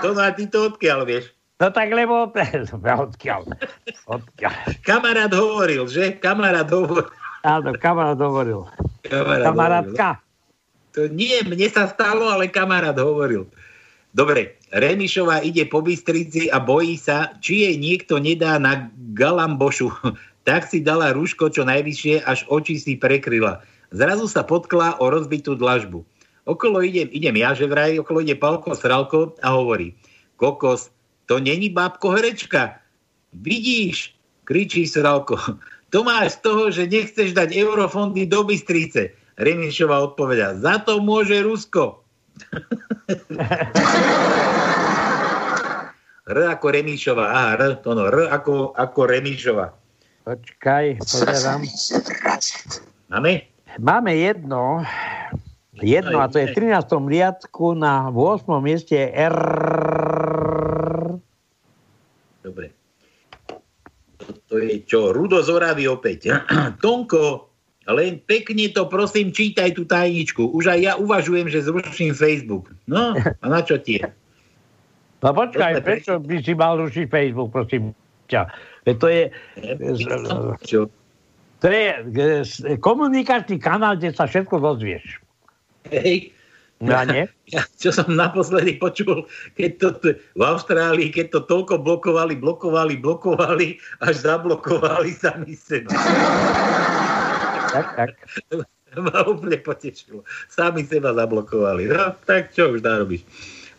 [0.00, 1.32] To no a ty to odkiaľ vieš?
[1.60, 2.32] No tak lebo,
[3.08, 3.42] odkiaľ,
[4.08, 4.54] odkiaľ.
[4.80, 6.16] Kamarát hovoril, že?
[6.16, 7.12] Kamarát hovoril.
[7.44, 8.64] Áno, kamarát hovoril.
[9.04, 10.08] Kamarát Kamarátka.
[10.96, 13.46] To nie, mne sa stalo, ale kamarát hovoril.
[14.10, 19.90] Dobre, Remišová ide po Bystrici a bojí sa, či jej niekto nedá na galambošu.
[20.40, 23.60] Tak si dala rúško čo najvyššie, až oči si prekryla.
[23.92, 26.00] Zrazu sa potkla o rozbitú dlažbu.
[26.48, 29.92] Okolo idem, idem ja, že vraj, okolo ide Palko Sralko a hovorí,
[30.40, 30.88] kokos,
[31.28, 32.80] to není bábko herečka.
[33.36, 34.16] Vidíš,
[34.48, 35.36] kričí Sralko.
[35.92, 39.12] To máš z toho, že nechceš dať eurofondy do Bystrice.
[39.36, 42.00] Remišová odpoveda, za to môže Rusko.
[46.30, 47.24] R ako Remišová.
[47.26, 49.74] Aha, R, to no, R ako, ako Remišová.
[50.22, 51.64] Počkaj, pozerám.
[53.10, 53.50] Máme?
[53.78, 54.84] Máme jedno,
[55.78, 56.86] jedno a to je v 13.
[56.86, 58.46] riadku na 8.
[58.62, 59.36] mieste R.
[62.46, 62.66] Dobre.
[64.50, 65.10] To je čo?
[65.14, 66.30] Rudo z Oravy opäť.
[66.82, 67.49] Tonko,
[67.94, 70.52] len pekne to prosím čítaj tú tajničku.
[70.52, 72.70] Už aj ja uvažujem, že zruším Facebook.
[72.86, 74.06] No, a na čo ti je?
[75.20, 77.92] No počkaj, prečo by si mal rušiť Facebook, prosím
[78.32, 78.48] ťa?
[78.88, 79.22] Veď To je,
[81.60, 81.88] to je
[82.80, 85.20] komunikačný kanál, kde sa všetko dozvieš.
[85.92, 86.32] Hej.
[86.80, 87.24] No a nie?
[87.50, 89.26] Ja, čo som naposledy počul,
[89.58, 93.74] keď to t- v Austrálii, keď to toľko blokovali, blokovali, blokovali,
[94.06, 95.90] až zablokovali sami seba.
[97.70, 98.10] Tak, tak.
[99.06, 100.26] Ma úplne potešilo.
[100.50, 101.86] Sami seba zablokovali.
[101.86, 103.22] No, tak čo už narobíš?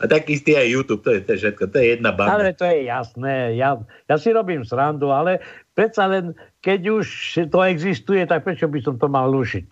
[0.02, 2.42] A tak istý aj YouTube, to je, to je všetko, to je jedna banda.
[2.42, 3.78] Ale to je jasné, ja,
[4.10, 5.38] ja si robím srandu, ale
[5.78, 6.34] predsa len,
[6.66, 7.06] keď už
[7.54, 9.68] to existuje, tak prečo by som to mal rušiť?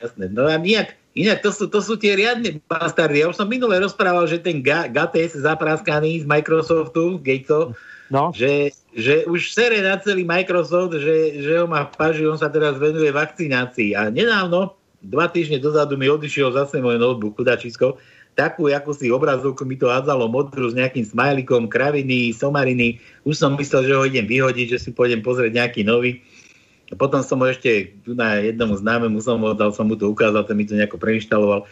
[0.00, 0.32] Jasné.
[0.32, 3.20] No a inak, inak to, sú, to sú tie riadne bastardy.
[3.20, 7.76] Ja už som minule rozprával, že ten Ga- Gates zapraskaný z Microsoftu, Gatesov,
[8.10, 8.34] no.
[8.34, 12.50] že, že už sere na celý Microsoft, že, že ho má v paži, on sa
[12.50, 13.96] teraz venuje vakcinácii.
[13.96, 17.96] A nedávno, dva týždne dozadu mi odišiel zase môj notebook, chudačisko,
[18.34, 23.00] takú si obrazovku mi to hádzalo modrú s nejakým smajlikom, kraviny, somariny.
[23.26, 26.20] Už som myslel, že ho idem vyhodiť, že si pôjdem pozrieť nejaký nový.
[26.90, 30.10] A potom som ho ešte tu na jednomu známemu som ho dal, som mu to
[30.10, 31.70] ukázal, ten mi to nejako preinštaloval.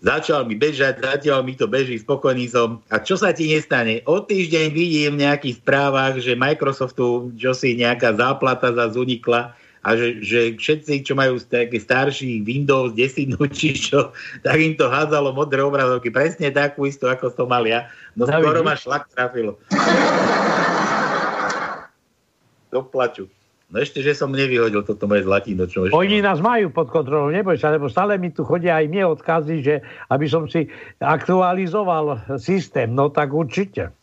[0.00, 2.80] Začal mi bežať, zatiaľ mi to beží, spokojný som.
[2.88, 4.00] A čo sa ti nestane?
[4.08, 9.52] O týždeň vidím v nejakých správach, že Microsoftu, čo si nejaká záplata za unikla
[9.84, 14.88] a že, že všetci, čo majú také starší Windows 10, či čo, tak im to
[14.88, 16.08] hádzalo modré obrazovky.
[16.08, 17.92] Presne takú istú, ako som mal ja.
[18.16, 19.60] No skoro ma šlak trafilo.
[22.72, 23.28] Do plaču.
[23.70, 25.62] No ešte, že som nevyhodil toto moje zlatino.
[25.62, 28.86] Čo ešte Oni nás majú pod kontrolou, neboj sa, lebo stále mi tu chodia aj
[28.90, 29.74] mne odkazy, že
[30.10, 30.66] aby som si
[30.98, 33.94] aktualizoval systém, no tak určite.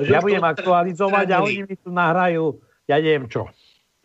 [0.00, 2.56] Ja budem aktualizovať a oni mi tu nahrajú,
[2.88, 3.52] ja neviem čo.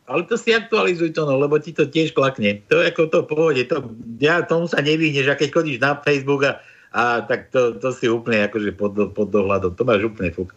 [0.07, 2.63] Ale to si aktualizuj to, no, lebo ti to tiež klakne.
[2.71, 3.63] To je ako to pohode.
[3.71, 6.63] To, ja tomu sa nevyhneš, a keď chodíš na Facebook a,
[6.95, 9.75] a tak to, to si úplne akože pod, pod dohľadom.
[9.75, 10.55] To máš úplne fuk.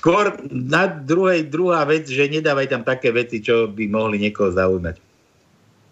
[0.00, 4.96] Skôr na druhej, druhá vec, že nedávaj tam také veci, čo by mohli niekoho zaujímať.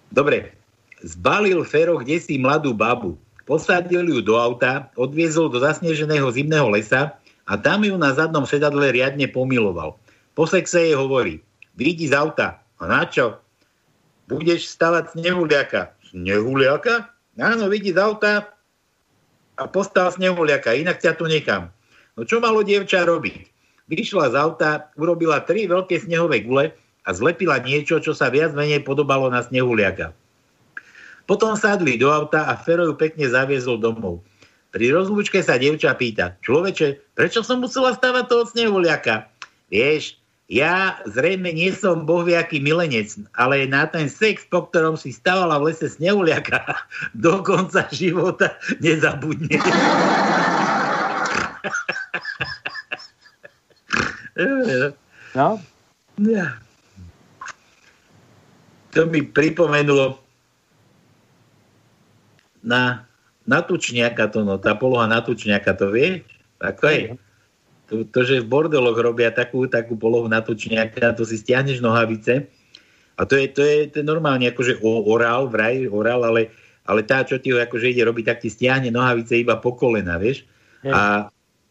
[0.09, 0.57] Dobre,
[1.05, 3.21] zbalil Fero kde si mladú babu.
[3.45, 8.97] Posadil ju do auta, odviezol do zasneženého zimného lesa a tam ju na zadnom sedadle
[8.97, 10.01] riadne pomiloval.
[10.33, 11.45] Po sexe jej hovorí,
[11.77, 12.65] vyjdi z auta.
[12.81, 13.37] A na čo?
[14.25, 15.93] Budeš stavať snehuliaka.
[16.09, 17.13] Snehuliaka?
[17.37, 18.57] Áno, vyjdi z auta
[19.61, 21.69] a postav snehuliaka, inak ťa tu nechám.
[22.17, 23.58] No čo malo dievča robiť?
[23.89, 28.85] Vyšla z auta, urobila tri veľké snehové gule a zlepila niečo, čo sa viac menej
[28.85, 30.13] podobalo na snehuliaka.
[31.25, 34.21] Potom sadli do auta a Fero ju pekne zaviezol domov.
[34.69, 39.25] Pri rozlúčke sa dievča pýta, človeče, prečo som musela stavať toho snehuliaka?
[39.73, 45.61] Vieš, ja zrejme nie som bohviaký milenec, ale na ten sex, po ktorom si stavala
[45.61, 46.61] v lese snehuliaka,
[47.25, 49.57] do konca života nezabudne.
[55.35, 55.59] No?
[56.23, 56.63] Ja.
[58.95, 60.19] To mi pripomenulo
[62.65, 63.07] na,
[63.45, 66.23] na tučniaka to, no, tá poloha na tučniaka, to vie?
[66.59, 67.03] Ako je?
[67.89, 72.45] To, to, že v bordeloch robia takú, takú polohu na tučniaka, to si stiahneš nohavice
[73.19, 76.55] a to je, to je, to je normálne akože orál, vraj, orál, ale,
[76.87, 80.21] ale tá, čo ti ho akože ide robiť, tak ti stiahne nohavice iba po kolena,
[80.21, 80.47] vieš?
[80.95, 81.27] A,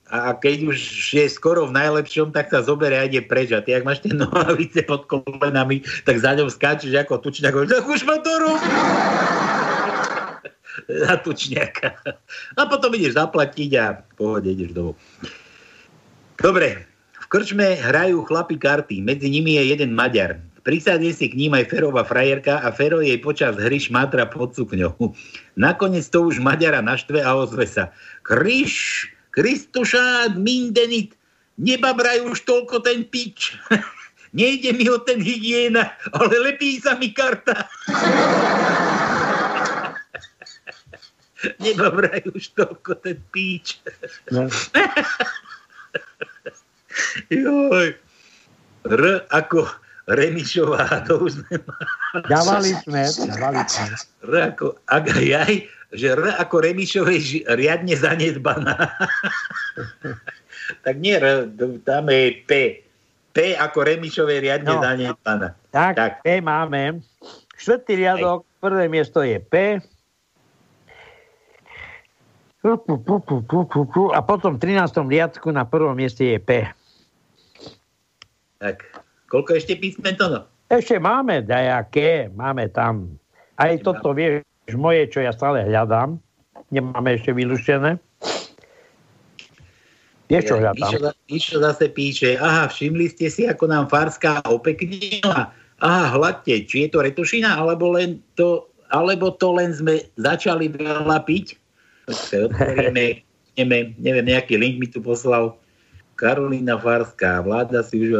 [0.07, 0.79] a keď už
[1.11, 3.51] je skoro v najlepšom, tak sa zoberie a ide preč.
[3.51, 7.67] A ty, ak máš tie nohavice pod kolenami, tak za ňou skáčeš ako tučňak.
[7.67, 8.31] Tak už ma to.
[10.87, 11.89] Na tučňaka.
[12.55, 14.95] A potom ideš zaplatiť a v pohode ideš domov.
[16.37, 19.03] Dobre, v krčme hrajú chlapi karty.
[19.03, 20.39] Medzi nimi je jeden Maďar.
[20.67, 25.15] Prisadne si k ním aj Ferová frajerka a Fero jej počas hry šmátra pod sukňou.
[25.55, 27.95] Nakoniec to už Maďara naštve a ozve sa.
[28.27, 31.13] Kryš, Kristuša, mindenit,
[31.61, 33.53] nebabraj už toľko ten pič.
[34.37, 37.69] Nejde mi o ten hygiena, ale lepí sa mi karta.
[41.61, 43.77] Nebabraj už toľko ten píč.
[44.33, 44.49] No.
[47.29, 47.93] Joj.
[48.87, 49.67] R ako
[50.07, 51.77] Remišová, to už nemá.
[52.25, 53.93] Dávali sme, dávali sme.
[54.25, 58.75] R ako Agajaj, že R ako Remišovej ži- riadne zanedbaná.
[60.85, 61.47] tak nie, R,
[61.81, 62.51] tam je P.
[63.31, 64.81] P ako Remišové riadne No.
[64.81, 65.53] zanedbaná.
[65.69, 66.11] Tak, Tak.
[66.21, 67.01] P máme.
[67.53, 69.77] Štvrtý riadok, prvé miesto je P.
[74.09, 75.05] A potom v 13.
[75.05, 76.49] riadku na prvom mieste je P.
[78.57, 78.81] Tak,
[79.29, 80.25] koľko ešte písmen to?
[80.67, 83.15] Ešte máme dajaké, máme tam.
[83.55, 84.43] Aj toto vieš
[84.75, 86.19] moje, čo ja stále hľadám.
[86.67, 87.95] Nemáme ešte vylúštené.
[90.27, 90.91] Vieš, čo hľadám?
[90.91, 90.99] Mišo,
[91.31, 95.55] Mišo zase píše, aha, všimli ste si, ako nám Farská opeknila.
[95.79, 101.23] Aha, hladte, či je to retušina, alebo len to, alebo to len sme začali veľa
[101.23, 101.55] piť.
[102.11, 103.23] Otvoríme,
[103.59, 105.55] neviem, neviem, nejaký link mi tu poslal.
[106.19, 108.19] Karolína Farská, vláda si už...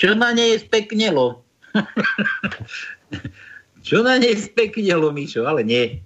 [0.00, 1.44] Čo na nej speknelo?
[3.82, 5.42] Čo na nej speknelo, Mišo?
[5.42, 5.98] Ale nie.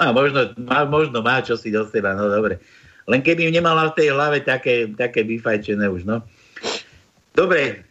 [0.00, 2.56] Má, možno, má, možno má čo si do seba, no dobre.
[3.08, 6.24] Len keby nemala v tej hlave také, také vyfajčené už, no.
[7.36, 7.84] Dobre,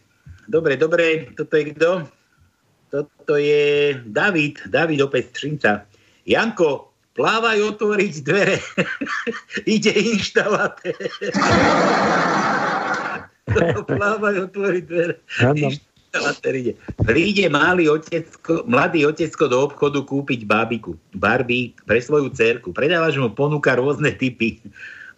[0.50, 1.90] dobre, dobre, toto je kto?
[2.88, 5.84] Toto je David, David opäť Střinca.
[6.24, 8.56] Janko, plávaj otvoriť dvere.
[9.74, 10.96] Ide inštalatér.
[13.92, 15.14] plávaj otvoriť dvere.
[15.28, 15.87] Inštalatér
[16.48, 16.72] ide.
[17.04, 20.96] Príde malý otecko, mladý otecko do obchodu kúpiť bábiku.
[21.14, 22.72] Barbie pre svoju cerku.
[22.72, 24.58] Predávač mu ponúka rôzne typy.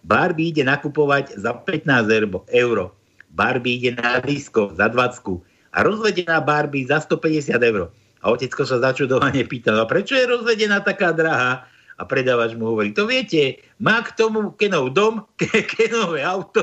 [0.03, 2.91] Barbie ide nakupovať za 15 erbo- euro.
[3.31, 5.39] Barbie ide na disko za 20
[5.71, 7.87] a rozvedená Barbie za 150 eur.
[8.21, 11.65] A otecko sa začudovane pýta, a prečo je rozvedená taká drahá?
[11.97, 16.61] A predávač mu hovorí, to viete, má k tomu Kenov dom, ke- Kenové auto.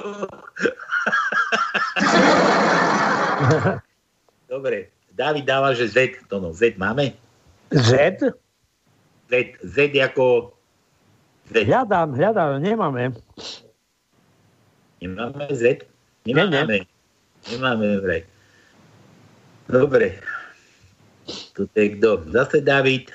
[4.49, 7.13] Dobre, David dáva, že Z, to no, Z máme?
[7.69, 8.17] Z?
[9.29, 10.57] Z, Z ako...
[11.53, 11.69] Z.
[11.69, 13.13] Hľadám, hľadám, nemáme.
[15.05, 15.85] Nemáme Z?
[16.25, 16.89] Nemáme.
[17.53, 18.25] Nemáme vraj.
[19.69, 20.17] Dobre.
[21.53, 22.25] Tu je kto?
[22.33, 23.13] Zase David.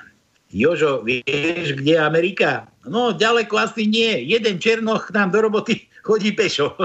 [0.54, 2.70] Jožo, vieš, kde je Amerika?
[2.86, 4.22] No, ďaleko asi nie.
[4.22, 6.76] Jeden Černoch nám do roboty chodí pešo.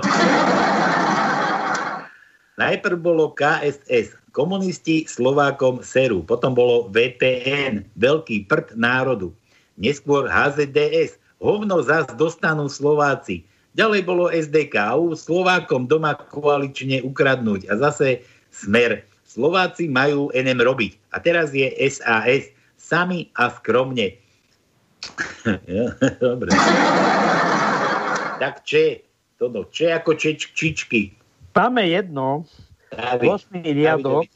[2.62, 9.32] Najprv bolo KSS, komunisti Slovákom seru, potom bolo VPN, veľký prd národu,
[9.78, 13.46] neskôr HZDS, hovno zas dostanú Slováci.
[13.78, 19.06] Ďalej bolo SDKU, Slovákom doma koalične ukradnúť a zase smer.
[19.28, 20.98] Slováci majú NM robiť.
[21.14, 24.18] A teraz je SAS, sami a skromne.
[26.18, 26.50] Dobre.
[28.42, 29.06] Tak če,
[29.38, 31.14] toto, če ako čeč, čičky.
[31.55, 32.46] Máme jedno,
[32.93, 33.62] David, 8.
[33.65, 34.28] riadok,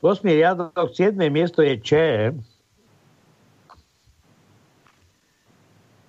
[0.00, 0.22] 8.
[0.26, 1.18] riadok, 7.
[1.30, 1.90] miesto je Č.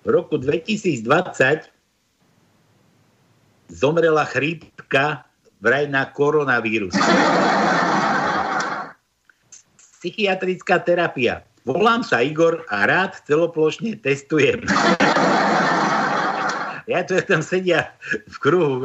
[0.04, 1.72] V roku 2020
[3.72, 5.24] zomrela chrípka
[5.64, 6.92] vraj na koronavírus.
[9.98, 11.40] Psychiatrická terapia.
[11.64, 14.68] Volám sa Igor a rád celoplošne testujem.
[16.84, 17.88] Ja tu tam sedia
[18.28, 18.84] v kruhu,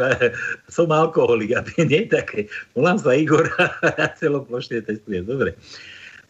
[0.72, 2.48] som alkoholik, a nie také.
[2.72, 5.28] Volám sa Igor a celoplošne testujem.
[5.28, 5.60] Dobre.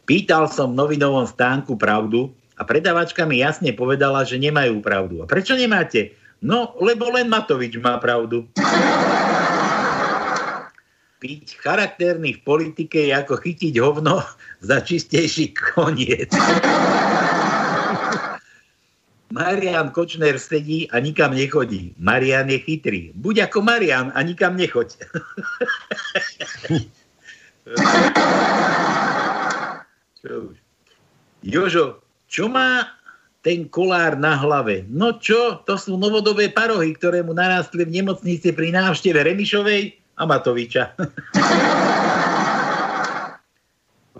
[0.09, 5.21] Pýtal som v novinovom stánku pravdu a predavačka mi jasne povedala, že nemajú pravdu.
[5.21, 6.17] A prečo nemáte?
[6.41, 8.49] No, lebo len Matovič má pravdu.
[11.19, 14.23] Byť charakterný v politike je ako chytiť hovno
[14.63, 16.31] za čistejší koniec.
[19.29, 21.93] Marian Kočner sedí a nikam nechodí.
[22.01, 23.13] Marian je chytrý.
[23.13, 24.97] Buď ako Marian a nikam nechoď.
[30.25, 30.57] čo už?
[31.45, 32.89] Jožo, čo má
[33.45, 34.83] ten kolár na hlave?
[34.89, 40.25] No čo, to sú novodobé parohy, ktoré mu narástli v nemocnici pri návšteve Remišovej a
[40.25, 40.97] Matoviča.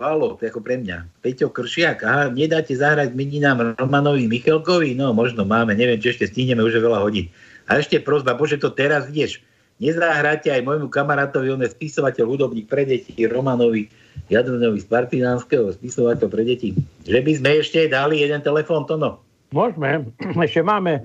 [0.00, 1.20] Je ako pre mňa.
[1.20, 4.96] Peťo Kršiak, aha, nedáte zahrať meninám Romanovi Michalkovi?
[4.96, 7.28] No, možno máme, neviem, či ešte stihneme, už je veľa hodín.
[7.68, 9.44] A ešte prozba, bože, to teraz ideš.
[9.76, 13.92] Nezahráte aj môjmu kamarátovi, on je spisovateľ, hudobník pre deti, Romanovi
[14.32, 16.72] Jadrnovi z Partinánskeho, spisovateľ pre deti.
[17.04, 19.20] Že by sme ešte dali jeden telefón, to no.
[19.52, 20.08] Môžeme,
[20.48, 21.04] ešte máme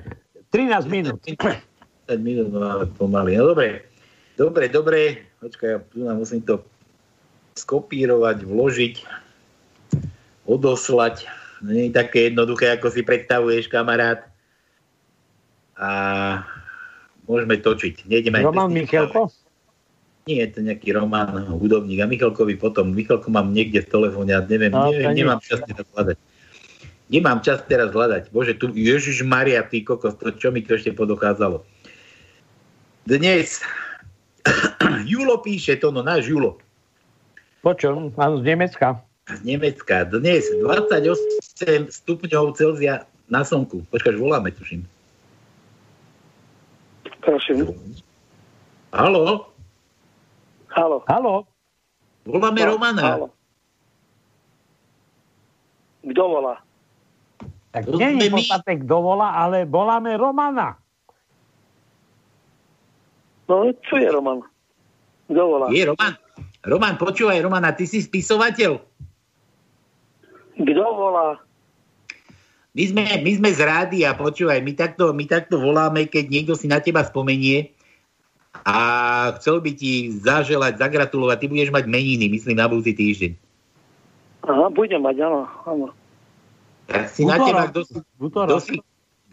[0.55, 1.19] 13 minút.
[2.07, 3.35] 10 minút máme pomaly.
[3.35, 3.91] No dobre,
[4.39, 4.99] dobre, dobre.
[5.43, 6.63] Počkaj, ja tu nám musím to
[7.55, 8.95] skopírovať, vložiť,
[10.43, 11.25] odoslať.
[11.63, 14.27] Nie je také jednoduché, ako si predstavuješ, kamarát.
[15.79, 15.89] A
[17.23, 18.05] môžeme točiť.
[18.05, 19.31] Nejdeme Roman Michalko?
[20.27, 22.03] Nie, je to nejaký Roman, hudobník.
[22.03, 25.87] A Michalkovi potom, Michalko mám niekde v telefóne a neviem, No, neviem nemám čas teraz
[25.95, 26.17] hľadať.
[27.05, 28.33] Nemám čas teraz hľadať.
[28.33, 31.61] Bože, tu, Ježiš Maria, ty kokos, to, čo mi to ešte podochádzalo.
[33.05, 33.61] Dnes
[35.09, 36.64] Julo píše, to no náš Julo.
[37.65, 38.13] Počom?
[38.13, 39.01] Áno, z Nemecka.
[39.25, 40.05] Z Nemecka.
[40.05, 43.81] Dnes 28 stupňov Celzia na slnku.
[43.89, 44.85] Počkaš, voláme, tuším.
[47.25, 47.73] Prosím.
[48.93, 49.49] Halo?
[50.69, 51.01] Halo.
[51.09, 51.33] Halo?
[52.21, 53.01] Voláme No, Romana.
[53.01, 53.27] halo.
[56.05, 56.61] Kto volá?
[57.73, 58.45] Tak To nie je my.
[58.45, 60.77] podstate kto volá, ale voláme Romana.
[63.49, 64.45] No, čo je Roman?
[65.25, 65.73] Kto volá?
[65.73, 66.13] Je Roman.
[66.65, 68.81] Roman, počúvaj, Romana, ty si spisovateľ?
[70.57, 71.37] Kto volá?
[72.75, 76.67] My sme, my sme z rádia, počúvaj, my takto, my takto voláme, keď niekto si
[76.67, 77.71] na teba spomenie
[78.65, 78.75] a
[79.39, 83.31] chcel by ti zaželať, zagratulovať, ty budeš mať meniny, myslím, na budúci týždeň.
[84.49, 85.87] Aha, budem mať, áno, áno.
[86.89, 87.47] Tak si na Útorok.
[87.47, 88.75] teba, kto si, kto si,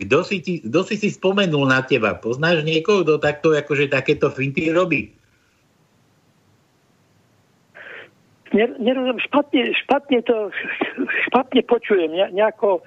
[0.06, 2.14] kto si, ti, kto si si spomenul na teba?
[2.14, 5.21] Poznáš niekoho, kto takto, akože takéto finty robí?
[8.52, 10.52] Ne- Nerozumiem, špatne, špatne to,
[11.28, 12.84] špatne počujem, ne, nejako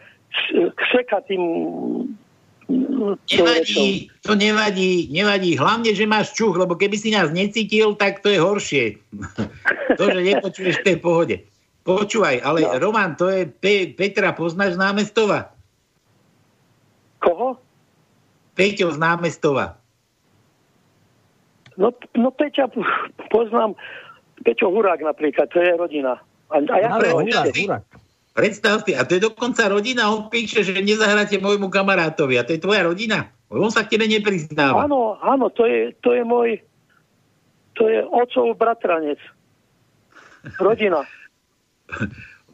[0.77, 1.41] kseka tým
[2.69, 3.45] rečou.
[3.45, 5.51] Nevadí, to nevadí, nevadí.
[5.57, 8.85] Hlavne, že máš čuch, lebo keby si nás necítil, tak to je horšie.
[9.99, 11.35] to, že nepočuješ, to je v pohode.
[11.85, 12.81] Počúvaj, ale no.
[12.81, 15.53] Roman, to je Pe- Petra, poznáš z námestova?
[17.21, 17.61] Koho?
[18.57, 19.77] Peťo z námestova.
[21.77, 22.71] No, no Peťa
[23.29, 23.77] poznám,
[24.45, 26.21] Peťo Hurák napríklad, to je rodina.
[26.53, 27.83] A, a ja Ale to Hurák, Hurák.
[28.35, 32.51] Predstav si, a to je dokonca rodina, on píše, že nezahráte môjmu kamarátovi, a to
[32.53, 33.31] je tvoja rodina.
[33.47, 34.85] On sa k tebe nepriznáva.
[34.85, 36.59] Áno, áno, to je, to je môj,
[37.79, 39.17] to je otcov bratranec.
[40.61, 41.01] Rodina.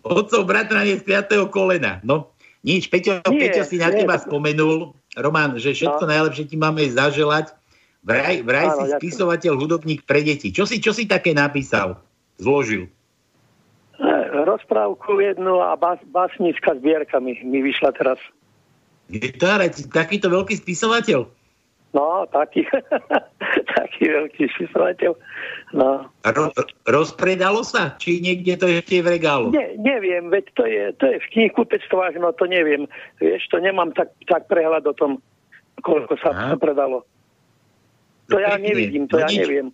[0.02, 1.46] Otcov bratranec z 5.
[1.54, 2.02] kolena.
[2.02, 2.34] No,
[2.66, 4.02] nič, Peťo, Nie, Peťo si na nie.
[4.02, 6.10] teba spomenul, Roman, že všetko No.
[6.10, 7.54] najlepšie ti máme zaželať.
[8.02, 9.00] Vraj, vraj Áno, si ďakujem.
[9.02, 10.50] spisovateľ, hudobník pre deti.
[10.50, 12.02] Čo si, čo si také napísal?
[12.42, 12.90] Zložil.
[14.02, 14.12] E,
[14.42, 18.18] Rozprávku jednu a bas, básnická zbierka mi, mi vyšla teraz.
[19.12, 21.30] Si takýto veľký spisovateľ.
[21.92, 22.64] No, taký,
[23.78, 25.12] taký veľký spisovateľ.
[25.76, 26.08] No.
[26.24, 26.46] Ro,
[26.88, 28.00] rozpredalo sa?
[28.00, 29.52] Či niekde to ešte je v regálu?
[29.52, 32.88] Ne, neviem, veď to je, to je v knihkupectvách, no to neviem.
[33.20, 35.20] Vieš, to nemám tak, tak prehľad o tom,
[35.84, 36.56] koľko sa Aha.
[36.56, 37.04] predalo.
[38.32, 38.66] To ja pekne.
[38.66, 39.40] nevidím, to No ja nič.
[39.44, 39.68] neviem.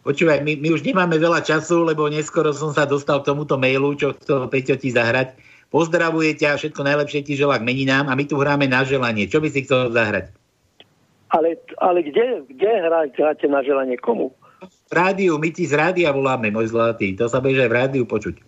[0.00, 3.92] Počúvaj, my, my už nemáme veľa času, lebo neskoro som sa dostal k tomuto mailu,
[3.92, 5.36] čo chcel Peťo ti zahrať.
[5.68, 9.28] Pozdravuje ťa, všetko najlepšie ti želá k meninám a my tu hráme na želanie.
[9.28, 10.32] Čo by si chcel zahrať?
[11.30, 13.94] Ale, ale kde, kde hráte, hráte na želanie?
[13.94, 14.32] Komu?
[14.60, 17.14] V rádiu, my ti z rádia voláme, môj zlatý.
[17.14, 18.40] To sa budeš aj v rádiu počuť.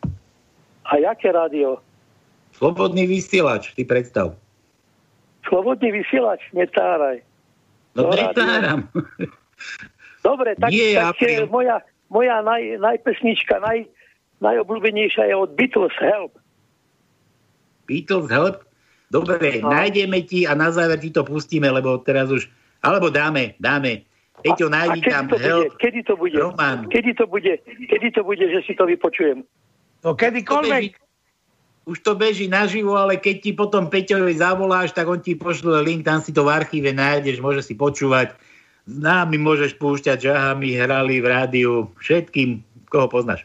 [0.84, 1.78] A jaké rádio?
[2.52, 4.34] Slobodný vysielač, ty predstav.
[5.46, 6.42] Slobodný vysielač?
[6.50, 7.22] Netáraj.
[7.92, 8.88] No netáram.
[10.22, 11.44] Dobre, tak, Nie, tak apríl.
[11.46, 11.76] moja,
[12.08, 13.84] moja naj, najpesnička, naj,
[14.38, 16.32] najobľúbenejšia je od Beatles Help.
[17.84, 18.62] Beatles help?
[19.10, 19.68] Dobre, No.
[19.68, 22.48] nájdeme ti a na záver ti to pustíme, lebo teraz už...
[22.80, 24.08] Alebo dáme, dáme.
[24.40, 25.44] Peťo, A nájdi kedy tam to bude?
[25.44, 25.70] help.
[25.76, 26.34] Kedy to bude?
[26.34, 26.78] Roman.
[26.88, 27.52] Kedy to bude?
[27.62, 29.44] Kedy to bude, že si to vypočujem?
[30.02, 30.98] No kedykoľvek.
[31.82, 36.06] Už to beží naživo, ale keď ti potom Peťovi zavoláš, tak on ti pošle link,
[36.06, 38.38] tam si to v archíve nájdeš, môže si počúvať.
[38.86, 43.42] S nami môžeš púšťať, že aha, my hrali v rádiu všetkým, koho poznáš.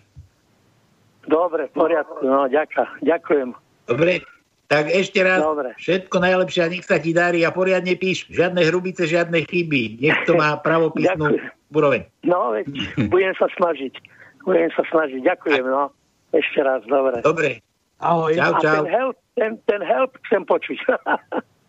[1.25, 2.21] Dobre, v poriadku.
[2.25, 3.57] No, ďaká, ďakujem.
[3.89, 4.21] Dobre?
[4.67, 5.71] Tak ešte raz, Dobre.
[5.79, 8.27] všetko najlepšie a nech sa ti darí a poriadne píš.
[8.27, 10.03] Žiadne hrubice, žiadne chyby.
[10.03, 11.39] Nech to má pravopisnú
[11.71, 12.03] úroveň.
[12.27, 12.67] No, veď
[13.07, 13.95] budem sa snažiť.
[14.43, 15.23] Budem sa snažiť.
[15.23, 15.87] Ďakujem, no.
[16.35, 17.23] Ešte raz, dobre.
[17.23, 17.63] Dobre.
[17.97, 18.31] Ahoj.
[18.35, 18.83] Čau, A čau.
[18.83, 20.77] ten help, ten, ten help chcem počuť.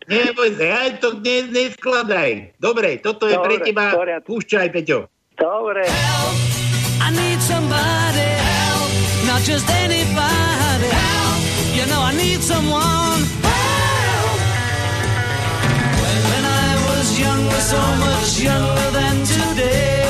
[0.09, 2.57] Neboj sa, ja to ne, neskladaj.
[2.57, 3.93] Dobre, toto je Dobre, pre teba.
[3.93, 4.27] v poriadku.
[4.37, 5.05] Púšťaj, Peťo.
[5.37, 5.85] Dobre.
[6.99, 8.89] I need somebody help,
[9.25, 11.37] not just anybody help.
[11.73, 14.39] You know I need someone help.
[16.29, 20.05] When I was younger, so much younger than today,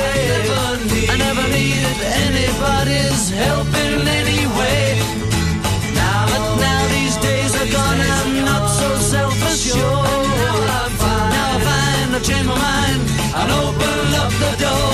[1.08, 4.29] I never, needed anybody's help in any
[12.30, 13.00] change my mind.
[13.34, 14.89] I'll open up the door.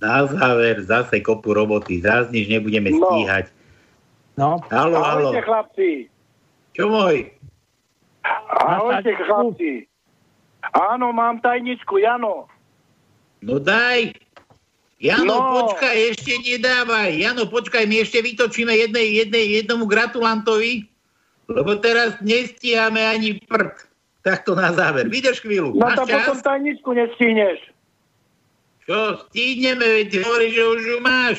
[0.00, 2.00] Na záver zase kopu roboty.
[2.00, 3.04] Zás nič nebudeme No.
[3.04, 3.52] stíhať.
[4.40, 4.56] No.
[4.72, 5.28] Halo, halo.
[5.30, 5.90] Ahojte chlapci.
[6.72, 7.28] Čo môj?
[8.48, 9.84] Ahojte chlapci.
[10.72, 12.48] Áno, mám tajničku, Jano.
[13.44, 14.16] No daj.
[15.00, 15.48] Jano, No.
[15.64, 17.16] počkaj, ešte nedávaj.
[17.16, 20.84] Jano, počkaj, my ešte vytočíme jednej, jednej, jednomu gratulantovi,
[21.48, 23.88] lebo teraz nestíhame ani prd.
[24.20, 25.08] Takto na záver.
[25.08, 25.72] Vydrž chvíľu.
[25.72, 27.72] No to potom tajničku nestihneš.
[28.90, 31.36] Čo, stihneme, veď hovoríš, že už ju máš.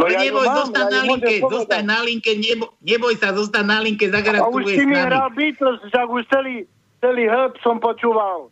[0.00, 3.64] No ja neboj, mám, zostaň ja na linke, zostaň na linke, nebo, neboj sa, zostaň
[3.68, 5.04] na linke, A už si s mi nami.
[5.04, 6.64] hral Beatles, však už celý,
[7.04, 8.48] celý hĺb som počúval.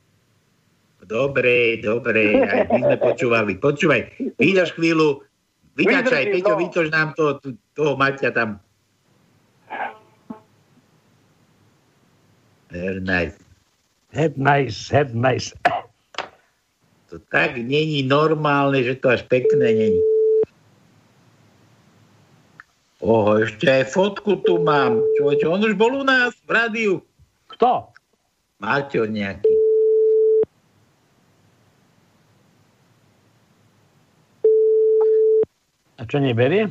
[1.09, 3.53] Dobre, dobre, aj my sme počúvali.
[3.57, 4.01] Počúvaj,
[4.37, 5.25] vydrž chvíľu,
[5.81, 6.61] vytačaj, Vydržím, Peťo, no.
[6.61, 8.61] vytoč nám to, tu- toho Maťa tam.
[12.69, 13.41] Very nice.
[14.13, 15.57] Have nice, have nice.
[17.17, 20.05] To tak není normálne, že to až pekné není.
[23.01, 25.01] Oho, ešte aj fotku tu mám.
[25.17, 26.95] Čo, čo, on už bol u nás v rádiu.
[27.49, 27.89] Kto?
[28.61, 29.49] Maťo nejaký.
[35.97, 36.69] A čo neberie?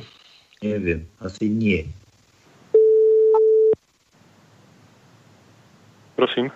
[0.62, 1.90] Neviem, asi nie.
[6.14, 6.54] Prosím.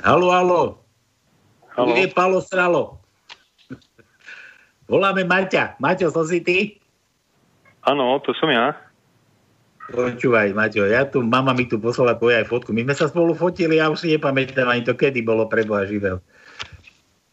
[0.00, 0.87] Halo, halo.
[1.78, 1.94] Halo.
[1.94, 2.98] Je Palo Sralo.
[4.90, 5.78] Voláme Maťa.
[5.78, 6.74] Maťo, to si ty?
[7.86, 8.74] Áno, to som ja.
[9.86, 12.74] Počúvaj, Maťo, ja tu, mama mi tu poslala tvoju aj fotku.
[12.74, 15.86] My sme sa spolu fotili, ja už si nepamätám ani to, kedy bolo pre Boha
[15.86, 16.18] živého.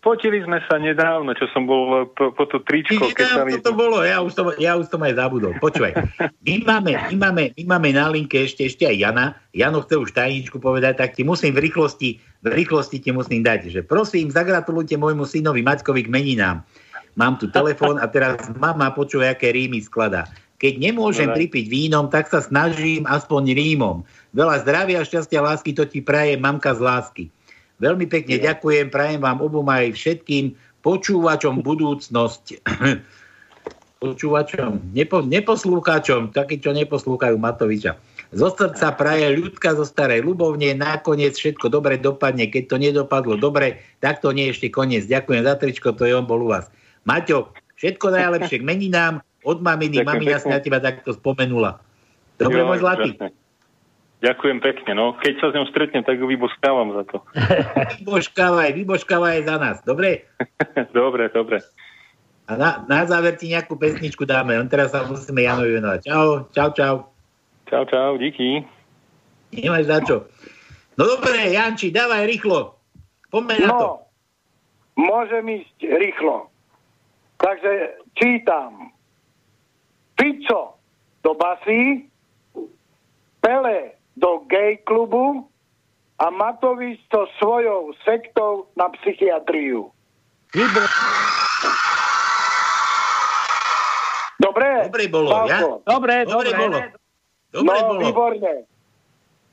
[0.05, 3.57] Fotili sme sa nedávno, čo som bol po, po to tričko, keď sa mi...
[3.57, 5.57] to bolo, ja už, to, ja už som aj zabudol.
[5.57, 5.97] Počúvaj,
[6.45, 9.33] my máme, my, máme, my máme na linke ešte, ešte aj Jana.
[9.49, 13.73] Jano chce už tajničku povedať, tak ti musím v rýchlosti, v rýchlosti ti musím dať,
[13.73, 16.61] že prosím, zagratulujte môjmu synovi Maťkovi k meninám.
[17.17, 20.29] Mám tu telefón a teraz mama počuje, aké rímy skladá.
[20.61, 21.49] Keď nemôžem Dobre.
[21.49, 24.05] pripiť vínom, tak sa snažím aspoň rímom.
[24.37, 27.25] Veľa zdravia, šťastia, lásky, to ti praje mamka z lásky.
[27.79, 32.43] Veľmi pekne ďakujem, prajem vám obom aj všetkým počúvačom budúcnosť.
[34.05, 37.97] počúvačom, nepo, neposlúchačom, takí, čo neposlúchajú Matoviča.
[38.35, 43.81] Zo srdca praje ľudka zo starej ľubovne, nakoniec všetko dobre dopadne, keď to nedopadlo dobre,
[44.03, 45.07] tak to nie je ešte koniec.
[45.07, 46.67] Ďakujem za tričko, to je on bol u vás.
[47.07, 50.43] Maťo, všetko najlepšie k meninám, od maminy, Ďakujem mamina pekne.
[50.43, 51.71] sa na teba takto spomenula.
[52.35, 53.09] Dobre, môj zlatý.
[53.15, 53.44] úžasné.
[54.23, 55.13] Ďakujem pekne, no.
[55.19, 57.17] Keď sa s ňou stretnem, tak ju vyboskávam za to.
[57.99, 60.23] Vybožkávaj, vybožkávaj za nás, dobre?
[60.95, 61.59] dobre, dobre.
[62.47, 65.99] A na, na záver ti nejakú pesničku dáme, len teraz sa musíme Janovi venovať.
[66.05, 66.95] Čau, čau, čau.
[67.65, 68.61] Čau, čau, díky.
[69.51, 70.29] Nemáš za čo.
[70.95, 72.77] No dobre, Janči, dávaj rýchlo.
[73.33, 73.87] Poďme na to.
[73.89, 73.89] No,
[74.95, 76.47] môžem ísť rýchlo.
[77.41, 78.95] Takže čítam.
[80.15, 80.79] Pico
[81.19, 82.07] do basy,
[83.43, 85.47] Pele do gay klubu
[86.19, 89.91] a Matovič so svojou sektou na psychiatriu.
[94.39, 94.67] Dobre?
[94.87, 95.59] Dobre bolo, ja?
[95.83, 96.51] Dobre, Dobre dobre.
[96.55, 96.77] bolo.
[97.51, 98.01] Dobre no, bolo.
[98.03, 98.53] výborne.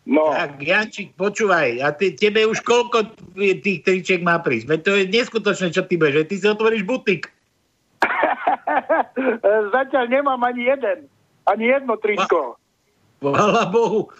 [0.02, 0.34] No.
[0.34, 4.66] Tak, Jančík, počúvaj, a ty, tebe už koľko tých tričiek má prísť?
[4.66, 7.30] Veď to je neskutočné, čo ty budeš, ty si otvoríš butik.
[9.74, 11.06] Zatiaľ nemám ani jeden.
[11.46, 12.58] Ani jedno tričko.
[13.22, 14.10] Chvála Bohu.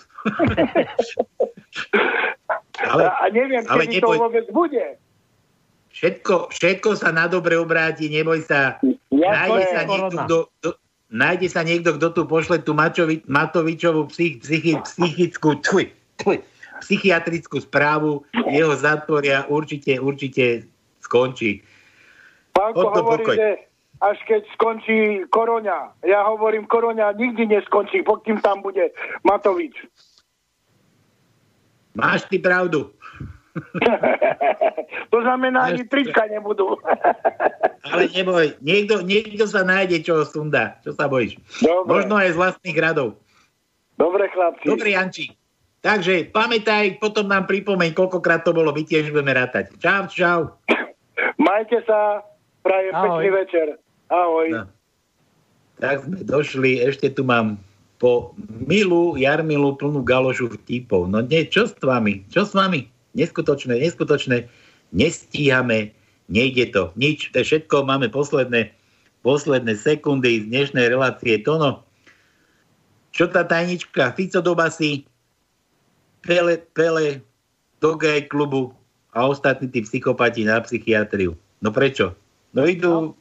[2.92, 4.18] Ale, a neviem, ale kedy to neboj.
[4.18, 4.84] vôbec bude.
[5.92, 8.80] Všetko, všetko sa na dobre obráti, neboj sa.
[9.12, 10.24] Ja nájde, to sa niekto, korona.
[10.24, 10.68] kto, kto,
[11.12, 16.40] nájde sa niekto, kto tu pošle tú Mačovi, Matovičovú psych, psychi, psychickú, tfuj, tfuj,
[16.80, 20.64] psychiatrickú správu, jeho zatvoria, určite, určite
[21.04, 21.60] skončí.
[22.56, 23.36] Pánko hovorí, pokoj.
[23.36, 23.48] že
[24.02, 24.98] až keď skončí
[25.30, 26.02] koroňa.
[26.02, 28.90] Ja hovorím, koroňa nikdy neskončí, pokým tam bude
[29.22, 29.76] Matovič.
[31.92, 32.92] Máš ty pravdu.
[35.12, 36.80] to znamená, ani trička nebudú.
[37.92, 40.78] Ale neboj, niekto, niekto sa nájde, čo ho sundá.
[40.80, 41.36] Čo sa bojíš?
[41.60, 41.88] Dobre.
[41.90, 43.18] Možno aj z vlastných radov.
[43.98, 44.64] Dobre, chlapci.
[44.64, 45.26] Dobre, Janči.
[45.82, 49.74] Takže pamätaj, potom nám pripomeň, koľkokrát to bolo, my tiež budeme rátať.
[49.82, 50.40] Čau, čau.
[51.42, 52.22] Majte sa,
[52.62, 53.02] prajem Ahoj.
[53.18, 53.66] pekný večer.
[54.06, 54.48] Ahoj.
[54.54, 54.64] No.
[55.82, 57.58] Tak sme došli, ešte tu mám
[58.02, 58.34] po
[58.66, 61.06] Milu, Jarmilu plnú galošu vtipov.
[61.06, 62.26] No nie, čo s vami?
[62.34, 62.90] Čo s vami?
[63.14, 64.50] Neskutočné, neskutočné.
[64.90, 65.94] Nestíhame,
[66.26, 66.90] nejde to.
[66.98, 67.86] Nič, to všetko.
[67.86, 68.74] Máme posledné,
[69.22, 71.38] posledné sekundy z dnešnej relácie.
[71.46, 71.86] Tono,
[73.14, 74.18] čo tá tajnička?
[74.18, 75.06] Fico do basy,
[76.26, 77.22] Pele, Pele
[77.78, 78.74] do gay klubu
[79.14, 81.38] a ostatní tí psychopati na psychiatriu.
[81.62, 82.18] No prečo?
[82.50, 83.14] No idú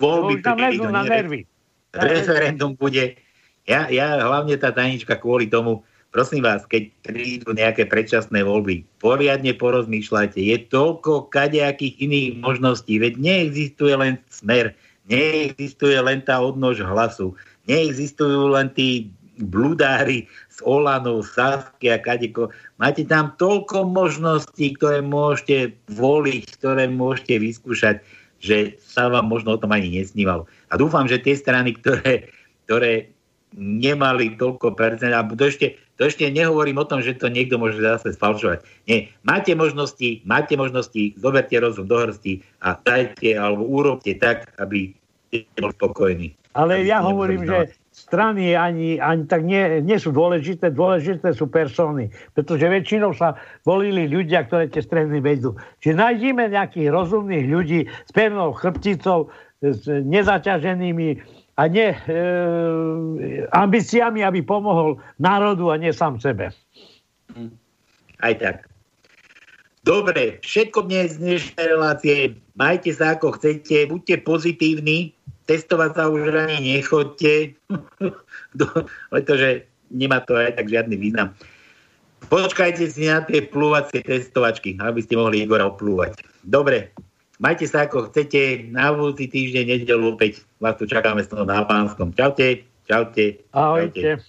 [0.00, 1.44] voľby To už nám na nervy.
[1.92, 3.16] referendum bude.
[3.68, 9.52] Ja, ja hlavne tá tajnička kvôli tomu, prosím vás, keď prídu nejaké predčasné voľby, poriadne
[9.52, 10.40] porozmýšľajte.
[10.40, 14.72] Je toľko kadejakých iných možností, veď neexistuje len smer,
[15.12, 17.36] neexistuje len tá odnož hlasu,
[17.68, 22.50] neexistujú len tí bludári z Olanu, Sasky a kadeko.
[22.80, 28.02] Máte tam toľko možností, ktoré môžete voliť, ktoré môžete vyskúšať,
[28.40, 30.48] že sa vám možno o tom ani nesnívalo.
[30.72, 32.32] A dúfam, že tie strany, ktoré,
[32.66, 33.12] ktoré
[33.56, 37.80] nemali toľko percent, a to ešte, to ešte nehovorím o tom, že to niekto môže
[37.80, 38.60] zase sfalšovať.
[38.90, 44.92] Nie, máte možnosti, máte možnosti, zoberte rozum do hrsti a dajte alebo urobte tak, aby
[45.28, 46.28] ste boli spokojní.
[46.58, 52.10] Ale ja hovorím, že strany ani, ani tak nie, nie sú dôležité, dôležité sú persony.
[52.34, 55.54] Pretože väčšinou sa volili ľudia, ktoré tie strany vedú.
[55.82, 61.18] Čiže nájdime nejakých rozumných ľudí s pevnou chrbticou, s nezaťaženými
[61.58, 61.98] a nie e,
[63.50, 66.54] ambíciami, aby pomohol národu a nie sám sebe.
[68.22, 68.70] Aj tak.
[69.82, 72.16] Dobre, všetko dnes z dnešnej relácie.
[72.54, 75.10] Majte sa ako chcete, buďte pozitívni,
[75.50, 77.58] testovať sa už ani nechoďte,
[78.58, 81.34] Do- pretože nemá to aj tak žiadny význam.
[82.28, 86.20] Počkajte si na tie plúvacie testovačky, aby ste mohli Igora oplúvať.
[86.44, 86.92] Dobre,
[87.38, 88.68] majte sa ako chcete.
[88.70, 92.12] Na budúci týždeň, nedelu opäť vás tu čakáme s na Pánskom.
[92.12, 93.42] Čaute, čaute.
[93.54, 94.22] Ahojte.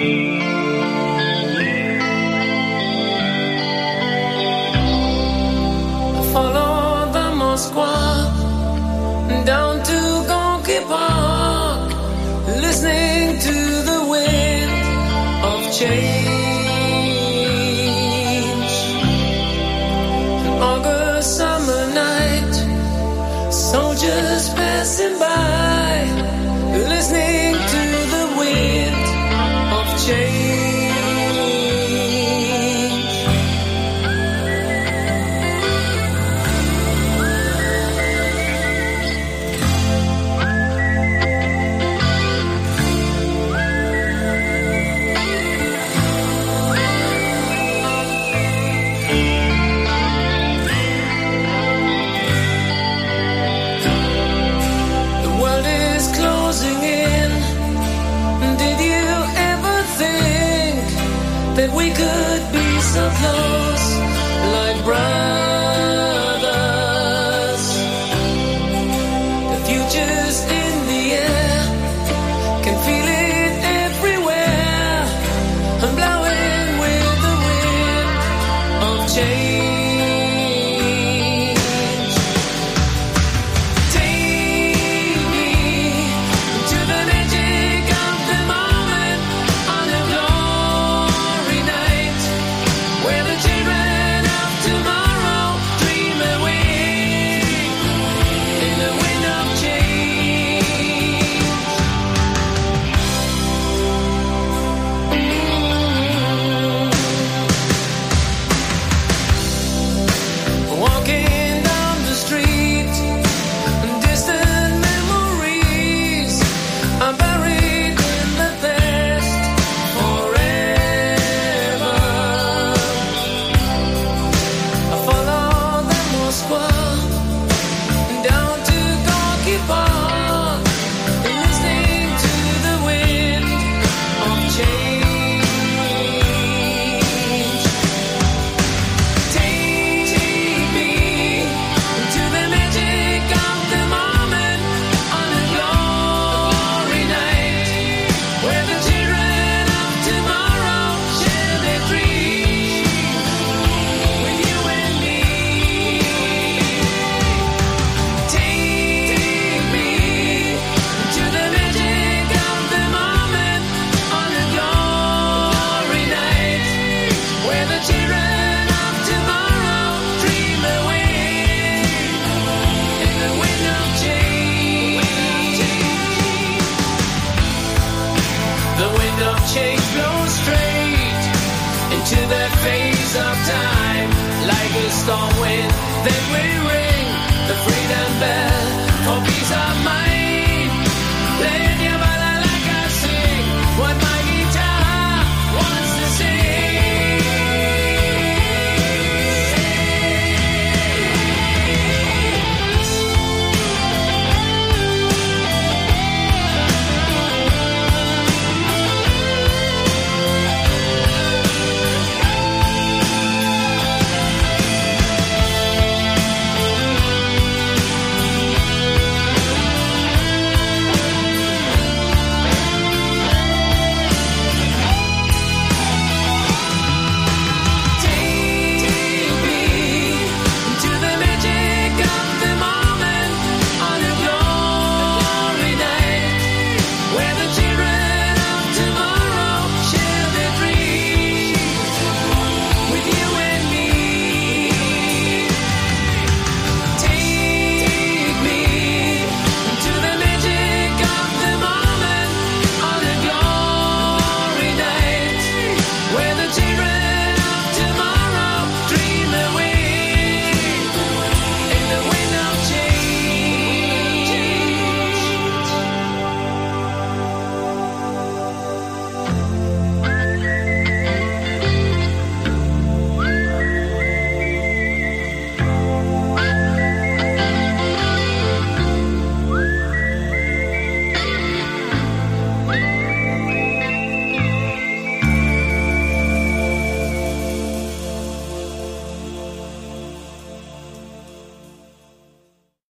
[0.00, 0.29] Follow
[7.70, 9.92] Moskwa down to
[10.28, 11.92] Gonky Park,
[12.46, 13.52] listening to
[13.82, 14.72] the wind
[15.44, 16.39] of change.
[63.20, 63.98] Close,
[64.52, 65.29] like brothers?